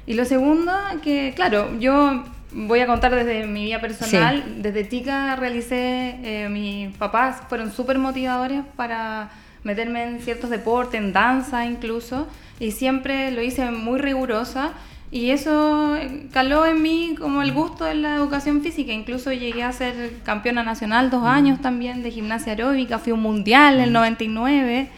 Y 0.07 0.15
lo 0.15 0.25
segundo, 0.25 0.73
que 1.03 1.33
claro, 1.35 1.79
yo 1.79 2.25
voy 2.53 2.81
a 2.81 2.87
contar 2.87 3.15
desde 3.15 3.47
mi 3.47 3.65
vida 3.65 3.81
personal. 3.81 4.63
Desde 4.63 4.89
chica 4.89 5.37
realicé, 5.37 6.19
eh, 6.23 6.49
mis 6.49 6.97
papás 6.97 7.43
fueron 7.49 7.73
súper 7.73 7.99
motivadores 7.99 8.63
para 8.77 9.31
meterme 9.65 10.05
en 10.05 10.21
ciertos 10.21 10.51
deportes, 10.51 11.01
en 11.01 11.13
danza 11.13 11.67
incluso, 11.67 12.27
y 12.59 12.73
siempre 12.73 13.31
lo 13.31 13.43
hice 13.43 13.71
muy 13.71 13.99
rigurosa. 13.99 14.73
Y 15.13 15.31
eso 15.31 15.97
caló 16.33 16.67
en 16.67 16.83
mí 16.83 17.17
como 17.19 17.43
el 17.43 17.53
gusto 17.53 17.85
de 17.85 17.95
la 17.95 18.15
educación 18.15 18.63
física. 18.63 18.93
Incluso 18.93 19.33
llegué 19.33 19.65
a 19.65 19.73
ser 19.73 20.21
campeona 20.23 20.63
nacional 20.63 21.11
dos 21.11 21.25
años 21.25 21.61
también 21.61 22.05
de 22.05 22.13
gimnasia 22.13 22.53
aeróbica. 22.53 23.01
Fui 23.01 23.13
un 23.13 23.21
mundial 23.21 23.75
en 23.77 23.81
el 23.81 23.93
99. 23.93 24.89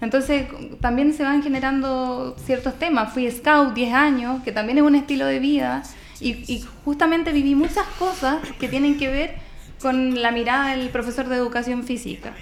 Entonces 0.00 0.46
también 0.80 1.14
se 1.14 1.24
van 1.24 1.42
generando 1.42 2.36
ciertos 2.44 2.78
temas. 2.78 3.12
Fui 3.12 3.28
scout 3.28 3.74
10 3.74 3.92
años, 3.92 4.42
que 4.44 4.52
también 4.52 4.78
es 4.78 4.84
un 4.84 4.94
estilo 4.94 5.26
de 5.26 5.40
vida. 5.40 5.82
Y, 6.20 6.64
justamente 6.84 7.32
viví 7.32 7.54
muchas 7.54 7.86
cosas 7.98 8.38
que 8.58 8.68
tienen 8.68 8.96
que 8.96 9.08
ver 9.08 9.34
con 9.80 10.22
la 10.22 10.30
mirada 10.30 10.76
del 10.76 10.88
profesor 10.88 11.28
de 11.28 11.36
educación 11.36 11.82
física. 11.82 12.32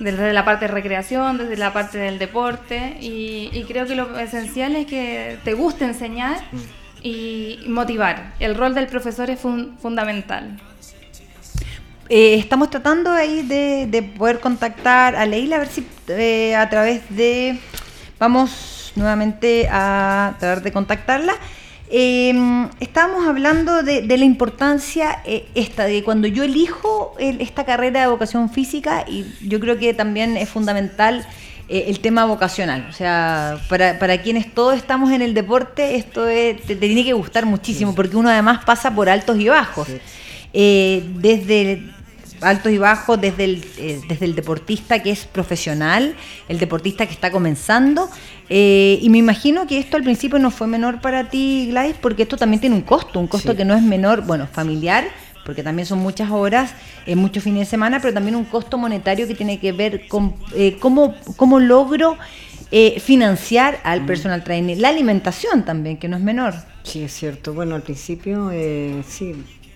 Desde 0.00 0.32
la 0.32 0.44
parte 0.44 0.66
de 0.66 0.72
recreación, 0.72 1.38
desde 1.38 1.56
la 1.56 1.72
parte 1.72 1.98
del 1.98 2.18
deporte. 2.18 2.96
Y, 3.00 3.64
creo 3.68 3.86
que 3.86 3.94
lo 3.94 4.18
esencial 4.18 4.74
es 4.74 4.86
que 4.86 5.38
te 5.44 5.54
guste 5.54 5.84
enseñar 5.84 6.40
y 7.02 7.60
motivar. 7.68 8.32
El 8.40 8.54
rol 8.54 8.74
del 8.74 8.86
profesor 8.86 9.30
es 9.30 9.38
fundamental. 9.40 10.58
Eh, 12.08 12.34
estamos 12.34 12.70
tratando 12.70 13.12
ahí 13.12 13.42
de, 13.42 14.02
poder 14.18 14.40
contactar 14.40 15.14
a 15.14 15.26
Leila, 15.26 15.56
a 15.56 15.58
ver 15.60 15.68
si 15.68 15.86
eh, 16.08 16.56
a 16.56 16.68
través 16.68 17.02
de... 17.10 17.60
Vamos 18.18 18.92
nuevamente 18.96 19.68
a 19.70 20.34
tratar 20.38 20.62
de 20.62 20.72
contactarla. 20.72 21.34
Eh, 21.90 22.32
estábamos 22.78 23.26
hablando 23.26 23.82
de, 23.82 24.02
la 24.06 24.24
importancia 24.24 25.20
eh, 25.24 25.46
esta, 25.54 25.84
de 25.84 26.04
cuando 26.04 26.28
yo 26.28 26.44
elijo 26.44 27.14
esta 27.18 27.64
carrera 27.64 28.00
de 28.00 28.06
educación 28.06 28.48
física, 28.50 29.04
y 29.08 29.26
yo 29.42 29.58
creo 29.58 29.78
que 29.78 29.92
también 29.92 30.36
es 30.36 30.48
fundamental 30.48 31.26
el 31.68 32.00
tema 32.00 32.24
vocacional. 32.24 32.86
O 32.90 32.92
sea, 32.92 33.60
para, 33.68 33.98
para, 34.00 34.20
quienes 34.22 34.52
todos 34.52 34.76
estamos 34.76 35.12
en 35.12 35.22
el 35.22 35.34
deporte, 35.34 35.94
esto 35.94 36.26
te, 36.26 36.54
tiene 36.54 37.04
que 37.04 37.12
gustar 37.12 37.46
muchísimo, 37.46 37.94
porque 37.94 38.16
uno 38.16 38.28
además 38.28 38.64
pasa 38.64 38.92
por 38.92 39.08
altos 39.08 39.38
y 39.38 39.48
bajos. 39.48 39.88
desde 40.52 41.82
altos 42.40 42.72
y 42.72 42.78
bajos 42.78 43.20
desde 43.20 43.44
el, 43.44 43.64
eh, 43.78 44.00
desde 44.08 44.24
el 44.24 44.34
deportista 44.34 45.02
que 45.02 45.10
es 45.10 45.24
profesional, 45.24 46.14
el 46.48 46.58
deportista 46.58 47.06
que 47.06 47.12
está 47.12 47.30
comenzando. 47.30 48.08
Eh, 48.48 48.98
y 49.00 49.08
me 49.10 49.18
imagino 49.18 49.66
que 49.66 49.78
esto 49.78 49.96
al 49.96 50.02
principio 50.02 50.38
no 50.38 50.50
fue 50.50 50.66
menor 50.66 51.00
para 51.00 51.28
ti, 51.28 51.68
Gladys, 51.70 51.96
porque 52.00 52.22
esto 52.22 52.36
también 52.36 52.60
tiene 52.60 52.76
un 52.76 52.82
costo, 52.82 53.20
un 53.20 53.26
costo 53.26 53.56
que 53.56 53.64
no 53.64 53.74
es 53.74 53.82
menor, 53.82 54.22
bueno, 54.22 54.46
familiar, 54.46 55.04
porque 55.44 55.62
también 55.62 55.86
son 55.86 56.00
muchas 56.00 56.30
horas, 56.30 56.74
eh, 57.06 57.16
muchos 57.16 57.42
fines 57.42 57.60
de 57.60 57.66
semana, 57.66 58.00
pero 58.00 58.12
también 58.12 58.36
un 58.36 58.44
costo 58.44 58.76
monetario 58.78 59.26
que 59.26 59.34
tiene 59.34 59.58
que 59.58 59.72
ver 59.72 60.08
con 60.08 60.34
cómo, 60.80 61.14
cómo 61.36 61.60
logro 61.60 62.18
financiar 63.00 63.80
al 63.82 64.02
mm. 64.02 64.06
personal 64.06 64.44
trainer. 64.44 64.78
La 64.78 64.90
alimentación 64.90 65.64
también, 65.64 65.96
que 65.96 66.08
no 66.08 66.16
es 66.16 66.22
menor. 66.22 66.54
Sí, 66.84 67.02
es 67.02 67.12
cierto. 67.12 67.52
Bueno, 67.52 67.74
al 67.74 67.82
principio 67.82 68.50
sí 69.06 69.34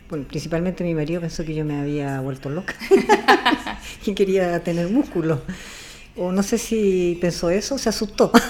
principalmente 0.08 0.84
mi 0.84 0.94
marido 0.94 1.20
pensó 1.20 1.44
que 1.44 1.54
yo 1.54 1.64
me 1.64 1.80
había 1.80 2.20
vuelto 2.20 2.50
loca 2.50 2.74
y 4.06 4.14
quería 4.14 4.62
tener 4.62 4.88
músculo. 4.90 5.40
O 6.16 6.30
no 6.30 6.42
sé 6.42 6.58
si 6.58 7.18
pensó 7.20 7.50
eso, 7.50 7.78
se 7.78 7.88
asustó. 7.88 8.30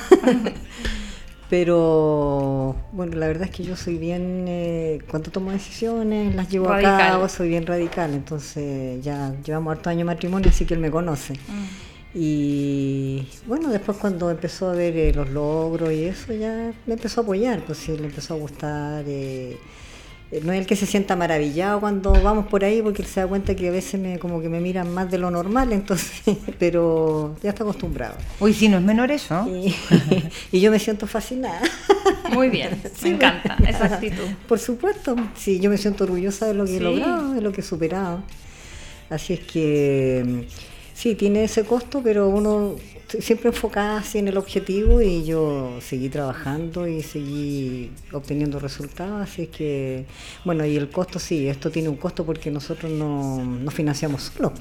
Pero 1.50 2.74
bueno, 2.92 3.16
la 3.16 3.26
verdad 3.26 3.44
es 3.48 3.54
que 3.54 3.62
yo 3.62 3.76
soy 3.76 3.96
bien, 3.96 4.46
eh, 4.48 4.98
cuando 5.08 5.30
tomo 5.30 5.52
decisiones, 5.52 6.34
las 6.34 6.48
llevo 6.50 6.72
a 6.72 6.80
cabo, 6.80 7.28
soy 7.28 7.48
bien 7.48 7.66
radical. 7.66 8.12
Entonces 8.12 9.02
ya 9.04 9.34
llevamos 9.44 9.76
harto 9.76 9.90
año 9.90 10.00
de 10.00 10.04
matrimonio, 10.04 10.50
así 10.50 10.64
que 10.64 10.74
él 10.74 10.80
me 10.80 10.90
conoce. 10.90 11.34
Mm. 11.34 11.94
Y 12.16 13.26
bueno, 13.46 13.70
después 13.70 13.98
cuando 13.98 14.30
empezó 14.30 14.70
a 14.70 14.72
ver 14.72 14.96
eh, 14.96 15.12
los 15.12 15.30
logros 15.30 15.92
y 15.92 16.04
eso, 16.04 16.32
ya 16.32 16.72
me 16.86 16.94
empezó 16.94 17.20
a 17.20 17.24
apoyar, 17.24 17.64
pues 17.64 17.78
sí, 17.78 17.96
le 17.96 18.06
empezó 18.06 18.34
a 18.34 18.36
gustar. 18.36 19.04
Eh, 19.06 19.58
no 20.42 20.52
es 20.52 20.60
el 20.60 20.66
que 20.66 20.76
se 20.76 20.86
sienta 20.86 21.16
maravillado 21.16 21.80
cuando 21.80 22.12
vamos 22.22 22.46
por 22.46 22.64
ahí 22.64 22.82
porque 22.82 23.02
él 23.02 23.08
se 23.08 23.20
da 23.20 23.26
cuenta 23.26 23.54
que 23.54 23.68
a 23.68 23.70
veces 23.70 24.00
me 24.00 24.18
como 24.18 24.40
que 24.40 24.48
me 24.48 24.60
miran 24.60 24.92
más 24.92 25.10
de 25.10 25.18
lo 25.18 25.30
normal 25.30 25.72
entonces 25.72 26.36
pero 26.58 27.36
ya 27.42 27.50
está 27.50 27.64
acostumbrado. 27.64 28.16
Uy 28.40 28.52
sí 28.54 28.68
no 28.68 28.78
es 28.78 28.82
menor 28.82 29.10
eso. 29.10 29.46
Y, 30.52 30.60
yo 30.60 30.70
me 30.70 30.78
siento 30.78 31.06
fascinada. 31.06 31.60
Muy 32.32 32.48
bien 32.48 32.80
me 33.02 33.10
encanta 33.10 33.56
esa 33.68 33.86
actitud. 33.86 34.24
Por 34.48 34.58
supuesto 34.58 35.16
sí 35.36 35.60
yo 35.60 35.70
me 35.70 35.78
siento 35.78 36.04
orgullosa 36.04 36.46
de 36.46 36.54
lo 36.54 36.64
que 36.64 36.76
he 36.76 36.80
logrado 36.80 37.32
de 37.32 37.40
lo 37.40 37.52
que 37.52 37.60
he 37.60 37.64
superado. 37.64 38.22
Así 39.10 39.34
es 39.34 39.40
que 39.40 40.46
sí 40.94 41.14
tiene 41.14 41.44
ese 41.44 41.64
costo 41.64 42.00
pero 42.02 42.28
uno 42.28 42.76
siempre 43.08 43.48
enfocada 43.48 43.98
así 43.98 44.18
en 44.18 44.28
el 44.28 44.36
objetivo 44.36 45.00
y 45.00 45.24
yo 45.24 45.78
seguí 45.80 46.08
trabajando 46.08 46.86
y 46.86 47.02
seguí 47.02 47.90
obteniendo 48.12 48.58
resultados, 48.58 49.22
así 49.22 49.46
que, 49.46 50.06
bueno, 50.44 50.64
y 50.64 50.76
el 50.76 50.90
costo 50.90 51.18
sí, 51.18 51.48
esto 51.48 51.70
tiene 51.70 51.88
un 51.88 51.96
costo 51.96 52.24
porque 52.24 52.50
nosotros 52.50 52.90
no, 52.90 53.44
no 53.44 53.70
financiamos 53.70 54.32
solo. 54.34 54.52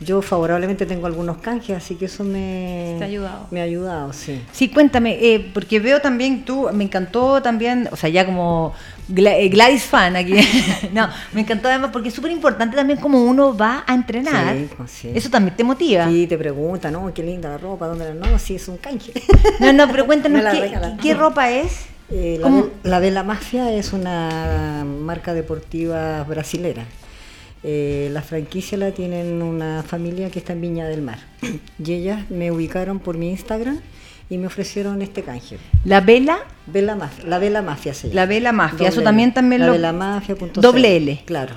Yo 0.00 0.22
favorablemente 0.22 0.86
tengo 0.86 1.06
algunos 1.06 1.38
canjes, 1.38 1.76
así 1.76 1.94
que 1.94 2.06
eso 2.06 2.24
me, 2.24 2.98
ha 3.00 3.04
ayudado. 3.04 3.46
Me 3.50 3.60
ha 3.60 3.64
ayudado, 3.64 4.12
sí. 4.12 4.42
Sí, 4.52 4.68
cuéntame, 4.68 5.18
eh, 5.20 5.50
porque 5.52 5.80
veo 5.80 6.00
también 6.00 6.44
tú, 6.44 6.68
me 6.72 6.84
encantó 6.84 7.42
también, 7.42 7.88
o 7.92 7.96
sea, 7.96 8.08
ya 8.08 8.26
como 8.26 8.74
Gladys 9.12 9.84
fan 9.84 10.16
aquí. 10.16 10.34
no, 10.92 11.08
me 11.32 11.42
encantó 11.42 11.68
además 11.68 11.90
porque 11.92 12.08
es 12.08 12.14
súper 12.14 12.30
importante 12.30 12.76
también 12.76 12.98
como 12.98 13.22
uno 13.24 13.56
va 13.56 13.84
a 13.86 13.94
entrenar. 13.94 14.56
Pues, 14.76 15.04
Eso 15.04 15.30
también 15.30 15.56
te 15.56 15.64
motiva. 15.64 16.08
Sí, 16.08 16.26
te 16.26 16.38
pregunta, 16.38 16.90
¿no? 16.90 17.12
Qué 17.12 17.22
linda 17.22 17.50
la 17.50 17.58
ropa, 17.58 17.86
¿dónde 17.86 18.06
la 18.06 18.14
no? 18.14 18.38
Sí, 18.38 18.56
es 18.56 18.68
un 18.68 18.78
canje. 18.78 19.12
no, 19.60 19.72
no, 19.72 19.88
pero 19.90 20.06
cuéntanos 20.06 20.42
qué, 21.02 21.14
ropa 21.14 21.50
es. 21.50 21.86
Eh, 22.10 22.40
la, 22.82 23.00
de 23.00 23.10
la 23.10 23.22
Mafia 23.22 23.72
es 23.72 23.92
una 23.92 24.84
marca 24.84 25.34
deportiva 25.34 26.22
brasilera. 26.24 26.84
Eh, 27.64 28.08
la 28.12 28.22
franquicia 28.22 28.76
la 28.76 28.90
tienen 28.90 29.40
una 29.40 29.84
familia 29.84 30.30
que 30.30 30.40
está 30.40 30.52
en 30.52 30.60
Viña 30.60 30.88
del 30.88 31.02
Mar. 31.02 31.18
y 31.84 31.92
ellas 31.92 32.30
me 32.30 32.50
ubicaron 32.50 32.98
por 32.98 33.16
mi 33.16 33.30
Instagram 33.30 33.80
y 34.32 34.38
me 34.38 34.46
ofrecieron 34.46 35.02
este 35.02 35.22
canje. 35.22 35.58
¿La 35.84 36.00
vela? 36.00 36.38
Vela 36.66 36.96
mafia, 36.96 37.24
la 37.26 37.38
vela 37.38 37.60
mafia 37.60 37.92
se 37.92 38.08
llama. 38.08 38.14
La 38.14 38.26
vela 38.26 38.52
mafia, 38.52 38.88
eso 38.88 39.02
también 39.02 39.34
también 39.34 39.60
la 39.60 39.66
lo... 39.66 39.72
Vela 39.72 39.92
mafia. 39.92 40.34
Doble 40.54 40.96
L. 40.96 41.22
Claro. 41.26 41.54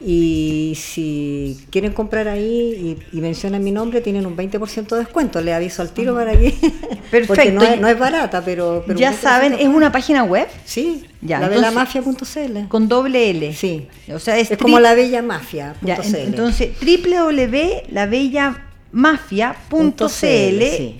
Y 0.00 0.72
si 0.76 1.56
quieren 1.70 1.92
comprar 1.92 2.26
ahí 2.26 2.98
y, 3.12 3.20
mencionan 3.20 3.62
mi 3.62 3.70
nombre, 3.70 4.00
tienen 4.00 4.26
un 4.26 4.36
20% 4.36 4.88
de 4.88 4.98
descuento. 4.98 5.40
Le 5.40 5.54
aviso 5.54 5.82
al 5.82 5.90
tiro 5.90 6.16
para 6.16 6.32
que. 6.32 6.50
Perfecto. 7.10 7.26
Porque 7.28 7.52
no 7.52 7.62
es, 7.62 7.80
no 7.80 7.86
es 7.86 7.96
barata, 7.96 8.42
pero. 8.44 8.84
ya 8.96 9.12
saben, 9.12 9.52
¿es 9.52 9.68
una 9.68 9.92
página 9.92 10.24
web? 10.24 10.48
Sí, 10.64 11.04
ya, 11.20 11.38
la 11.38 11.48
velamafia.cl. 11.48 12.66
Con 12.66 12.88
doble 12.88 13.30
L. 13.30 13.52
Sí. 13.54 13.86
O 14.12 14.18
sea, 14.18 14.38
es, 14.38 14.50
como 14.60 14.80
la 14.80 14.94
bella 14.94 15.22
mafia.cl. 15.22 16.16
Entonces, 16.16 16.70
www.labella 16.80 18.67
mafia.cl, 18.90 20.02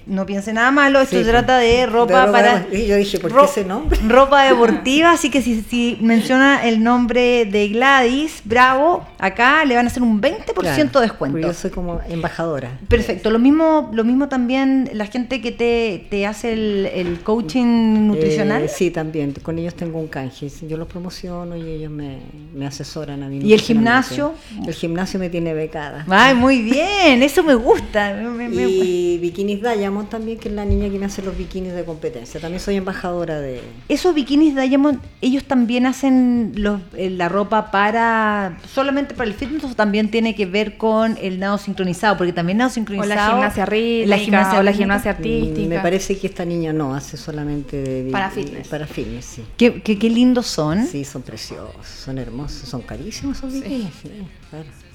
no 0.07 0.27
piense 0.27 0.53
nada 0.53 0.71
malo, 0.71 1.01
esto 1.01 1.17
se 1.17 1.25
trata 1.25 1.57
de 1.57 1.87
ropa, 1.87 2.31
para... 2.31 2.69
yo 2.71 2.97
dije, 2.97 3.19
¿por 3.19 3.35
qué 3.35 3.45
ese 3.45 3.65
nombre? 3.65 3.99
Ropa 4.09 4.45
deportiva, 4.45 5.13
así 5.13 5.31
que 5.31 5.41
si, 5.41 5.63
si, 5.63 5.97
menciona 6.03 6.67
el 6.67 6.83
nombre 6.83 7.47
de 7.47 7.69
Gladys 7.69 8.43
Bravo, 8.45 9.07
acá 9.19 9.65
le 9.65 9.75
van 9.75 9.87
a 9.87 9.89
hacer 9.89 10.03
un 10.03 10.21
20% 10.21 10.93
de 10.93 11.01
descuento. 11.01 11.39
Yo 11.39 11.55
soy 11.55 11.71
como 11.71 12.01
embajadora. 12.09 12.79
Perfecto, 12.89 13.31
lo 13.31 13.39
mismo 13.39 13.91
lo 13.93 14.05
mismo 14.05 14.29
también 14.29 14.91
la 14.93 15.07
gente 15.07 15.41
que 15.41 15.53
te, 15.53 16.07
te 16.11 16.27
hace 16.27 16.53
el, 16.53 17.21
coaching 17.25 18.07
nutricional. 18.07 18.65
Eh, 18.65 18.69
sí, 18.69 18.91
también, 18.91 19.33
con 19.43 19.59
ellos 19.59 19.75
tengo 19.75 19.99
un 19.99 20.09
canje, 20.09 20.51
yo 20.69 20.77
los 20.77 20.89
promociono 20.89 21.57
y 21.57 21.63
ellos 21.63 21.91
me, 21.91 22.19
me 22.55 22.67
asesoran 22.67 23.23
a 23.23 23.29
mí. 23.29 23.41
¿Y 23.43 23.55
el 23.55 23.61
gimnasio? 23.61 24.35
El 24.67 24.75
gimnasio 24.75 25.19
me 25.19 25.31
tiene 25.31 25.55
becada. 25.55 26.05
Ay, 26.09 26.35
muy 26.35 26.63
bien, 26.63 27.23
eso 27.23 27.43
me 27.43 27.55
gusta 27.55 27.78
y 28.53 29.19
Bikinis 29.19 29.63
Diamond 29.63 30.09
también, 30.09 30.39
que 30.39 30.49
es 30.49 30.55
la 30.55 30.65
niña 30.65 30.91
que 30.91 30.99
me 30.99 31.07
hace 31.07 31.23
los 31.23 31.37
bikinis 31.37 31.73
de 31.73 31.85
competencia. 31.85 32.41
También 32.41 32.61
soy 32.61 32.77
embajadora 32.77 33.41
de... 33.41 33.61
Esos 33.89 34.15
bikinis 34.15 34.55
Diamond, 34.55 35.01
ellos 35.21 35.45
también 35.45 35.87
hacen 35.87 36.53
los, 36.57 36.81
eh, 36.97 37.11
la 37.11 37.29
ropa 37.29 37.71
para... 37.71 38.59
solamente 38.73 39.15
para 39.15 39.29
el 39.29 39.35
fitness 39.35 39.65
o 39.65 39.75
también 39.75 40.11
tiene 40.11 40.35
que 40.35 40.47
ver 40.47 40.77
con 40.77 41.17
el 41.21 41.39
nado 41.39 41.59
sincronizado, 41.59 42.17
porque 42.17 42.33
también 42.33 42.59
nado 42.59 42.71
sincronizado... 42.71 43.13
O 43.13 43.17
la 43.17 43.31
gimnasia 43.33 43.67
rítmica, 43.67 44.09
la 44.09 44.19
gimnasia, 44.19 44.59
o 44.59 44.63
la 44.63 44.73
gimnasia 44.73 45.11
artística. 45.13 45.69
Me 45.69 45.81
parece 45.81 46.19
que 46.19 46.27
esta 46.27 46.45
niña 46.45 46.73
no, 46.73 46.95
hace 46.95 47.17
solamente 47.17 47.77
de, 47.77 48.11
para 48.11 48.31
fitness. 48.31 48.69
Para 48.69 48.87
fitness, 48.87 49.25
sí. 49.25 49.45
¿Qué, 49.57 49.83
qué, 49.83 50.11
lindos 50.11 50.47
son. 50.47 50.87
Sí, 50.87 51.05
son 51.05 51.23
preciosos, 51.23 51.87
son 51.87 52.19
hermosos, 52.19 52.69
son 52.69 52.83
carísimos 52.83 53.39
esos 53.39 53.53
bikinis. 53.53 53.93
Sí. 54.03 54.11
claro. 54.51 54.88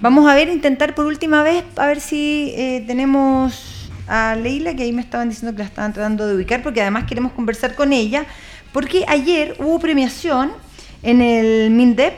Vamos 0.00 0.28
a 0.28 0.34
ver, 0.34 0.48
intentar 0.48 0.94
por 0.94 1.06
última 1.06 1.42
vez, 1.42 1.64
a 1.76 1.86
ver 1.86 2.00
si 2.00 2.52
eh, 2.56 2.82
tenemos 2.86 3.90
a 4.08 4.34
Leila, 4.34 4.74
que 4.74 4.82
ahí 4.82 4.92
me 4.92 5.00
estaban 5.00 5.28
diciendo 5.28 5.54
que 5.54 5.62
la 5.62 5.68
estaban 5.68 5.92
tratando 5.92 6.26
de 6.26 6.34
ubicar, 6.34 6.62
porque 6.62 6.80
además 6.80 7.04
queremos 7.04 7.32
conversar 7.32 7.74
con 7.74 7.92
ella 7.92 8.26
porque 8.72 9.04
ayer 9.06 9.54
hubo 9.58 9.78
premiación 9.78 10.50
en 11.02 11.20
el 11.20 11.70
MINDEP, 11.70 12.14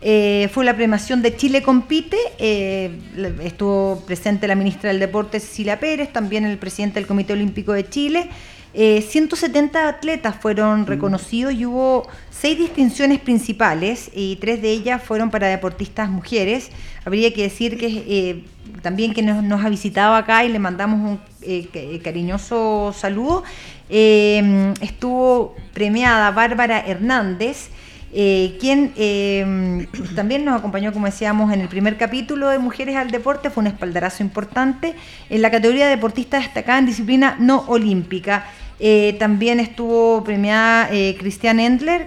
eh, 0.00 0.48
fue 0.52 0.64
la 0.64 0.76
premiación 0.76 1.22
de 1.22 1.34
Chile 1.36 1.62
Compite, 1.62 2.16
eh, 2.38 2.96
estuvo 3.42 4.04
presente 4.06 4.46
la 4.46 4.54
ministra 4.54 4.90
del 4.90 5.00
Deporte 5.00 5.40
Cecilia 5.40 5.80
Pérez, 5.80 6.12
también 6.12 6.44
el 6.44 6.56
presidente 6.56 7.00
del 7.00 7.08
Comité 7.08 7.32
Olímpico 7.32 7.72
de 7.72 7.88
Chile. 7.88 8.28
170 8.74 9.78
eh, 9.80 9.88
atletas 9.88 10.36
fueron 10.36 10.82
mm. 10.82 10.86
reconocidos 10.86 11.54
y 11.54 11.66
hubo 11.66 12.06
seis 12.30 12.58
distinciones 12.58 13.18
principales 13.20 14.10
y 14.14 14.36
tres 14.36 14.62
de 14.62 14.70
ellas 14.70 15.02
fueron 15.02 15.30
para 15.30 15.48
deportistas 15.48 16.10
mujeres. 16.10 16.70
Habría 17.04 17.32
que 17.32 17.42
decir 17.42 17.78
que 17.78 18.44
también 18.82 19.14
que 19.14 19.22
nos, 19.22 19.64
ha 19.64 19.68
visitado 19.68 20.14
acá 20.14 20.44
y 20.44 20.48
le 20.50 20.58
mandamos 20.58 21.18
un 21.42 21.98
cariñoso 22.02 22.94
saludo. 22.96 23.42
estuvo 23.88 25.56
premiada 25.72 26.30
Bárbara 26.30 26.80
Hernández, 26.86 27.70
eh, 28.12 28.56
quien 28.58 28.92
eh, 28.96 29.86
también 30.14 30.44
nos 30.44 30.58
acompañó, 30.58 30.92
como 30.92 31.06
decíamos, 31.06 31.52
en 31.52 31.60
el 31.60 31.68
primer 31.68 31.98
capítulo 31.98 32.48
de 32.48 32.58
Mujeres 32.58 32.96
al 32.96 33.10
Deporte, 33.10 33.50
fue 33.50 33.62
un 33.62 33.66
espaldarazo 33.66 34.22
importante 34.22 34.94
en 35.28 35.42
la 35.42 35.50
categoría 35.50 35.84
de 35.84 35.96
deportista 35.96 36.38
destacada 36.38 36.78
en 36.78 36.86
disciplina 36.86 37.36
no 37.38 37.64
olímpica. 37.68 38.46
Eh, 38.80 39.16
también 39.18 39.58
estuvo 39.58 40.22
premiada 40.22 40.88
Cristian 41.18 41.58
Endler, 41.58 42.06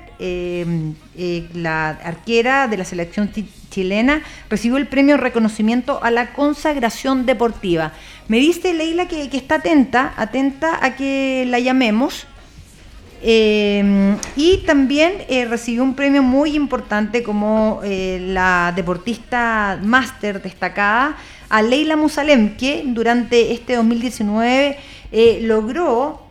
la 1.53 1.89
arquera 1.89 2.67
de 2.67 2.77
la 2.77 2.85
selección 2.85 3.29
chilena, 3.69 4.21
recibió 4.49 4.77
el 4.77 4.87
premio 4.87 5.17
reconocimiento 5.17 6.01
a 6.01 6.09
la 6.11 6.33
consagración 6.33 7.25
deportiva. 7.25 7.91
Me 8.29 8.37
dice 8.37 8.73
Leila 8.73 9.07
que 9.07 9.29
está 9.33 9.55
atenta, 9.55 10.13
atenta 10.15 10.79
a 10.83 10.95
que 10.95 11.45
la 11.47 11.59
llamemos. 11.59 12.25
Eh, 13.23 14.17
y 14.35 14.57
también 14.65 15.13
eh, 15.29 15.45
recibió 15.45 15.83
un 15.83 15.95
premio 15.95 16.23
muy 16.23 16.55
importante 16.55 17.21
como 17.21 17.79
eh, 17.83 18.19
la 18.19 18.73
deportista 18.75 19.79
máster 19.83 20.41
destacada 20.41 21.17
a 21.49 21.61
Leila 21.61 21.95
Musalem, 21.95 22.57
que 22.57 22.83
durante 22.85 23.51
este 23.51 23.75
2019 23.75 24.77
logró 25.41 26.21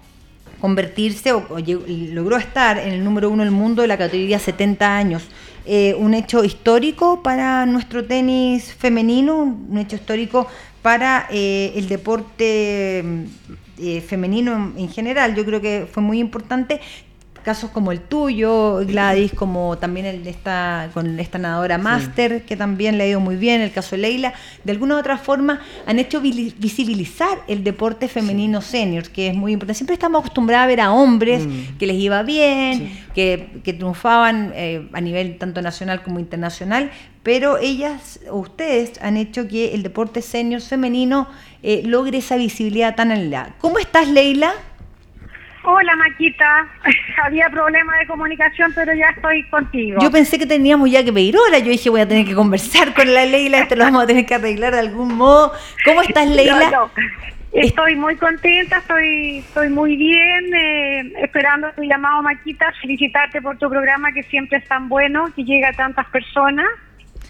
convertirse 0.60 1.32
o, 1.32 1.44
logró 2.12 2.36
estar 2.38 2.78
en 2.78 2.94
el 2.94 3.04
número 3.04 3.30
uno 3.30 3.44
del 3.44 3.52
mundo 3.52 3.82
de 3.82 3.88
la 3.88 3.98
categoría 3.98 4.38
70 4.38 4.96
años. 4.96 5.22
un 5.98 6.14
hecho 6.14 6.42
histórico 6.42 7.22
para 7.22 7.66
nuestro 7.66 8.04
tenis 8.04 8.74
femenino, 8.74 9.36
un 9.36 9.76
hecho 9.76 9.96
histórico 9.96 10.46
para 10.80 11.28
el 11.30 11.86
deporte 11.86 13.04
eh, 13.80 14.00
femenino 14.00 14.72
en, 14.76 14.88
general. 14.88 15.34
Yo 15.34 15.44
creo 15.44 15.60
que 15.60 15.88
fue 15.90 16.02
muy 16.02 16.18
importante 16.18 16.80
casos 17.42 17.70
como 17.70 17.92
el 17.92 18.00
tuyo, 18.00 18.84
Gladys, 18.86 19.32
como 19.32 19.78
también 19.78 20.06
el 20.06 20.24
de 20.24 20.30
esta, 20.30 20.90
con 20.92 21.18
esta 21.18 21.38
nadadora 21.38 21.78
máster, 21.78 22.44
que 22.44 22.56
también 22.56 22.98
le 22.98 23.04
ha 23.04 23.08
ido 23.08 23.20
muy 23.20 23.36
bien, 23.36 23.60
el 23.60 23.72
caso 23.72 23.96
de 23.96 24.02
Leila, 24.02 24.34
de 24.62 24.72
alguna 24.72 24.96
u 24.96 24.98
otra 24.98 25.16
forma 25.16 25.60
han 25.86 25.98
hecho 25.98 26.20
visibilizar 26.20 27.38
el 27.48 27.64
deporte 27.64 28.08
femenino 28.08 28.60
senior, 28.60 29.08
que 29.08 29.28
es 29.28 29.34
muy 29.34 29.52
importante. 29.52 29.78
Siempre 29.78 29.94
estamos 29.94 30.20
acostumbrados 30.20 30.64
a 30.64 30.66
ver 30.66 30.80
a 30.80 30.92
hombres 30.92 31.46
mm. 31.46 31.78
que 31.78 31.86
les 31.86 31.96
iba 31.96 32.22
bien, 32.22 32.92
que, 33.14 33.60
que, 33.64 33.72
triunfaban 33.72 34.52
eh, 34.54 34.88
a 34.92 35.00
nivel 35.00 35.38
tanto 35.38 35.62
nacional 35.62 36.02
como 36.02 36.20
internacional, 36.20 36.90
pero 37.22 37.58
ellas, 37.58 38.20
ustedes, 38.30 39.00
han 39.02 39.16
hecho 39.16 39.46
que 39.46 39.74
el 39.74 39.82
deporte 39.82 40.22
senior 40.22 40.60
femenino 40.62 41.28
eh, 41.62 41.82
logre 41.84 42.18
esa 42.18 42.36
visibilidad 42.36 42.94
tan 42.94 43.10
elevada. 43.10 43.54
¿Cómo 43.58 43.78
estás, 43.78 44.08
Leila? 44.08 44.52
Hola, 45.62 45.94
Maquita. 45.96 46.66
Había 47.22 47.50
problema 47.50 47.98
de 47.98 48.06
comunicación, 48.06 48.72
pero 48.74 48.94
ya 48.94 49.10
estoy 49.10 49.42
contigo. 49.50 49.98
Yo 50.00 50.10
pensé 50.10 50.38
que 50.38 50.46
teníamos 50.46 50.90
ya 50.90 51.04
que 51.04 51.12
pedir 51.12 51.36
hora. 51.36 51.58
Yo 51.58 51.70
dije, 51.70 51.90
voy 51.90 52.00
a 52.00 52.08
tener 52.08 52.24
que 52.24 52.34
conversar 52.34 52.94
con 52.94 53.12
la 53.12 53.26
Leila, 53.26 53.58
esto 53.60 53.76
lo 53.76 53.84
vamos 53.84 54.04
a 54.04 54.06
tener 54.06 54.24
que 54.24 54.34
arreglar 54.34 54.72
de 54.72 54.80
algún 54.80 55.14
modo. 55.14 55.52
¿Cómo 55.84 56.00
estás, 56.00 56.26
Leila? 56.30 56.90
Estoy 57.52 57.96
muy 57.96 58.16
contenta, 58.16 58.78
estoy, 58.78 59.38
estoy 59.38 59.68
muy 59.68 59.96
bien, 59.96 60.54
eh, 60.54 61.12
esperando 61.18 61.70
tu 61.72 61.82
llamado, 61.82 62.22
Maquita. 62.22 62.72
Felicitarte 62.80 63.42
por 63.42 63.58
tu 63.58 63.68
programa 63.68 64.12
que 64.12 64.22
siempre 64.22 64.58
es 64.58 64.64
tan 64.68 64.88
bueno, 64.88 65.30
que 65.34 65.44
llega 65.44 65.70
a 65.70 65.72
tantas 65.72 66.06
personas 66.06 66.66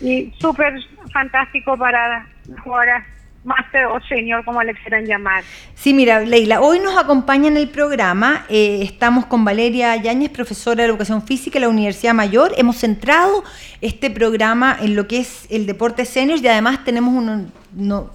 y 0.00 0.32
súper 0.38 0.74
fantástico 1.12 1.76
para 1.76 2.26
jugadoras 2.64 3.04
máster 3.44 3.86
o 3.86 4.00
senior, 4.02 4.44
como 4.44 4.62
le 4.62 4.74
quieran 4.74 5.06
llamar. 5.06 5.42
Sí, 5.74 5.94
mira, 5.94 6.20
Leila, 6.20 6.60
hoy 6.60 6.78
nos 6.78 6.98
acompaña 6.98 7.48
en 7.48 7.56
el 7.56 7.68
programa, 7.68 8.44
eh, 8.48 8.80
estamos 8.82 9.26
con 9.26 9.44
Valeria 9.44 9.96
Yáñez, 9.96 10.30
profesora 10.30 10.82
de 10.82 10.88
Educación 10.88 11.22
Física 11.22 11.58
en 11.58 11.62
la 11.62 11.68
Universidad 11.70 12.12
Mayor. 12.12 12.52
Hemos 12.56 12.76
centrado 12.76 13.42
este 13.80 14.10
programa 14.10 14.76
en 14.80 14.94
lo 14.94 15.06
que 15.06 15.20
es 15.20 15.46
el 15.50 15.66
deporte 15.66 16.04
senior 16.04 16.38
y 16.38 16.48
además 16.48 16.84
tenemos 16.84 17.14
un, 17.14 17.50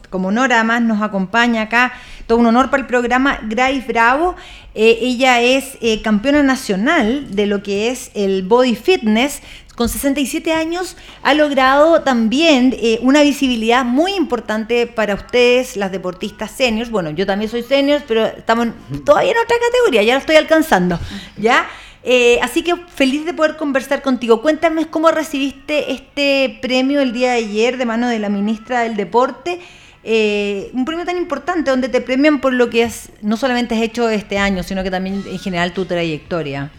como 0.09 0.27
honor, 0.27 0.53
además 0.53 0.81
nos 0.83 1.01
acompaña 1.01 1.63
acá, 1.63 1.93
todo 2.27 2.37
un 2.37 2.45
honor 2.45 2.69
para 2.69 2.81
el 2.81 2.87
programa, 2.87 3.39
Grace 3.43 3.85
Bravo. 3.87 4.35
Eh, 4.75 4.99
ella 5.01 5.41
es 5.41 5.77
eh, 5.81 6.01
campeona 6.01 6.43
nacional 6.43 7.33
de 7.33 7.45
lo 7.47 7.63
que 7.63 7.89
es 7.89 8.11
el 8.13 8.43
body 8.43 8.75
fitness 8.75 9.41
con 9.75 9.89
67 9.89 10.53
años 10.53 10.95
ha 11.21 11.33
logrado 11.33 12.01
también 12.01 12.75
eh, 12.79 12.99
una 13.01 13.21
visibilidad 13.23 13.83
muy 13.83 14.13
importante 14.13 14.87
para 14.87 15.15
ustedes, 15.15 15.75
las 15.75 15.91
deportistas 15.91 16.51
seniors. 16.51 16.89
Bueno, 16.89 17.11
yo 17.11 17.25
también 17.25 17.51
soy 17.51 17.63
senior, 17.63 18.01
pero 18.07 18.25
estamos 18.25 18.67
todavía 19.05 19.31
en 19.31 19.37
otra 19.37 19.57
categoría, 19.59 20.03
ya 20.03 20.13
lo 20.13 20.19
estoy 20.19 20.37
alcanzando, 20.37 20.99
¿ya? 21.37 21.67
Eh, 22.07 22.39
así 22.43 22.61
que 22.61 22.75
feliz 22.75 23.25
de 23.25 23.33
poder 23.33 23.57
conversar 23.57 24.03
contigo. 24.03 24.41
Cuéntame 24.41 24.87
cómo 24.87 25.09
recibiste 25.09 25.91
este 25.91 26.59
premio 26.61 27.01
el 27.01 27.13
día 27.13 27.31
de 27.31 27.37
ayer 27.39 27.77
de 27.77 27.85
mano 27.85 28.07
de 28.07 28.19
la 28.19 28.29
ministra 28.29 28.81
del 28.81 28.95
Deporte. 28.95 29.59
Eh, 30.03 30.69
un 30.73 30.85
premio 30.85 31.03
tan 31.03 31.17
importante 31.17 31.71
donde 31.71 31.89
te 31.89 32.01
premian 32.01 32.39
por 32.39 32.53
lo 32.53 32.69
que 32.69 32.83
has, 32.83 33.09
no 33.23 33.37
solamente 33.37 33.73
has 33.73 33.81
hecho 33.81 34.07
este 34.07 34.37
año, 34.37 34.61
sino 34.61 34.83
que 34.83 34.91
también 34.91 35.23
en 35.27 35.39
general 35.39 35.73
tu 35.73 35.85
trayectoria. 35.85 36.71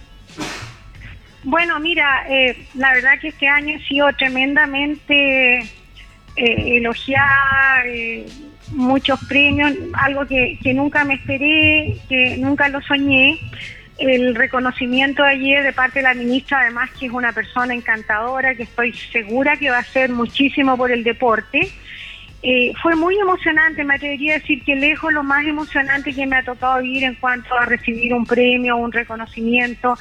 Bueno, 1.46 1.78
mira, 1.78 2.26
eh, 2.28 2.56
la 2.74 2.92
verdad 2.92 3.20
que 3.20 3.28
este 3.28 3.46
año 3.46 3.76
ha 3.76 3.86
sido 3.86 4.12
tremendamente 4.14 5.58
eh, 5.60 5.66
elogiada, 6.34 7.84
eh, 7.86 8.26
muchos 8.72 9.24
premios, 9.26 9.72
algo 9.92 10.26
que, 10.26 10.58
nunca 10.74 11.04
me 11.04 11.14
esperé, 11.14 11.98
que 12.08 12.36
nunca 12.38 12.68
lo 12.68 12.80
soñé. 12.80 13.38
El 13.96 14.34
reconocimiento 14.34 15.22
ayer 15.22 15.62
de 15.62 15.72
parte 15.72 16.00
de 16.00 16.02
la 16.02 16.14
ministra, 16.14 16.62
además 16.62 16.90
que 16.98 17.06
es 17.06 17.12
una 17.12 17.32
persona 17.32 17.74
encantadora, 17.74 18.56
que 18.56 18.64
estoy 18.64 18.92
segura 18.92 19.56
que 19.56 19.70
va 19.70 19.76
a 19.76 19.82
hacer 19.82 20.10
muchísimo 20.10 20.76
por 20.76 20.90
el 20.90 21.04
deporte. 21.04 21.70
fue 22.82 22.96
muy 22.96 23.16
emocionante, 23.20 23.84
me 23.84 23.94
atrevería 23.94 24.34
a 24.34 24.38
decir 24.38 24.64
que 24.64 24.74
lejos 24.74 25.12
lo 25.12 25.22
más 25.22 25.46
emocionante 25.46 26.12
que 26.12 26.26
me 26.26 26.38
ha 26.38 26.42
tocado 26.42 26.82
vivir 26.82 27.04
en 27.04 27.14
cuanto 27.14 27.54
a 27.54 27.66
recibir 27.66 28.12
un 28.12 28.26
premio, 28.26 28.76
un 28.76 28.90
reconocimiento, 28.90 29.96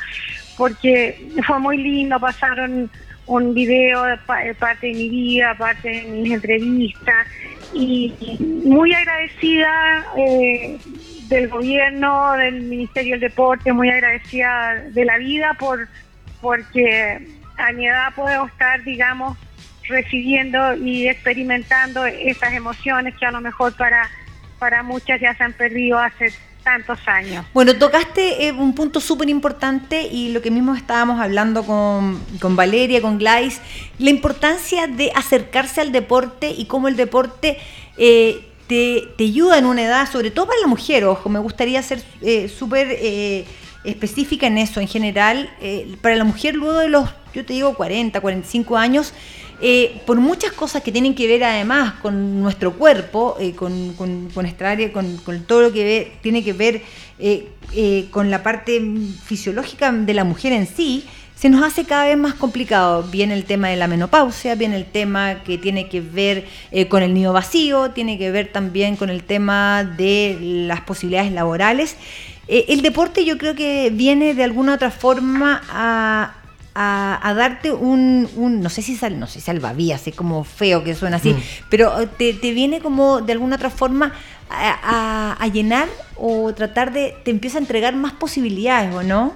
porque 0.58 1.30
fue 1.45 1.60
muy 1.60 1.78
lindo, 1.78 2.20
pasaron 2.20 2.89
un 3.28 3.53
video 3.53 4.03
de 4.03 4.18
parte 4.18 4.88
de 4.88 4.93
mi 4.93 5.10
vida, 5.10 5.56
parte 5.58 5.89
de 5.89 6.03
mis 6.03 6.32
entrevistas, 6.32 7.28
y 7.74 8.14
muy 8.66 8.93
agradecida 8.93 10.06
eh, 10.18 10.78
del 11.28 11.49
gobierno, 11.49 12.34
del 12.34 12.62
Ministerio 12.62 13.14
del 13.14 13.22
Deporte, 13.22 13.74
muy 13.74 13.89
agradecida 13.89 14.76
de 14.91 15.06
la 15.06 15.18
vida 15.18 15.56
por 15.60 15.88
porque 16.41 17.28
a 17.58 17.72
mi 17.72 17.88
edad 17.88 18.14
puedo 18.16 18.45
estar, 18.45 18.84
digamos, 18.84 19.38
recibiendo 19.88 20.76
y 20.76 21.08
experimentando 21.08 22.06
esas 22.06 22.53
emociones 22.53 23.16
que 23.20 23.26
a 23.26 23.32
lo 23.32 23.41
mejor 23.41 23.76
para, 23.76 24.10
para 24.60 24.84
muchas 24.84 25.20
ya 25.20 25.34
se 25.36 25.43
han 25.43 25.53
perdido 25.53 25.97
hace 25.97 26.32
tantos 26.66 26.99
años. 27.05 27.45
Bueno, 27.53 27.76
tocaste 27.76 28.47
eh, 28.47 28.51
un 28.51 28.74
punto 28.74 28.99
súper 28.99 29.30
importante 29.30 30.01
y 30.01 30.34
lo 30.34 30.41
que 30.41 30.51
mismo 30.51 30.76
estábamos 30.76 31.22
hablando 31.22 31.63
con, 31.63 32.55
Valeria, 32.55 33.01
con 33.01 33.20
Gladys, 33.20 33.61
la 33.99 34.09
importancia 34.09 34.88
de 34.88 35.11
acercarse 35.16 35.80
al 35.80 35.93
deporte 35.93 36.49
y 36.49 36.66
cómo 36.66 36.89
el 36.89 36.97
deporte 36.97 37.59
eh, 37.97 38.49
te, 38.68 39.13
ayuda 39.20 39.59
en 39.59 39.66
una 39.66 39.84
edad, 39.84 40.11
sobre 40.11 40.32
todo 40.32 40.47
para 40.47 40.59
la 40.59 40.68
mujer, 40.68 41.05
ojo, 41.05 41.30
me 41.30 41.39
gustaría 41.39 41.82
ser 41.84 42.03
eh, 42.22 42.49
súper 42.49 43.45
específica 43.84 44.47
en 44.47 44.57
eso, 44.57 44.82
en 44.82 44.88
general, 44.88 45.47
para 46.01 46.16
la 46.16 46.24
mujer 46.24 46.55
luego 46.55 46.80
de 46.80 46.89
los, 46.89 47.07
yo 47.36 47.45
te 47.45 47.53
digo, 47.53 47.76
40, 47.76 48.20
45 48.20 48.76
años, 48.76 49.13
eh, 49.62 50.01
por 50.06 50.20
muchas 50.20 50.51
cosas 50.51 50.84
que 50.84 50.91
tienen 50.91 51.16
que 51.16 51.28
ver 51.28 51.43
además 51.43 51.93
con 52.01 52.41
nuestro 52.41 52.74
cuerpo, 52.74 53.38
eh, 53.39 53.53
con, 53.53 53.93
con, 53.93 54.28
nuestra 54.34 54.72
área, 54.72 54.91
con, 54.91 55.18
todo 55.47 55.62
lo 55.62 55.72
que 55.72 56.14
tiene 56.22 56.43
que 56.43 56.51
ver 56.53 56.82
eh, 57.20 58.08
con 58.12 58.30
la 58.30 58.43
parte 58.43 58.82
fisiológica 59.24 59.91
de 59.91 60.14
la 60.14 60.26
mujer 60.26 60.51
en 60.51 60.68
sí, 60.68 61.06
se 61.36 61.49
nos 61.49 61.64
hace 61.64 61.86
cada 61.86 62.06
vez 62.06 62.18
más 62.18 62.34
complicado. 62.34 63.03
Viene 63.03 63.34
el 63.34 63.45
tema 63.45 63.70
de 63.70 63.78
la 63.78 63.88
menopausia, 63.88 64.56
viene 64.56 64.76
el 64.76 64.86
tema 64.86 65.43
que 65.43 65.58
tiene 65.58 65.88
que 65.89 66.01
ver 66.01 66.45
con 66.89 67.03
el 67.03 67.14
nido 67.14 67.34
vacío, 67.34 67.91
tiene 67.91 68.18
que 68.18 68.32
ver 68.32 68.51
también 68.51 68.95
con 68.95 69.10
el 69.10 69.24
tema 69.24 69.84
de 69.84 70.38
las 70.68 70.82
posibilidades 70.82 71.32
laborales. 71.32 71.97
El 72.47 72.82
deporte 72.82 73.26
yo 73.26 73.38
creo 73.38 73.53
que 73.53 73.89
viene 73.91 74.34
de 74.34 74.43
alguna 74.43 74.76
otra 74.76 74.91
forma 74.91 75.62
a, 75.70 76.36
darte 76.76 77.71
un, 77.71 78.30
no 78.36 78.69
sé 78.69 78.82
si 78.82 78.95
sal, 78.95 79.19
no 79.19 79.28
sé 79.28 79.39
salvavías, 79.39 80.07
es 80.07 80.15
como 80.15 80.43
feo 80.43 80.84
que 80.84 80.93
suena 80.93 81.17
así, 81.17 81.34
mm. 81.34 81.41
pero 81.69 82.07
te, 82.09 82.34
te, 82.34 82.51
viene 82.51 82.82
como 82.82 83.21
de 83.21 83.32
alguna 83.32 83.55
otra 83.55 83.69
forma 83.69 84.13
a, 84.49 85.47
llenar 85.53 85.88
o 86.17 86.53
tratar 86.53 86.91
de, 86.91 87.15
te 87.23 87.32
empieza 87.32 87.57
a 87.57 87.61
entregar 87.61 87.95
más 87.95 88.13
posibilidades, 88.13 88.93
¿o 88.93 89.03
no? 89.03 89.34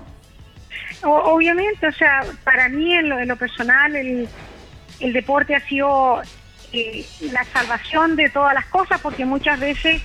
obviamente, 1.02 1.88
o 1.88 1.94
sea, 1.94 2.26
para 2.44 2.68
mí 2.68 2.94
en 2.94 3.28
lo, 3.28 3.36
personal 3.38 3.96
el, 3.96 4.28
deporte 5.00 5.56
ha 5.56 5.62
sido 5.62 6.22
eh, 6.74 7.06
la 7.32 7.46
salvación 7.46 8.18
de 8.18 8.30
todas 8.30 8.54
las 8.54 8.66
cosas, 8.66 9.00
porque 9.00 9.24
muchas 9.24 9.60
veces 9.60 10.02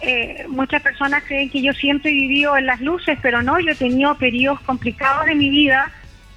eh, 0.00 0.44
muchas 0.48 0.82
personas 0.82 1.24
creen 1.24 1.50
que 1.50 1.62
yo 1.62 1.72
siempre 1.72 2.10
he 2.10 2.14
vivido 2.14 2.56
en 2.56 2.66
las 2.66 2.80
luces, 2.80 3.18
pero 3.22 3.42
no, 3.42 3.58
yo 3.58 3.72
he 3.72 3.74
tenido 3.74 4.16
periodos 4.16 4.60
complicados 4.60 5.26
de 5.26 5.34
mi 5.34 5.50
vida, 5.50 5.90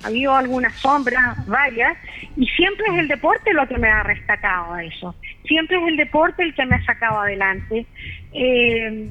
habido 0.04 0.36
algunas 0.36 0.74
sombras, 0.76 1.46
varias, 1.48 1.98
y 2.38 2.48
siempre 2.48 2.86
es 2.88 3.00
el 3.00 3.08
deporte 3.08 3.54
lo 3.54 3.68
que 3.68 3.78
me 3.78 3.90
ha 3.90 4.04
rescatado 4.04 4.74
a 4.74 4.84
eso, 4.84 5.16
siempre 5.46 5.78
es 5.78 5.88
el 5.88 5.98
deporte 5.98 6.44
el 6.44 6.54
que 6.54 6.66
me 6.66 6.76
ha 6.76 6.86
sacado 6.86 7.20
adelante. 7.20 7.86
Eh, 8.34 9.10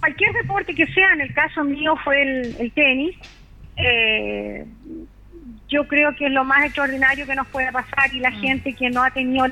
cualquier 0.00 0.32
deporte 0.32 0.74
que 0.74 0.86
sea, 0.88 1.12
en 1.12 1.22
el 1.22 1.32
caso 1.34 1.64
mío 1.64 1.96
fue 2.04 2.22
el 2.22 2.72
tenis, 2.72 3.16
eh, 3.78 4.64
yo 5.68 5.86
creo 5.86 6.14
que 6.16 6.26
es 6.26 6.32
lo 6.32 6.44
más 6.44 6.64
extraordinario 6.64 7.26
que 7.26 7.34
nos 7.34 7.46
puede 7.48 7.70
pasar 7.70 8.12
y 8.12 8.20
la 8.20 8.30
mm. 8.30 8.40
gente 8.40 8.72
que 8.72 8.90
no 8.90 9.02
ha 9.02 9.10
tenido 9.10 9.46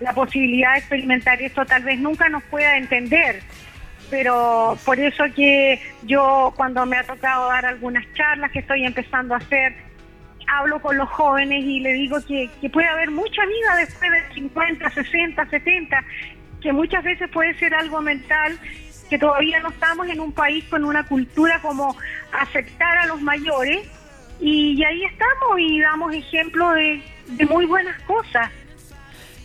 la, 0.00 0.12
posibilidad 0.14 0.72
de 0.72 0.78
experimentar 0.78 1.42
esto 1.42 1.64
tal 1.66 1.82
vez 1.82 1.98
nunca 1.98 2.28
nos 2.28 2.42
pueda 2.44 2.76
entender. 2.78 3.42
Pero 4.08 4.78
por 4.84 5.00
eso 5.00 5.24
que 5.34 5.80
yo 6.04 6.54
cuando 6.56 6.86
me 6.86 6.96
ha 6.96 7.02
tocado 7.02 7.48
dar 7.48 7.66
algunas 7.66 8.04
charlas 8.14 8.52
que 8.52 8.60
estoy 8.60 8.86
empezando 8.86 9.34
a 9.34 9.38
hacer, 9.38 9.74
hablo 10.46 10.80
con 10.80 10.96
los 10.96 11.08
jóvenes 11.10 11.64
y 11.64 11.80
le 11.80 11.92
digo 11.92 12.18
que, 12.26 12.50
que 12.60 12.70
puede 12.70 12.88
haber 12.88 13.10
mucha 13.10 13.44
vida 13.44 13.76
después 13.76 14.10
de 14.10 14.34
50, 14.34 14.90
60, 14.90 15.50
70, 15.50 16.04
que 16.60 16.72
muchas 16.72 17.04
veces 17.04 17.28
puede 17.30 17.54
ser 17.58 17.74
algo 17.74 18.00
mental 18.00 18.58
que 19.08 19.18
todavía 19.18 19.60
no 19.60 19.68
estamos 19.68 20.08
en 20.08 20.20
un 20.20 20.32
país 20.32 20.64
con 20.64 20.84
una 20.84 21.04
cultura 21.04 21.60
como 21.62 21.96
aceptar 22.32 22.98
a 22.98 23.06
los 23.06 23.20
mayores 23.20 23.86
y, 24.40 24.82
ahí 24.84 25.04
estamos 25.04 25.58
y 25.58 25.80
damos 25.80 26.14
ejemplo 26.14 26.70
de, 26.72 27.02
muy 27.48 27.64
buenas 27.66 28.00
cosas. 28.02 28.50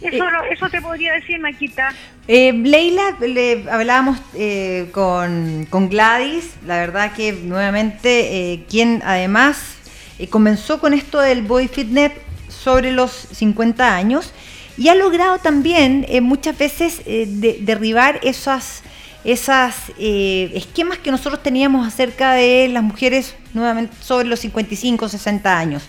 Eso, 0.02 0.26
eh, 0.26 0.32
eso 0.52 0.70
te 0.70 0.82
podría 0.82 1.14
decir, 1.14 1.40
Maquita. 1.40 1.94
Eh, 2.28 2.54
Leila, 2.54 3.16
le 3.20 3.70
hablábamos 3.70 4.20
eh, 4.36 4.90
con, 4.92 5.66
con, 5.70 5.90
Gladys, 5.90 6.56
la 6.66 6.78
verdad 6.78 7.14
que 7.14 7.34
nuevamente, 7.34 8.54
eh, 8.54 8.66
quien 8.70 9.02
además 9.06 9.78
comenzó 10.30 10.80
con 10.80 10.94
esto 10.94 11.20
del 11.20 11.44
Boy 11.44 11.68
Fitness 11.68 12.12
sobre 12.48 12.92
los 12.92 13.12
50 13.12 13.96
años 13.96 14.32
y 14.78 14.90
ha 14.90 14.96
logrado 14.96 15.38
también 15.40 16.06
muchas 16.22 16.58
veces 16.58 17.02
derribar 17.06 18.20
esas 18.24 18.84
esos 19.24 19.76
eh, 20.00 20.52
esquemas 20.56 20.98
que 20.98 21.12
nosotros 21.12 21.44
teníamos 21.44 21.88
acerca 21.88 22.34
de 22.34 22.68
las 22.70 22.82
mujeres 22.82 23.36
nuevamente 23.54 23.96
sobre 24.02 24.28
los 24.28 24.40
55, 24.40 25.10
60 25.10 25.58
años. 25.58 25.84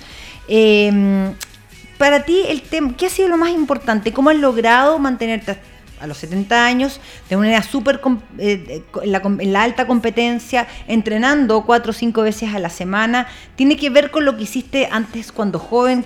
Para 2.02 2.24
ti, 2.24 2.42
el 2.48 2.62
tema, 2.62 2.96
¿qué 2.96 3.06
ha 3.06 3.10
sido 3.10 3.28
lo 3.28 3.36
más 3.36 3.50
importante? 3.50 4.12
¿Cómo 4.12 4.30
has 4.30 4.36
logrado 4.36 4.98
mantenerte 4.98 5.56
a 6.02 6.06
los 6.06 6.18
70 6.18 6.66
años 6.66 7.00
de 7.28 7.36
una 7.36 7.46
manera 7.46 7.62
súper 7.62 8.00
eh, 8.38 8.82
en, 9.02 9.52
la, 9.52 9.62
alta 9.62 9.86
competencia, 9.86 10.66
entrenando 10.88 11.64
cuatro 11.64 11.90
o 11.90 11.94
cinco 11.94 12.22
veces 12.22 12.54
a 12.54 12.58
la 12.58 12.70
semana? 12.70 13.26
¿Tiene 13.56 13.76
que 13.76 13.88
ver 13.90 14.10
con 14.10 14.24
lo 14.24 14.36
que 14.36 14.42
hiciste 14.42 14.88
antes 14.90 15.32
cuando 15.32 15.58
joven? 15.58 16.04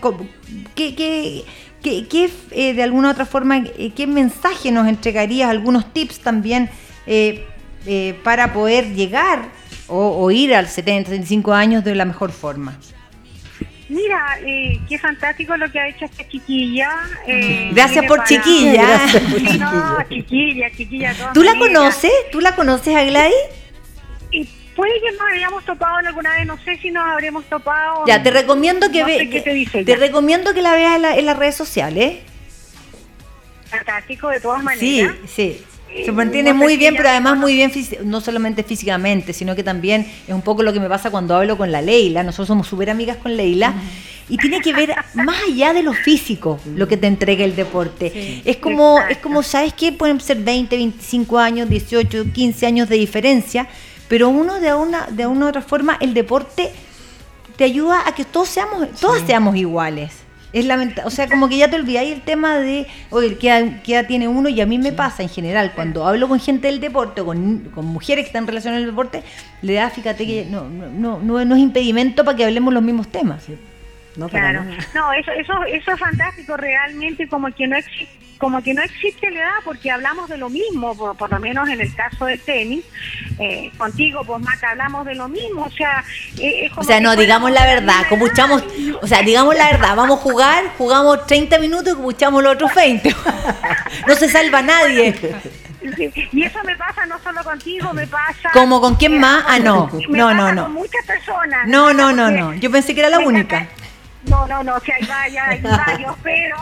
¿Qué, 0.74 0.94
qué, 0.94 1.44
qué, 1.82 2.30
eh, 2.50 2.74
de 2.74 2.82
alguna 2.82 3.08
u 3.08 3.10
otra 3.12 3.26
forma, 3.26 3.64
qué 3.64 4.06
mensaje 4.06 4.70
nos 4.70 4.86
entregarías? 4.86 5.50
¿Algunos 5.50 5.92
tips 5.92 6.20
también? 6.20 6.70
Eh, 7.06 7.46
eh, 7.88 8.18
para 8.24 8.52
poder 8.52 8.94
llegar 8.94 9.48
o, 9.86 10.28
ir 10.32 10.52
al 10.56 10.66
70, 10.66 11.10
75 11.10 11.52
años 11.52 11.84
de 11.84 11.94
la 11.94 12.04
mejor 12.04 12.32
forma? 12.32 12.76
Mira, 13.88 14.38
eh, 14.44 14.80
qué 14.88 14.98
fantástico 14.98 15.56
lo 15.56 15.70
que 15.70 15.78
ha 15.78 15.88
hecho 15.88 16.06
esta 16.06 16.26
chiquilla. 16.26 16.90
Gracias 17.72 18.04
por 18.06 18.24
chiquilla. 18.24 19.06
chiquilla, 20.08 20.70
chiquilla. 20.76 21.32
¿Tú 21.32 21.42
la 21.42 21.56
conoces? 21.56 22.10
¿Tú 22.32 22.40
la 22.40 22.56
conoces 22.56 22.96
a 22.96 23.04
Gladys? 23.04 23.34
Y 24.32 24.44
puede 24.74 24.92
que 25.00 25.12
nos 25.12 25.28
hayamos 25.32 25.64
topado 25.64 25.96
alguna 25.98 26.34
vez, 26.34 26.46
no 26.46 26.58
sé 26.64 26.76
si 26.78 26.90
nos 26.90 27.06
habremos 27.06 27.44
topado. 27.44 28.04
Ya, 28.06 28.22
te 28.22 28.32
recomiendo 28.32 28.90
que 28.90 29.04
te, 29.84 29.96
recomiendo 29.96 30.52
que 30.52 30.62
la 30.62 30.72
veas 30.72 30.96
en, 30.96 31.04
en 31.04 31.26
las 31.26 31.38
redes 31.38 31.54
sociales. 31.54 32.18
Fantástico, 33.70 34.28
de 34.28 34.40
todas 34.40 34.62
maneras. 34.64 35.14
Sí, 35.26 35.28
sí. 35.28 35.64
Se 36.04 36.12
mantiene 36.12 36.52
muy 36.52 36.76
bien, 36.76 36.94
pero 36.96 37.08
además 37.08 37.36
muy 37.36 37.54
bien, 37.54 37.72
no 38.04 38.20
solamente 38.20 38.62
físicamente, 38.62 39.32
sino 39.32 39.54
que 39.54 39.62
también 39.62 40.06
es 40.26 40.34
un 40.34 40.42
poco 40.42 40.62
lo 40.62 40.72
que 40.72 40.80
me 40.80 40.88
pasa 40.88 41.10
cuando 41.10 41.34
hablo 41.36 41.56
con 41.56 41.72
la 41.72 41.82
Leila. 41.82 42.22
Nosotros 42.22 42.48
somos 42.48 42.66
súper 42.66 42.90
amigas 42.90 43.16
con 43.16 43.36
Leila. 43.36 43.74
Y 44.28 44.38
tiene 44.38 44.60
que 44.60 44.72
ver 44.72 44.92
más 45.14 45.36
allá 45.48 45.72
de 45.72 45.84
lo 45.84 45.92
físico, 45.92 46.58
lo 46.74 46.88
que 46.88 46.96
te 46.96 47.06
entrega 47.06 47.44
el 47.44 47.54
deporte. 47.54 48.42
es 48.44 48.56
como, 48.56 48.98
es 49.08 49.18
como, 49.18 49.42
¿sabes 49.42 49.72
qué? 49.72 49.92
Pueden 49.92 50.20
ser 50.20 50.38
20, 50.38 50.76
25 50.76 51.38
años, 51.38 51.68
18, 51.68 52.32
15 52.32 52.66
años 52.66 52.88
de 52.88 52.96
diferencia, 52.96 53.68
pero 54.08 54.28
uno 54.28 54.58
de 54.58 54.74
una, 54.74 55.06
de 55.06 55.26
una 55.26 55.46
u 55.46 55.48
otra 55.48 55.62
forma, 55.62 55.96
el 56.00 56.12
deporte 56.12 56.72
te 57.56 57.64
ayuda 57.64 58.02
a 58.04 58.14
que 58.14 58.24
todos 58.24 58.48
seamos, 58.48 58.88
todas 59.00 59.22
seamos 59.22 59.54
iguales. 59.54 60.25
Es 60.56 60.64
lamentable, 60.64 61.06
o 61.06 61.10
sea, 61.10 61.28
como 61.28 61.50
que 61.50 61.58
ya 61.58 61.68
te 61.68 61.76
olvidáis 61.76 62.14
el 62.14 62.22
tema 62.22 62.56
de, 62.56 62.86
oye, 63.10 63.36
¿qué 63.36 63.50
edad, 63.50 64.06
tiene 64.06 64.26
uno? 64.26 64.48
Y 64.48 64.58
a 64.62 64.64
mí 64.64 64.78
me 64.78 64.90
pasa 64.90 65.22
en 65.22 65.28
general, 65.28 65.72
cuando 65.74 66.06
hablo 66.06 66.28
con 66.28 66.40
gente 66.40 66.68
del 66.68 66.80
deporte, 66.80 67.22
con, 67.22 67.58
con 67.74 67.84
mujeres 67.84 68.24
que 68.24 68.28
están 68.28 68.44
en 68.44 68.48
relación 68.48 68.72
al 68.72 68.86
deporte, 68.86 69.22
le 69.60 69.74
da, 69.74 69.90
fíjate 69.90 70.26
que 70.26 70.46
no, 70.46 70.66
no, 70.66 71.18
no, 71.20 71.44
no 71.44 71.54
es 71.54 71.60
impedimento 71.60 72.24
para 72.24 72.38
que 72.38 72.46
hablemos 72.46 72.72
los 72.72 72.82
mismos 72.82 73.08
temas. 73.08 73.44
No, 74.16 74.30
claro. 74.30 74.64
No, 74.94 75.12
eso, 75.12 75.30
eso, 75.32 75.52
eso 75.64 75.92
es 75.92 76.00
fantástico 76.00 76.56
realmente, 76.56 77.28
como 77.28 77.52
que 77.52 77.66
no 77.66 77.76
existe 77.76 78.25
como 78.38 78.62
que 78.62 78.74
no 78.74 78.82
existe 78.82 79.30
la 79.30 79.40
edad 79.40 79.56
porque 79.64 79.90
hablamos 79.90 80.28
de 80.28 80.36
lo 80.36 80.48
mismo, 80.48 80.94
por, 81.14 81.30
lo 81.30 81.40
menos 81.40 81.68
en 81.68 81.80
el 81.80 81.94
caso 81.94 82.26
del 82.26 82.40
tenis. 82.40 82.84
Eh, 83.38 83.70
contigo, 83.76 84.22
pues 84.24 84.42
Maca, 84.42 84.70
hablamos 84.70 85.06
de 85.06 85.14
lo 85.14 85.28
mismo. 85.28 85.64
O 85.64 85.70
sea, 85.70 86.04
eh, 86.38 86.70
o 86.76 86.82
sea 86.82 87.00
no, 87.00 87.16
digamos 87.16 87.50
la 87.50 87.64
verdad, 87.66 88.06
como 88.08 88.26
echamos, 88.26 88.64
o 89.00 89.06
sea, 89.06 89.22
digamos 89.22 89.56
la 89.56 89.70
verdad, 89.70 89.96
vamos 89.96 90.18
a 90.18 90.22
jugar, 90.22 90.64
jugamos 90.78 91.26
30 91.26 91.58
minutos 91.58 91.96
y 91.98 92.10
echamos 92.12 92.42
los 92.42 92.54
otros 92.54 92.74
20. 92.74 93.14
no 94.06 94.14
se 94.14 94.28
salva 94.28 94.62
nadie. 94.62 95.14
Y 96.32 96.42
eso 96.42 96.58
me 96.64 96.76
pasa 96.76 97.06
no 97.06 97.18
solo 97.22 97.42
contigo, 97.44 97.92
me 97.92 98.06
pasa. 98.06 98.50
¿Como 98.52 98.80
con 98.80 98.96
quién 98.96 99.18
más? 99.18 99.44
Ah, 99.46 99.58
no. 99.58 99.90
No, 100.08 100.34
no, 100.34 100.52
no. 100.52 100.64
Con 100.64 100.72
muchas 100.72 101.04
personas. 101.06 101.66
No, 101.68 101.92
no, 101.92 102.12
no, 102.12 102.30
no. 102.30 102.54
Yo 102.54 102.70
pensé 102.70 102.94
que 102.94 103.00
era 103.00 103.10
la 103.10 103.20
única. 103.20 103.68
No, 104.28 104.46
no, 104.46 104.62
no, 104.62 104.80
que 104.80 104.92
hay 104.92 105.36
hay 105.36 105.60
varios, 105.62 106.16
pero 106.22 106.56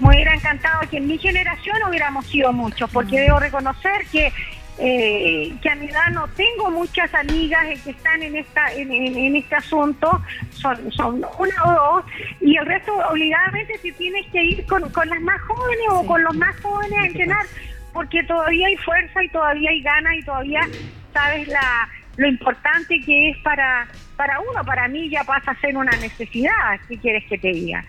me 0.00 0.08
hubiera 0.08 0.34
encantado 0.34 0.80
que 0.90 0.98
en 0.98 1.06
mi 1.06 1.18
generación 1.18 1.76
hubiéramos 1.88 2.26
sido 2.26 2.52
muchos, 2.52 2.90
porque 2.90 3.20
debo 3.20 3.38
reconocer 3.38 4.06
que 4.10 4.32
eh, 4.78 5.52
que 5.60 5.68
a 5.68 5.74
mi 5.74 5.86
edad 5.86 6.08
no 6.12 6.26
tengo 6.28 6.70
muchas 6.70 7.12
amigas 7.14 7.66
que 7.84 7.90
están 7.90 8.22
en 8.22 8.36
esta 8.36 8.72
en, 8.72 9.36
este 9.36 9.54
asunto, 9.54 10.22
son, 10.50 10.90
son 10.92 11.24
una 11.38 11.64
o 11.64 11.72
dos, 11.72 12.04
y 12.40 12.56
el 12.56 12.64
resto 12.64 12.92
obligadamente 13.10 13.78
si 13.78 13.92
tienes 13.92 14.26
que 14.32 14.42
ir 14.42 14.66
con, 14.66 14.82
las 14.82 15.20
más 15.20 15.40
jóvenes 15.42 15.86
o 15.90 16.06
con 16.06 16.24
los 16.24 16.34
más 16.36 16.58
jóvenes 16.60 16.98
a 16.98 17.06
entrenar, 17.06 17.46
porque 17.92 18.22
todavía 18.24 18.66
hay 18.68 18.76
fuerza 18.78 19.22
y 19.22 19.28
todavía 19.28 19.70
hay 19.70 19.82
ganas 19.82 20.14
y 20.16 20.22
todavía 20.22 20.66
sabes 21.12 21.48
la 21.48 21.88
lo 22.16 22.28
importante 22.28 23.00
que 23.00 23.30
es 23.30 23.38
para, 23.38 23.86
para 24.16 24.40
uno, 24.40 24.64
para 24.64 24.88
mí 24.88 25.08
ya 25.08 25.24
pasa 25.24 25.52
a 25.52 25.60
ser 25.60 25.76
una 25.76 25.92
necesidad, 25.96 26.80
si 26.88 26.96
quieres 26.98 27.24
que 27.28 27.38
te 27.38 27.48
diga. 27.48 27.84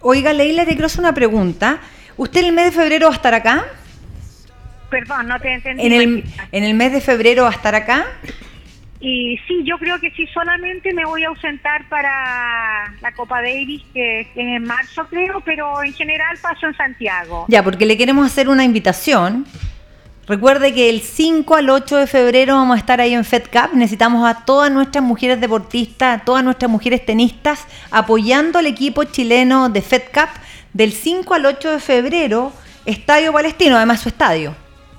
Oiga, 0.00 0.32
Leila, 0.32 0.64
te 0.64 0.72
quiero 0.72 0.86
hacer 0.86 1.00
una 1.00 1.14
pregunta. 1.14 1.80
¿Usted 2.16 2.40
en 2.40 2.46
el 2.46 2.52
mes 2.52 2.66
de 2.66 2.72
febrero 2.72 3.06
va 3.06 3.12
a 3.12 3.16
estar 3.16 3.34
acá? 3.34 3.64
Perdón, 4.90 5.28
no 5.28 5.40
te 5.40 5.52
entendí. 5.52 5.84
¿En 5.84 5.92
el, 5.92 6.24
¿En 6.52 6.64
el 6.64 6.74
mes 6.74 6.92
de 6.92 7.00
febrero 7.00 7.44
va 7.44 7.48
a 7.48 7.52
estar 7.52 7.74
acá? 7.74 8.06
Y 9.00 9.38
sí, 9.46 9.62
yo 9.64 9.76
creo 9.78 10.00
que 10.00 10.10
sí, 10.12 10.26
solamente 10.28 10.94
me 10.94 11.04
voy 11.04 11.24
a 11.24 11.28
ausentar 11.28 11.86
para 11.90 12.94
la 13.02 13.12
Copa 13.12 13.42
Davis, 13.42 13.82
que, 13.92 14.20
es 14.20 14.28
en 14.34 14.64
marzo 14.64 15.06
creo, 15.10 15.42
pero 15.42 15.82
en 15.82 15.92
general 15.92 16.38
paso 16.40 16.66
en 16.66 16.74
Santiago. 16.74 17.44
Ya, 17.48 17.62
porque 17.62 17.84
le 17.84 17.98
queremos 17.98 18.26
hacer 18.26 18.48
una 18.48 18.64
invitación 18.64 19.46
Recuerde 20.26 20.72
que 20.72 20.88
el 20.88 21.02
5 21.02 21.54
al 21.54 21.68
8 21.68 21.98
de 21.98 22.06
febrero 22.06 22.54
vamos 22.54 22.76
a 22.76 22.78
estar 22.78 23.00
ahí 23.00 23.12
en 23.12 23.24
FedCap. 23.24 23.74
Necesitamos 23.74 24.26
a 24.26 24.44
todas 24.44 24.70
nuestras 24.70 25.04
mujeres 25.04 25.38
deportistas, 25.40 26.20
a 26.20 26.24
todas 26.24 26.42
nuestras 26.42 26.70
mujeres 26.70 27.04
tenistas 27.04 27.66
apoyando 27.90 28.58
al 28.58 28.66
equipo 28.66 29.04
chileno 29.04 29.68
de 29.68 29.82
FedCap 29.82 30.30
del 30.72 30.92
5 30.92 31.34
al 31.34 31.46
8 31.46 31.72
de 31.72 31.80
febrero, 31.80 32.52
Estadio 32.86 33.32
Palestino, 33.32 33.76
además 33.76 34.00
su 34.00 34.08
estadio. 34.08 34.54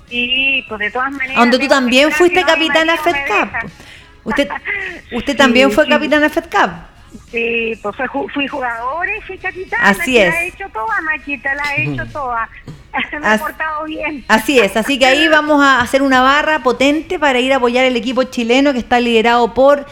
Sí, 0.08 0.64
pues 0.68 0.78
de 0.78 0.90
todas 0.92 1.10
maneras. 1.10 1.36
Donde 1.36 1.58
tú 1.58 1.66
también 1.66 2.12
fuiste 2.12 2.42
capitana 2.44 2.96
FedCap. 2.96 3.64
Usted, 4.22 4.48
usted 5.12 5.36
también 5.36 5.72
fue 5.72 5.88
capitana 5.88 6.28
FedCap. 6.28 6.96
Sí, 7.30 7.78
pues 7.82 7.96
fui 8.32 8.46
jugadora 8.46 9.16
y 9.16 9.20
fui 9.22 9.38
capitana. 9.38 9.88
Así 9.88 10.18
es. 10.18 10.32
La 10.32 10.42
he 10.42 10.48
hecho 10.48 10.68
toda, 10.72 11.00
Maquita, 11.02 11.54
la 11.54 11.76
he 11.76 11.92
hecho 11.92 12.06
toda. 12.12 12.48
Me 13.20 13.34
he 13.34 13.38
portado 13.38 13.84
bien. 13.84 14.24
Así 14.28 14.58
es, 14.58 14.76
así 14.76 14.98
que 14.98 15.06
ahí 15.06 15.28
vamos 15.28 15.62
a 15.62 15.80
hacer 15.80 16.02
una 16.02 16.20
barra 16.22 16.62
potente 16.62 17.18
para 17.18 17.40
ir 17.40 17.52
a 17.52 17.56
apoyar 17.56 17.84
el 17.84 17.96
equipo 17.96 18.22
chileno 18.24 18.72
que 18.72 18.78
está 18.78 19.00
liderado 19.00 19.54
por 19.54 19.86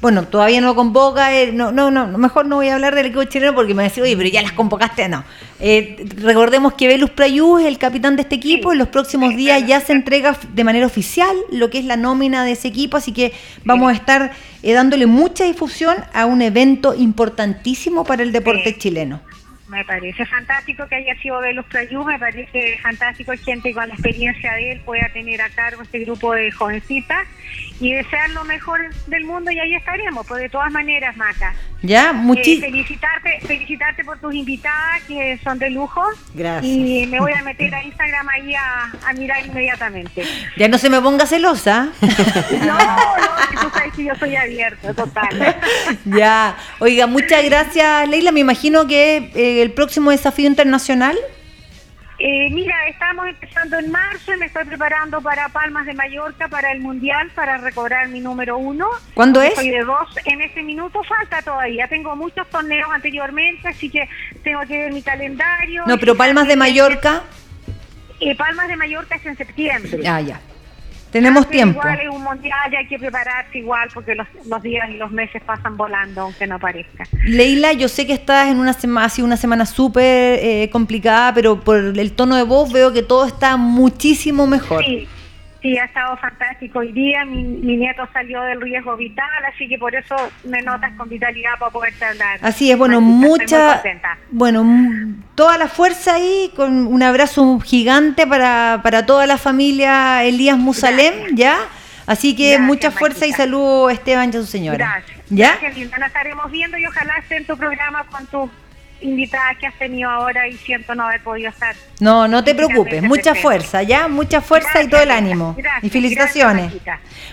bueno, 0.00 0.26
todavía 0.26 0.60
no 0.62 0.68
lo 0.68 0.74
convoca, 0.74 1.36
eh, 1.36 1.52
no, 1.52 1.72
no, 1.72 1.90
no, 1.90 2.06
mejor 2.16 2.46
no 2.46 2.56
voy 2.56 2.68
a 2.68 2.74
hablar 2.74 2.94
del 2.94 3.06
equipo 3.06 3.24
chileno 3.24 3.54
porque 3.54 3.74
me 3.74 3.82
decía, 3.82 4.02
oye, 4.02 4.16
pero 4.16 4.30
ya 4.30 4.40
las 4.40 4.52
convocaste, 4.52 5.08
no. 5.10 5.24
Eh, 5.60 6.06
recordemos 6.16 6.72
que 6.72 6.88
Velus 6.88 7.10
Prayú 7.10 7.58
es 7.58 7.66
el 7.66 7.76
capitán 7.76 8.16
de 8.16 8.22
este 8.22 8.36
equipo, 8.36 8.72
en 8.72 8.78
los 8.78 8.88
próximos 8.88 9.36
días 9.36 9.66
ya 9.66 9.78
se 9.80 9.92
entrega 9.92 10.34
de 10.54 10.64
manera 10.64 10.86
oficial 10.86 11.36
lo 11.50 11.68
que 11.68 11.78
es 11.78 11.84
la 11.84 11.98
nómina 11.98 12.44
de 12.44 12.52
ese 12.52 12.68
equipo, 12.68 12.96
así 12.96 13.12
que 13.12 13.34
vamos 13.62 13.92
a 13.92 13.94
estar 13.94 14.32
eh, 14.62 14.72
dándole 14.72 15.04
mucha 15.04 15.44
difusión 15.44 15.96
a 16.14 16.24
un 16.24 16.40
evento 16.40 16.94
importantísimo 16.94 18.04
para 18.04 18.22
el 18.22 18.32
deporte 18.32 18.78
chileno. 18.78 19.20
Me 19.70 19.84
parece 19.84 20.26
fantástico 20.26 20.84
que 20.88 20.96
haya 20.96 21.14
sido 21.22 21.38
Velus 21.38 21.64
Prayú, 21.66 22.04
me 22.04 22.18
parece 22.18 22.76
fantástico 22.82 23.30
que 23.30 23.38
gente 23.38 23.72
con 23.72 23.86
la 23.86 23.94
experiencia 23.94 24.52
de 24.54 24.72
él 24.72 24.80
pueda 24.84 25.08
tener 25.12 25.40
a 25.40 25.48
cargo 25.48 25.82
este 25.82 26.00
grupo 26.00 26.32
de 26.32 26.50
jovencitas 26.50 27.28
y 27.78 27.92
desear 27.92 28.30
lo 28.30 28.44
mejor 28.44 28.80
del 29.06 29.24
mundo 29.24 29.52
y 29.52 29.60
ahí 29.60 29.76
estaremos, 29.76 30.26
pues 30.26 30.42
de 30.42 30.48
todas 30.48 30.72
maneras, 30.72 31.16
Maca. 31.16 31.54
Ya, 31.82 32.12
muchísimas. 32.12 32.68
Eh, 32.68 32.72
felicitarte, 32.72 33.40
felicitarte 33.46 34.04
por 34.04 34.18
tus 34.18 34.34
invitadas 34.34 35.02
que 35.08 35.38
son 35.42 35.58
de 35.58 35.70
lujo. 35.70 36.02
Gracias. 36.34 36.64
Y 36.64 37.06
me 37.06 37.20
voy 37.20 37.32
a 37.32 37.42
meter 37.42 37.74
a 37.74 37.82
Instagram 37.82 38.28
ahí 38.28 38.54
a, 38.54 39.12
mirar 39.14 39.44
inmediatamente. 39.46 40.24
Ya 40.56 40.68
no 40.68 40.78
se 40.78 40.90
me 40.90 41.00
ponga 41.00 41.26
celosa. 41.26 41.88
no, 42.00 42.78
no, 42.78 43.60
tú 43.62 43.70
sabes 43.72 43.94
que 43.94 44.04
yo 44.04 44.14
soy 44.14 44.36
abierta, 44.36 44.94
total. 44.94 45.56
ya, 46.04 46.56
oiga, 46.78 47.06
muchas 47.06 47.44
gracias, 47.44 48.08
Leila. 48.08 48.32
Me 48.32 48.40
imagino 48.40 48.86
que 48.86 49.30
eh, 49.34 49.62
el 49.62 49.72
próximo 49.72 50.10
desafío 50.10 50.46
internacional. 50.46 51.16
Eh, 52.22 52.50
mira, 52.50 52.76
estamos 52.86 53.26
empezando 53.28 53.78
en 53.78 53.90
marzo 53.90 54.34
y 54.34 54.36
me 54.36 54.44
estoy 54.44 54.66
preparando 54.66 55.22
para 55.22 55.48
Palmas 55.48 55.86
de 55.86 55.94
Mallorca, 55.94 56.48
para 56.48 56.70
el 56.70 56.80
Mundial, 56.80 57.30
para 57.34 57.56
recobrar 57.56 58.08
mi 58.08 58.20
número 58.20 58.58
uno. 58.58 58.88
¿Cuándo 59.14 59.40
es? 59.40 59.54
Soy 59.54 59.70
de 59.70 59.82
dos 59.82 60.14
en 60.26 60.42
este 60.42 60.62
minuto, 60.62 61.02
falta 61.02 61.40
todavía. 61.40 61.88
Tengo 61.88 62.14
muchos 62.14 62.46
torneos 62.50 62.90
anteriormente, 62.92 63.68
así 63.68 63.88
que 63.88 64.06
tengo 64.44 64.60
que 64.68 64.80
ver 64.80 64.92
mi 64.92 65.00
calendario. 65.00 65.84
No, 65.86 65.96
pero 65.96 66.14
Palmas 66.14 66.46
de 66.46 66.56
Mallorca. 66.56 67.22
Eh, 68.20 68.36
Palmas 68.36 68.68
de 68.68 68.76
Mallorca 68.76 69.16
es 69.16 69.24
en 69.24 69.36
septiembre. 69.38 70.06
Ah, 70.06 70.20
ya. 70.20 70.38
Tenemos 71.10 71.48
tiempo. 71.48 71.80
Igual 71.80 72.00
es 72.00 72.08
un 72.08 72.22
mundial 72.22 72.72
y 72.72 72.76
hay 72.76 72.86
que 72.86 72.98
prepararse 72.98 73.58
igual 73.58 73.88
porque 73.92 74.14
los, 74.14 74.26
días 74.62 74.88
y 74.90 74.96
los 74.96 75.10
meses 75.10 75.42
pasan 75.44 75.76
volando, 75.76 76.22
aunque 76.22 76.46
no 76.46 76.58
parezca. 76.58 77.04
Leila, 77.24 77.72
yo 77.72 77.88
sé 77.88 78.06
que 78.06 78.12
estás 78.12 78.48
en 78.48 78.58
una 78.58 78.72
semana, 78.72 79.06
ha 79.06 79.08
sido 79.08 79.26
una 79.26 79.36
semana 79.36 79.66
súper 79.66 80.38
eh, 80.42 80.70
complicada, 80.70 81.34
pero 81.34 81.60
por 81.60 81.78
el 81.78 82.12
tono 82.12 82.36
de 82.36 82.44
voz 82.44 82.72
veo 82.72 82.92
que 82.92 83.02
todo 83.02 83.26
está 83.26 83.56
muchísimo 83.56 84.46
mejor. 84.46 84.84
Sí, 84.84 85.08
Sí, 85.62 85.76
ha 85.76 85.84
estado 85.84 86.16
fantástico. 86.16 86.78
Hoy 86.78 86.92
día 86.92 87.24
mi, 87.26 87.76
nieto 87.76 88.08
salió 88.12 88.40
del 88.42 88.60
riesgo 88.60 88.96
vital, 88.96 89.26
así 89.52 89.68
que 89.68 89.76
por 89.78 89.94
eso 89.94 90.16
me 90.44 90.62
notas 90.62 90.92
con 90.96 91.08
vitalidad 91.08 91.52
para 91.58 91.70
poder 91.70 91.92
hablar. 92.02 92.38
Así 92.40 92.70
es, 92.70 92.78
bueno, 92.78 93.00
mucha, 93.02 93.82
bueno, 94.30 94.64
toda 95.34 95.58
la 95.58 95.68
fuerza 95.68 96.14
ahí, 96.14 96.50
con 96.56 96.86
un 96.86 97.02
abrazo 97.02 97.60
gigante 97.60 98.26
para, 98.26 98.80
para 98.82 99.04
toda 99.04 99.26
la 99.26 99.36
familia 99.36 100.24
Elías 100.24 100.56
Musalem, 100.56 101.34
¿ya? 101.34 101.58
Así 102.06 102.34
que 102.34 102.58
mucha 102.58 102.90
fuerza 102.90 103.26
y 103.26 103.32
saludo 103.32 103.90
Esteban 103.90 104.30
y 104.32 104.36
a 104.36 104.40
su 104.40 104.46
señora. 104.46 104.78
Gracias. 104.78 105.20
¿Ya? 105.28 105.58
Gracias, 105.60 105.90
Nos 105.90 106.06
estaremos 106.08 106.50
viendo 106.50 106.76
y 106.78 106.86
ojalá 106.86 107.18
esté 107.18 107.36
en 107.36 107.46
tu 107.46 107.56
programa 107.56 108.04
con 108.10 108.26
tu 108.26 108.50
invitada 109.02 109.54
que 109.58 109.66
has 109.66 109.78
tenido 109.78 110.08
ahora 110.10 110.48
y 110.48 110.56
siento 110.56 110.94
no 110.94 111.04
haber 111.04 111.22
podido 111.22 111.50
estar. 111.50 111.74
No, 112.00 112.28
no 112.28 112.44
te 112.44 112.54
preocupes, 112.54 113.02
mucha 113.02 113.34
fuerza, 113.34 113.82
¿ya? 113.82 114.08
Mucha 114.08 114.40
fuerza 114.40 114.82
y 114.82 114.88
todo 114.88 115.00
el 115.00 115.10
ánimo. 115.10 115.56
y 115.82 115.88
felicitaciones. 115.88 116.72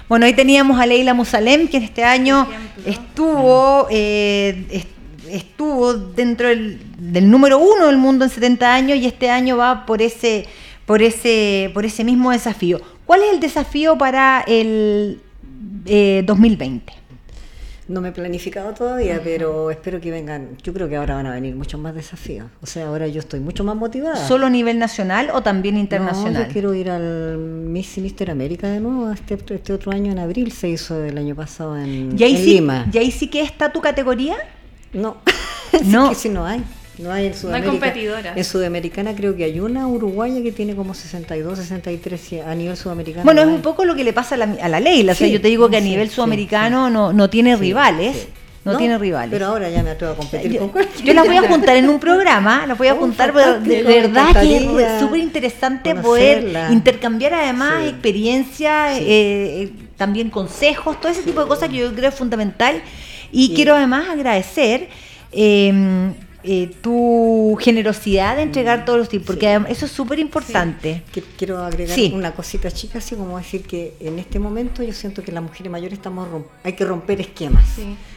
bueno, 0.07 0.25
hoy 0.25 0.33
teníamos 0.33 0.79
a 0.79 0.85
Leila 0.85 1.13
Musalem, 1.13 1.67
que 1.67 1.77
este 1.77 2.03
año 2.03 2.47
estuvo, 2.85 3.87
eh, 3.89 4.85
estuvo 5.29 5.93
dentro 5.93 6.47
del, 6.47 7.29
número 7.29 7.59
uno 7.59 7.87
del 7.87 7.97
mundo 7.97 8.25
en 8.25 8.31
70 8.31 8.73
años 8.73 8.97
y 8.97 9.05
este 9.05 9.29
año 9.29 9.57
va 9.57 9.85
por 9.85 10.01
ese, 10.01 10.45
por 10.85 11.01
ese, 11.01 11.71
por 11.73 11.85
ese 11.85 12.03
mismo 12.03 12.31
desafío. 12.31 12.81
¿Cuál 13.05 13.23
es 13.23 13.33
el 13.33 13.39
desafío 13.39 13.97
para 13.97 14.43
el 14.47 15.21
2020? 16.25 17.06
No 17.87 18.01
me 18.01 18.09
he 18.09 18.11
planificado 18.11 18.73
todavía, 18.73 19.21
pero 19.23 19.71
espero 19.71 20.01
que 20.01 20.11
vengan. 20.11 20.57
Yo 20.61 20.73
creo 20.73 20.89
que 20.89 20.97
ahora 20.97 21.15
van 21.15 21.25
a 21.27 21.31
venir 21.31 21.55
muchos 21.55 21.79
más 21.79 21.95
desafíos. 21.95 22.47
O 22.61 22.65
sea, 22.65 22.87
ahora 22.87 23.07
yo 23.07 23.19
estoy 23.19 23.39
mucho 23.39 23.63
más 23.63 23.77
motivada. 23.77 24.27
¿Solo 24.27 24.47
a 24.47 24.49
nivel 24.49 24.77
nacional 24.77 25.29
o 25.33 25.41
también 25.41 25.77
internacional? 25.77 26.33
No, 26.33 26.39
yo 26.43 26.47
quiero 26.51 26.73
ir 26.73 26.89
al 26.89 27.37
Miss 27.37 27.97
y 27.97 28.01
Mister 28.01 28.29
América 28.29 28.67
de 28.67 28.81
nuevo. 28.81 29.11
Este, 29.11 29.35
este 29.35 29.71
otro 29.71 29.93
año 29.93 30.11
en 30.11 30.19
abril 30.19 30.51
se 30.51 30.67
hizo 30.67 31.01
el 31.01 31.17
año 31.17 31.35
pasado 31.35 31.77
en, 31.77 32.15
Lima. 32.17 32.87
¿Y 32.91 32.97
ahí 32.97 33.11
sí 33.11 33.27
que 33.27 33.41
está 33.41 33.71
tu 33.71 33.79
categoría? 33.79 34.35
No, 34.91 35.17
no. 35.85 36.13
sí 36.15 36.27
que 36.27 36.33
no 36.33 36.45
hay. 36.45 36.63
No 36.99 37.11
hay 37.11 37.27
en 37.27 37.33
Sudamérica. 37.35 37.67
No 37.67 37.73
hay 37.73 37.79
competidoras. 37.79 38.37
En 38.37 38.43
Sudamericana 38.43 39.15
creo 39.15 39.35
que 39.35 39.43
hay 39.43 39.59
una 39.59 39.87
uruguaya 39.87 40.41
que 40.41 40.51
tiene 40.51 40.75
como 40.75 40.93
62, 40.93 41.59
63 41.59 42.33
a 42.45 42.55
nivel 42.55 42.75
sudamericano. 42.75 43.23
Bueno, 43.23 43.41
es 43.41 43.47
un 43.47 43.61
poco 43.61 43.85
lo 43.85 43.95
que 43.95 44.03
le 44.03 44.13
pasa 44.13 44.35
a 44.35 44.37
la, 44.39 44.57
a 44.61 44.67
la 44.67 44.79
ley. 44.79 45.07
O 45.07 45.15
sea, 45.15 45.27
yo 45.27 45.39
te 45.39 45.47
digo 45.47 45.69
que 45.69 45.77
a 45.77 45.81
nivel 45.81 46.09
sudamericano 46.09 46.89
no, 46.89 47.13
no 47.13 47.29
tiene 47.29 47.55
rivales. 47.55 48.27
No, 48.65 48.77
tiene 48.77 48.97
rivales. 48.97 49.31
Pero 49.31 49.45
ahora 49.45 49.69
ya 49.69 49.81
me 49.81 49.91
atrevo 49.91 50.13
a 50.13 50.15
competir 50.17 50.59
con 50.59 50.71
Yo 51.01 51.13
las 51.13 51.25
voy 51.25 51.37
a 51.37 51.47
juntar 51.47 51.77
en 51.77 51.87
un 51.87 51.99
programa, 52.01 52.67
las 52.67 52.77
voy 52.77 52.89
a 52.89 52.95
juntar, 52.95 53.31
pero 53.31 53.61
de 53.61 53.83
verdad 53.83 54.41
que 54.41 54.57
es 54.57 54.99
súper 54.99 55.19
interesante 55.19 55.95
poder 55.95 56.71
intercambiar 56.71 57.33
además 57.33 57.85
experiencia, 57.87 58.97
eh, 58.99 59.71
también 59.95 60.29
consejos, 60.29 60.99
todo 60.99 61.11
ese 61.11 61.23
tipo 61.23 61.39
de 61.41 61.47
cosas 61.47 61.69
que 61.69 61.77
yo 61.77 61.93
creo 61.93 62.09
es 62.09 62.15
fundamental. 62.15 62.81
Y 63.31 63.53
quiero 63.53 63.73
además 63.75 64.09
agradecer 64.09 64.89
eh, 65.31 66.11
eh, 66.49 66.71
tu 66.81 67.57
generosidad 67.59 68.37
de 68.37 68.43
entregar 68.43 68.85
todos 68.85 68.99
los 68.99 69.09
tips, 69.09 69.25
porque 69.25 69.59
eso 69.67 69.85
es 69.85 69.91
súper 69.91 70.17
importante. 70.17 71.03
Quiero 71.37 71.57
agregar 71.59 71.99
una 72.13 72.33
cosita 72.33 72.71
chica, 72.71 72.99
así 72.99 73.15
como 73.15 73.37
decir 73.37 73.63
que 73.63 73.95
en 73.99 74.17
este 74.17 74.39
momento 74.39 74.81
yo 74.81 74.93
siento 74.93 75.21
que 75.23 75.33
las 75.33 75.43
mujeres 75.43 75.69
mayores 75.69 75.97
estamos 75.97 76.25
hay 76.63 76.71
que 76.73 76.85
romper 76.85 77.19
esquemas. 77.19 77.65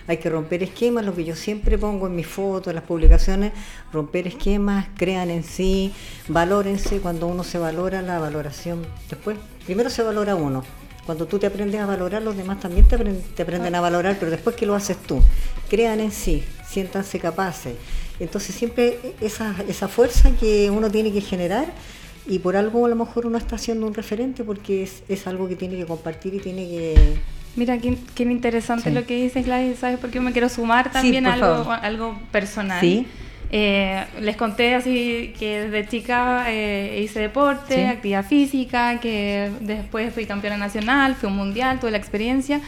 Hay 0.07 0.19
que 0.19 0.31
romper 0.31 0.63
esquemas, 0.63 1.05
lo 1.05 1.13
que 1.13 1.25
yo 1.25 1.35
siempre 1.35 1.77
pongo 1.77 2.07
en 2.07 2.15
mis 2.15 2.27
fotos, 2.27 2.69
en 2.69 2.77
las 2.77 2.85
publicaciones, 2.85 3.53
romper 3.93 4.29
esquemas, 4.29 4.87
crean 4.97 5.31
en 5.31 5.43
sí, 5.43 5.93
valórense, 6.29 7.01
cuando 7.01 7.27
uno 7.27 7.43
se 7.43 7.59
valora, 7.59 8.01
la 8.01 8.21
valoración 8.21 8.87
después, 9.09 9.37
primero 9.67 9.91
se 9.91 10.05
valora 10.05 10.37
uno, 10.37 10.63
cuando 11.11 11.27
tú 11.27 11.41
te 11.41 11.49
aprendes 11.49 11.81
a 11.81 11.87
valorar, 11.87 12.23
los 12.23 12.37
demás 12.37 12.61
también 12.61 12.87
te, 12.87 12.97
te, 12.97 13.43
aprenden 13.43 13.75
a 13.75 13.81
valorar, 13.81 14.17
pero 14.21 14.31
después 14.31 14.55
que 14.55 14.65
lo 14.65 14.77
haces 14.77 14.97
tú, 14.97 15.21
crean 15.69 15.99
en 15.99 16.13
sí, 16.13 16.45
siéntanse 16.69 17.19
capaces. 17.19 17.75
Entonces 18.21 18.55
siempre 18.55 18.97
esa, 19.21 19.57
esa 19.67 19.89
fuerza 19.89 20.31
que 20.39 20.71
uno 20.71 20.89
tiene 20.89 21.11
que 21.11 21.21
generar 21.21 21.67
y 22.29 22.39
por 22.39 22.55
algo 22.55 22.87
a 22.87 22.89
lo 22.89 22.95
mejor 22.95 23.27
uno 23.27 23.39
está 23.39 23.57
haciendo 23.57 23.89
un 23.89 23.95
referente 23.95 24.45
porque 24.45 24.85
es, 24.85 25.03
es 25.09 25.27
algo 25.27 25.49
que 25.49 25.57
tiene 25.57 25.77
que 25.77 25.85
compartir 25.85 26.33
y 26.35 26.39
tiene 26.39 26.69
que... 26.69 27.17
Mira, 27.57 27.77
qué, 27.79 27.99
qué 28.15 28.23
interesante 28.23 28.93
lo 28.93 29.05
que 29.05 29.21
dices, 29.21 29.45
Gladys, 29.45 29.81
¿sabes 29.81 29.99
por 29.99 30.11
qué 30.11 30.21
me 30.21 30.31
quiero 30.31 30.49
sumar 30.49 30.93
también 30.93 31.27
a 31.27 31.33
algo, 31.33 31.73
algo 31.73 32.21
personal? 32.31 32.81
Sí. 32.81 33.05
Eh, 33.53 34.05
les 34.21 34.37
conté 34.37 34.77
así 34.77 35.35
que 35.37 35.63
desde 35.65 35.89
chica 35.89 36.45
eh, 36.49 37.01
hice 37.03 37.19
deporte, 37.19 37.89
actividad 37.89 38.25
física, 38.25 39.01
que 39.01 39.51
después 39.61 40.15
fui 40.15 40.25
campeona 40.25 40.57
nacional, 40.57 41.17
fui 41.17 41.29
un 41.29 41.37
mundial, 41.37 41.81
tuve 41.81 41.91
la 41.91 41.97
experiencia, 41.97 42.61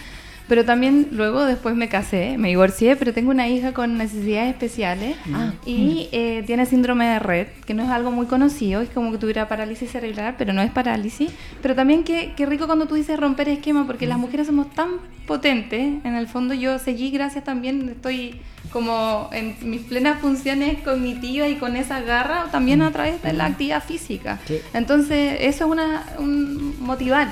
pero 0.48 0.64
también 0.64 1.08
luego 1.12 1.44
después 1.44 1.74
me 1.76 1.88
casé, 1.88 2.36
me 2.38 2.48
divorcié, 2.48 2.96
pero 2.96 3.12
tengo 3.12 3.30
una 3.30 3.48
hija 3.48 3.72
con 3.72 3.96
necesidades 3.96 4.50
especiales 4.50 5.16
ah, 5.32 5.52
y 5.64 6.08
eh, 6.12 6.42
tiene 6.46 6.66
síndrome 6.66 7.06
de 7.06 7.18
red, 7.18 7.46
que 7.66 7.74
no 7.74 7.82
es 7.82 7.90
algo 7.90 8.10
muy 8.10 8.26
conocido, 8.26 8.80
es 8.80 8.90
como 8.90 9.12
que 9.12 9.18
tuviera 9.18 9.48
parálisis 9.48 9.90
cerebral, 9.90 10.34
pero 10.36 10.52
no 10.52 10.62
es 10.62 10.70
parálisis. 10.70 11.30
Pero 11.62 11.74
también 11.74 12.04
qué, 12.04 12.32
qué 12.36 12.46
rico 12.46 12.66
cuando 12.66 12.86
tú 12.86 12.94
dices 12.94 13.18
romper 13.18 13.48
esquema, 13.48 13.86
porque 13.86 14.06
las 14.06 14.18
mujeres 14.18 14.46
somos 14.46 14.70
tan 14.70 14.90
potentes, 15.26 16.04
en 16.04 16.14
el 16.14 16.26
fondo 16.26 16.54
yo 16.54 16.78
seguí, 16.78 17.10
gracias 17.10 17.44
también, 17.44 17.88
estoy 17.88 18.40
como 18.72 19.28
en 19.32 19.54
mis 19.62 19.82
plenas 19.82 20.20
funciones 20.20 20.82
cognitivas 20.82 21.50
y 21.50 21.56
con 21.56 21.76
esa 21.76 22.00
garra, 22.00 22.46
también 22.50 22.82
a 22.82 22.90
través 22.90 23.22
de 23.22 23.32
la 23.32 23.46
actividad 23.46 23.82
física. 23.82 24.40
Entonces, 24.72 25.38
eso 25.40 25.64
es 25.66 25.70
una, 25.70 26.06
un 26.18 26.74
motivar. 26.80 27.28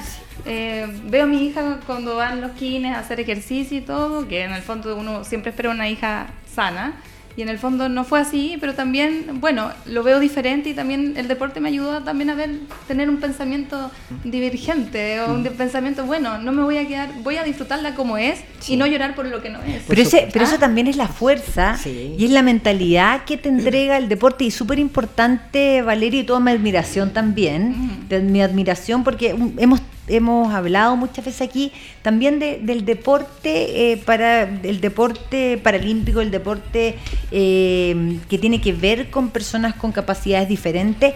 Eh, 0.46 0.86
veo 1.06 1.24
a 1.24 1.26
mi 1.26 1.46
hija 1.46 1.80
cuando 1.86 2.16
van 2.16 2.40
los 2.40 2.52
kines 2.52 2.94
a 2.94 3.00
hacer 3.00 3.20
ejercicio 3.20 3.78
y 3.78 3.80
todo, 3.80 4.26
que 4.28 4.44
en 4.44 4.52
el 4.52 4.62
fondo 4.62 4.96
uno 4.96 5.24
siempre 5.24 5.50
espera 5.50 5.70
una 5.70 5.88
hija 5.88 6.28
sana, 6.54 6.94
y 7.36 7.42
en 7.42 7.48
el 7.48 7.58
fondo 7.58 7.88
no 7.88 8.04
fue 8.04 8.20
así, 8.20 8.56
pero 8.60 8.74
también, 8.74 9.40
bueno, 9.40 9.70
lo 9.86 10.02
veo 10.02 10.18
diferente 10.18 10.70
y 10.70 10.74
también 10.74 11.14
el 11.16 11.28
deporte 11.28 11.60
me 11.60 11.68
ayudó 11.68 12.02
también 12.02 12.30
a 12.30 12.34
ver, 12.34 12.50
tener 12.88 13.08
un 13.08 13.18
pensamiento 13.18 13.90
divergente 14.24 15.20
o 15.20 15.32
un 15.32 15.42
mm. 15.42 15.56
pensamiento, 15.56 16.04
bueno, 16.04 16.38
no 16.38 16.52
me 16.52 16.62
voy 16.62 16.78
a 16.78 16.86
quedar, 16.86 17.10
voy 17.22 17.36
a 17.36 17.44
disfrutarla 17.44 17.94
como 17.94 18.18
es 18.18 18.40
y 18.66 18.76
no 18.76 18.86
llorar 18.86 19.14
por 19.14 19.26
lo 19.26 19.40
que 19.40 19.48
no 19.48 19.62
es. 19.62 19.82
Pero, 19.86 20.02
pero 20.32 20.44
eso 20.44 20.58
también 20.58 20.86
es 20.86 20.96
la 20.96 21.08
fuerza 21.08 21.78
y 21.84 22.24
es 22.24 22.30
la 22.30 22.42
mentalidad 22.42 23.24
que 23.24 23.36
te 23.36 23.48
entrega 23.48 23.96
el 23.96 24.08
deporte. 24.08 24.44
Y 24.44 24.50
súper 24.50 24.78
importante, 24.78 25.82
Valeria, 25.82 26.20
y 26.20 26.24
toda 26.24 26.40
mi 26.40 26.50
admiración 26.50 27.12
también, 27.12 28.06
de 28.08 28.20
mi 28.20 28.42
admiración 28.42 29.04
porque 29.04 29.36
hemos 29.56 29.80
hemos 30.10 30.52
hablado 30.52 30.96
muchas 30.96 31.24
veces 31.24 31.42
aquí 31.42 31.72
también 32.02 32.38
del 32.38 32.84
deporte 32.84 33.92
eh, 33.92 33.96
para 33.96 34.42
el 34.42 34.80
deporte 34.80 35.58
paralímpico, 35.62 36.20
el 36.20 36.30
deporte 36.30 36.96
eh, 37.30 38.18
que 38.28 38.38
tiene 38.38 38.60
que 38.60 38.72
ver 38.72 39.10
con 39.10 39.30
personas 39.30 39.74
con 39.74 39.92
capacidades 39.92 40.48
diferentes. 40.48 41.14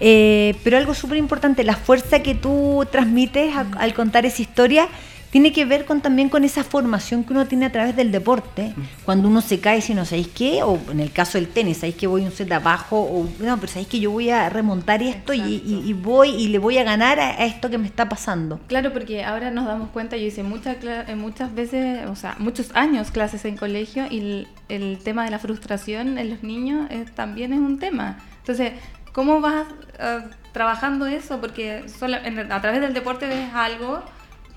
Eh, 0.00 0.56
pero 0.64 0.76
algo 0.76 0.92
súper 0.92 1.18
importante, 1.18 1.62
la 1.62 1.76
fuerza 1.76 2.20
que 2.20 2.34
tú 2.34 2.84
transmites 2.90 3.54
al 3.54 3.94
contar 3.94 4.26
esa 4.26 4.42
historia 4.42 4.88
tiene 5.34 5.52
que 5.52 5.64
ver 5.64 5.84
con 5.84 6.00
también 6.00 6.28
con 6.28 6.44
esa 6.44 6.62
formación 6.62 7.24
que 7.24 7.32
uno 7.32 7.44
tiene 7.48 7.66
a 7.66 7.72
través 7.72 7.96
del 7.96 8.12
deporte. 8.12 8.72
Cuando 9.04 9.26
uno 9.26 9.40
se 9.40 9.58
cae, 9.58 9.80
si 9.80 9.92
no 9.92 10.04
sabéis 10.04 10.28
qué, 10.28 10.62
o 10.62 10.78
en 10.92 11.00
el 11.00 11.10
caso 11.10 11.38
del 11.38 11.48
tenis, 11.48 11.78
sabéis 11.78 11.96
que 11.96 12.06
voy 12.06 12.22
un 12.24 12.30
set 12.30 12.52
abajo, 12.52 13.00
o 13.00 13.28
no, 13.40 13.56
pero 13.56 13.66
sabéis 13.66 13.88
que 13.88 13.98
yo 13.98 14.12
voy 14.12 14.30
a 14.30 14.48
remontar 14.48 15.02
esto 15.02 15.34
y, 15.34 15.92
voy 15.94 16.30
y 16.30 16.46
le 16.50 16.60
voy 16.60 16.78
a 16.78 16.84
ganar 16.84 17.18
a, 17.18 17.44
esto 17.46 17.68
que 17.68 17.78
me 17.78 17.88
está 17.88 18.08
pasando. 18.08 18.60
Claro, 18.68 18.92
porque 18.92 19.24
ahora 19.24 19.50
nos 19.50 19.66
damos 19.66 19.90
cuenta, 19.90 20.16
yo 20.16 20.24
hice 20.24 20.44
muchas, 20.44 20.76
eh, 20.84 21.16
muchas 21.16 21.52
veces, 21.52 22.06
o 22.06 22.14
sea, 22.14 22.36
muchos 22.38 22.70
años 22.76 23.10
clases 23.10 23.44
en 23.44 23.56
colegio 23.56 24.06
y 24.08 24.46
el, 24.68 24.98
tema 25.02 25.24
de 25.24 25.32
la 25.32 25.40
frustración 25.40 26.16
en 26.16 26.30
los 26.30 26.44
niños 26.44 26.88
también 27.16 27.52
es 27.52 27.58
un 27.58 27.80
tema. 27.80 28.20
Entonces, 28.38 28.70
¿cómo 29.10 29.40
vas 29.40 29.66
eh, 29.98 30.20
trabajando 30.52 31.06
eso? 31.06 31.40
Porque 31.40 31.84
a 32.50 32.60
través 32.60 32.80
del 32.80 32.94
deporte 32.94 33.26
ves 33.26 33.52
algo 33.52 34.00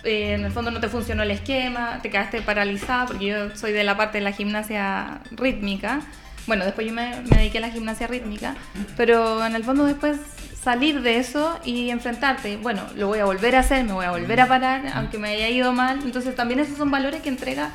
eh, 0.04 0.34
en 0.34 0.46
el 0.46 0.52
fondo 0.52 0.72
no 0.72 0.80
te 0.80 0.90
funcionó 0.90 1.24
el 1.24 1.32
esquema, 1.32 2.00
te 2.02 2.10
quedaste 2.10 2.42
paralizada, 2.42 3.06
porque 3.06 3.26
yo 3.26 3.56
soy 3.56 3.72
de 3.72 3.84
la 3.84 3.98
parte 3.98 4.20
de 4.20 4.24
la 4.24 4.32
gimnasia 4.32 5.22
rítmica. 5.32 6.02
Bueno, 6.46 6.64
después 6.64 6.88
yo 6.88 6.94
me, 6.94 7.22
dediqué 7.24 7.58
a 7.58 7.62
la 7.62 7.70
gimnasia 7.70 8.08
rítmica, 8.08 8.56
pero 8.96 9.46
en 9.46 9.56
el 9.56 9.64
fondo 9.64 9.86
después 9.86 10.18
salir 10.62 11.02
de 11.02 11.18
eso 11.18 11.60
y 11.66 11.90
enfrentarte, 11.90 12.58
bueno, 12.58 12.84
lo 12.96 13.08
voy 13.08 13.20
a 13.20 13.26
volver 13.26 13.56
a 13.56 13.60
hacer, 13.60 13.84
me 13.84 13.94
voy 13.94 14.06
a 14.06 14.12
volver 14.12 14.40
a 14.42 14.48
parar, 14.48 14.84
aunque 14.94 15.18
me 15.18 15.30
haya 15.30 15.50
ido 15.50 15.74
mal. 15.74 16.00
Entonces 16.04 16.36
también 16.36 16.60
esos 16.60 16.78
son 16.78 16.90
valores 16.92 17.22
que 17.22 17.30
entrega 17.30 17.72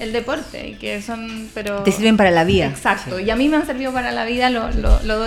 el 0.00 0.12
deporte, 0.12 0.76
que 0.80 1.02
son, 1.02 1.48
pero... 1.54 1.82
Te 1.82 1.92
sirven 1.92 2.16
para 2.16 2.30
la 2.30 2.44
vida. 2.44 2.66
Exacto, 2.66 3.20
y 3.20 3.30
a 3.30 3.36
mí 3.36 3.48
me 3.48 3.58
han 3.58 3.66
servido 3.66 3.92
para 3.92 4.10
la 4.12 4.24
vida, 4.24 4.50
lo, 4.50 4.70
lo, 4.72 5.00
lo, 5.04 5.26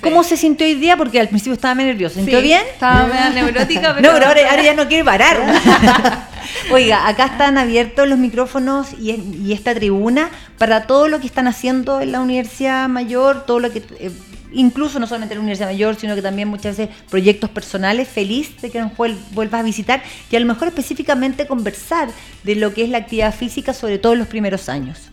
¿Cómo 0.00 0.22
se 0.22 0.36
sintió 0.36 0.66
hoy 0.66 0.74
día? 0.74 0.96
Porque 0.96 1.20
al 1.20 1.28
principio 1.28 1.54
estaba 1.54 1.74
medio 1.74 1.90
nerviosa, 1.90 2.14
¿se 2.14 2.20
sintió 2.20 2.40
bien? 2.40 2.62
Estaba 2.72 3.06
medio 3.06 3.30
neurótica, 3.30 3.94
pero... 3.94 4.02
No, 4.12 4.14
pero 4.14 4.28
ahora, 4.28 4.62
ya 4.62 4.74
no 4.74 4.86
quiere 4.86 5.04
parar. 5.04 5.36
Oiga, 6.70 7.08
acá 7.08 7.26
están 7.26 7.58
abiertos 7.58 8.08
los 8.08 8.18
micrófonos 8.18 8.92
y, 8.98 9.10
y, 9.12 9.52
esta 9.52 9.74
tribuna 9.74 10.30
para 10.58 10.86
todo 10.86 11.08
lo 11.08 11.20
que 11.20 11.26
están 11.26 11.48
haciendo 11.48 12.00
en 12.00 12.12
la 12.12 12.20
Universidad 12.20 12.88
Mayor, 12.88 13.44
todo 13.44 13.60
lo 13.60 13.72
que... 13.72 13.82
Eh, 13.98 14.10
incluso 14.52 14.98
no 14.98 15.06
solamente 15.06 15.34
la 15.34 15.40
Universidad 15.40 15.68
Mayor, 15.68 15.96
sino 15.96 16.14
que 16.14 16.22
también 16.22 16.48
muchas 16.48 16.76
veces 16.76 16.94
proyectos 17.10 17.50
personales, 17.50 18.08
feliz 18.08 18.60
de 18.60 18.70
que 18.70 18.80
nos 18.80 18.92
vuelvas 18.96 19.60
a 19.60 19.62
visitar 19.62 20.02
y 20.30 20.36
a 20.36 20.40
lo 20.40 20.46
mejor 20.46 20.68
específicamente 20.68 21.46
conversar 21.46 22.08
de 22.42 22.54
lo 22.56 22.72
que 22.74 22.84
es 22.84 22.90
la 22.90 22.98
actividad 22.98 23.34
física, 23.34 23.72
sobre 23.74 23.98
todo 23.98 24.12
en 24.14 24.20
los 24.20 24.28
primeros 24.28 24.68
años. 24.68 25.10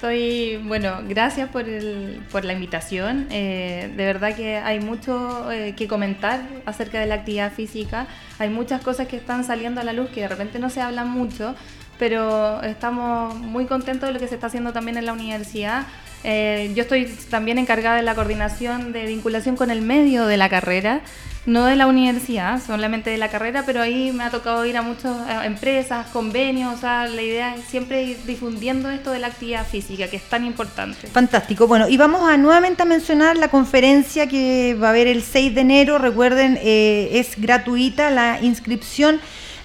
Estoy, 0.00 0.56
bueno, 0.66 1.02
gracias 1.06 1.50
por 1.50 2.44
la 2.46 2.52
invitación. 2.54 3.26
Eh, 3.30 3.92
de 3.94 4.04
verdad 4.06 4.34
que 4.34 4.56
hay 4.56 4.80
mucho 4.80 5.52
eh, 5.52 5.74
que 5.76 5.88
comentar 5.88 6.40
acerca 6.64 6.98
de 7.00 7.04
la 7.04 7.16
actividad 7.16 7.52
física. 7.52 8.06
Hay 8.38 8.48
muchas 8.48 8.80
cosas 8.80 9.08
que 9.08 9.16
están 9.16 9.44
saliendo 9.44 9.78
a 9.82 9.84
la 9.84 9.92
luz 9.92 10.08
que 10.08 10.22
de 10.22 10.28
repente 10.28 10.58
no 10.58 10.70
se 10.70 10.80
hablan 10.80 11.10
mucho, 11.10 11.54
pero 11.98 12.62
estamos 12.62 13.34
muy 13.34 13.66
contentos 13.66 14.08
de 14.08 14.14
lo 14.14 14.18
que 14.18 14.26
se 14.26 14.36
está 14.36 14.46
haciendo 14.46 14.72
también 14.72 14.96
en 14.96 15.04
la 15.04 15.12
universidad. 15.12 15.86
Eh, 16.22 16.72
yo 16.74 16.82
estoy 16.82 17.06
también 17.30 17.58
encargada 17.58 17.96
de 17.96 18.02
la 18.02 18.14
coordinación 18.14 18.92
de 18.92 19.06
vinculación 19.06 19.56
con 19.56 19.70
el 19.70 19.80
medio 19.80 20.26
de 20.26 20.36
la 20.36 20.50
carrera, 20.50 21.00
no 21.46 21.64
de 21.64 21.76
la 21.76 21.86
universidad, 21.86 22.60
solamente 22.62 23.08
de 23.08 23.16
la 23.16 23.28
carrera, 23.28 23.62
pero 23.64 23.80
ahí 23.80 24.12
me 24.12 24.24
ha 24.24 24.30
tocado 24.30 24.66
ir 24.66 24.76
a 24.76 24.82
muchas 24.82 25.16
eh, 25.26 25.46
empresas, 25.46 26.06
convenios, 26.08 26.74
o 26.74 26.78
sea, 26.78 27.06
la 27.06 27.22
idea 27.22 27.54
es 27.54 27.64
siempre 27.64 28.02
ir 28.02 28.18
difundiendo 28.26 28.90
esto 28.90 29.10
de 29.12 29.20
la 29.20 29.28
actividad 29.28 29.66
física, 29.66 30.08
que 30.08 30.16
es 30.16 30.22
tan 30.24 30.44
importante. 30.44 31.06
Fantástico. 31.06 31.66
Bueno, 31.66 31.88
y 31.88 31.96
vamos 31.96 32.28
a 32.28 32.36
nuevamente 32.36 32.82
a 32.82 32.86
mencionar 32.86 33.38
la 33.38 33.48
conferencia 33.48 34.26
que 34.28 34.76
va 34.80 34.88
a 34.88 34.90
haber 34.90 35.06
el 35.06 35.22
6 35.22 35.54
de 35.54 35.60
enero. 35.62 35.96
Recuerden, 35.96 36.58
eh, 36.62 37.08
es 37.14 37.40
gratuita 37.40 38.10
la 38.10 38.38
inscripción. 38.42 39.20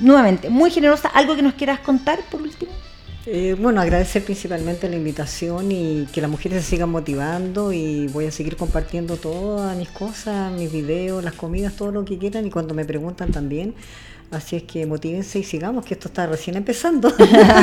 nuevamente, 0.00 0.50
muy 0.50 0.70
generosa. 0.70 1.08
¿Algo 1.08 1.36
que 1.36 1.42
nos 1.42 1.54
quieras 1.54 1.80
contar 1.80 2.20
por 2.30 2.42
último? 2.42 2.72
Eh, 3.26 3.56
bueno, 3.58 3.80
agradecer 3.80 4.22
principalmente 4.22 4.86
la 4.88 4.96
invitación 4.96 5.72
y 5.72 6.06
que 6.12 6.20
las 6.20 6.30
mujeres 6.30 6.62
se 6.62 6.70
sigan 6.70 6.90
motivando 6.90 7.72
y 7.72 8.06
voy 8.08 8.26
a 8.26 8.30
seguir 8.30 8.56
compartiendo 8.56 9.16
todas 9.16 9.74
mis 9.78 9.88
cosas, 9.88 10.52
mis 10.52 10.70
videos, 10.70 11.24
las 11.24 11.32
comidas, 11.32 11.74
todo 11.74 11.90
lo 11.90 12.04
que 12.04 12.18
quieran 12.18 12.46
y 12.46 12.50
cuando 12.50 12.74
me 12.74 12.84
preguntan 12.84 13.32
también. 13.32 13.74
Así 14.34 14.56
es 14.56 14.64
que 14.64 14.84
motívense 14.84 15.38
y 15.38 15.44
sigamos, 15.44 15.84
que 15.84 15.94
esto 15.94 16.08
está 16.08 16.26
recién 16.26 16.56
empezando. 16.56 17.12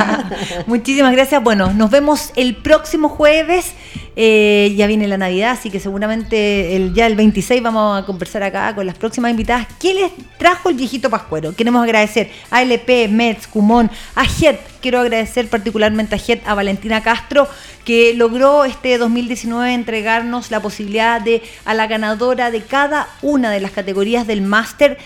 Muchísimas 0.68 1.12
gracias. 1.12 1.44
Bueno, 1.44 1.74
nos 1.74 1.92
vemos 1.92 2.32
el 2.36 2.56
próximo 2.56 3.10
jueves. 3.10 3.74
Eh, 4.16 4.74
ya 4.78 4.88
viene 4.88 5.08
la 5.08 5.18
Navidad, 5.18 5.52
así 5.52 5.70
que 5.70 5.80
seguramente 5.80 6.76
el, 6.76 6.94
ya 6.94 7.08
el 7.08 7.16
26 7.16 7.62
vamos 7.62 8.02
a 8.02 8.06
conversar 8.06 8.44
acá 8.44 8.74
con 8.74 8.86
las 8.86 8.98
próximas 8.98 9.32
invitadas. 9.32 9.68
¿Qué 9.80 9.94
les 9.94 10.12
trajo 10.38 10.70
el 10.70 10.76
viejito 10.76 11.10
Pascuero? 11.10 11.54
Queremos 11.54 11.84
agradecer 11.84 12.32
a 12.50 12.62
LP, 12.62 13.10
Mets, 13.10 13.48
Cumón, 13.48 13.92
a 14.16 14.26
JET. 14.26 14.71
Quiero 14.82 15.00
agradecer 15.00 15.48
particularmente 15.48 16.16
a 16.16 16.18
JET, 16.18 16.48
a 16.48 16.56
Valentina 16.56 17.02
Castro, 17.02 17.48
que 17.86 18.14
logró 18.14 18.66
este 18.66 18.98
2019 18.98 19.74
entregarnos 19.74 20.52
la 20.52 20.62
posibilidad 20.62 21.22
de 21.22 21.42
a 21.66 21.74
la 21.74 21.88
ganadora 21.88 22.52
de 22.52 22.62
cada 22.62 23.08
una 23.22 23.52
de 23.52 23.60
las 23.60 23.72
categorías 23.72 24.28
del 24.28 24.42
máster, 24.42 24.98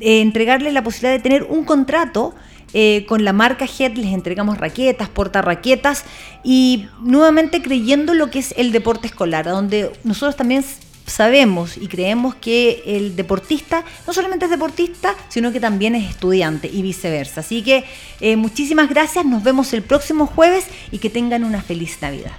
eh, 0.00 0.20
entregarle 0.20 0.72
la 0.72 0.82
posibilidad 0.82 1.12
de 1.12 1.22
tener 1.22 1.42
un 1.42 1.64
contrato 1.64 2.34
eh, 2.76 3.06
con 3.06 3.24
la 3.24 3.32
marca 3.32 3.66
Head 3.66 3.92
les 3.92 4.12
entregamos 4.12 4.58
raquetas, 4.58 5.08
portarraquetas 5.08 6.04
y 6.42 6.86
nuevamente 7.00 7.62
creyendo 7.62 8.14
lo 8.14 8.30
que 8.30 8.40
es 8.40 8.52
el 8.56 8.72
deporte 8.72 9.06
escolar, 9.06 9.44
donde 9.44 9.92
nosotros 10.02 10.36
también 10.36 10.64
sabemos 11.06 11.76
y 11.76 11.88
creemos 11.88 12.34
que 12.34 12.82
el 12.86 13.16
deportista 13.16 13.84
no 14.06 14.12
solamente 14.12 14.46
es 14.46 14.50
deportista, 14.50 15.14
sino 15.28 15.52
que 15.52 15.60
también 15.60 15.94
es 15.94 16.10
estudiante 16.10 16.68
y 16.72 16.82
viceversa. 16.82 17.40
Así 17.40 17.62
que 17.62 17.84
eh, 18.20 18.36
muchísimas 18.36 18.88
gracias, 18.88 19.24
nos 19.24 19.42
vemos 19.42 19.72
el 19.72 19.82
próximo 19.82 20.26
jueves 20.26 20.66
y 20.90 20.98
que 20.98 21.10
tengan 21.10 21.44
una 21.44 21.62
feliz 21.62 21.98
Navidad. 22.00 22.32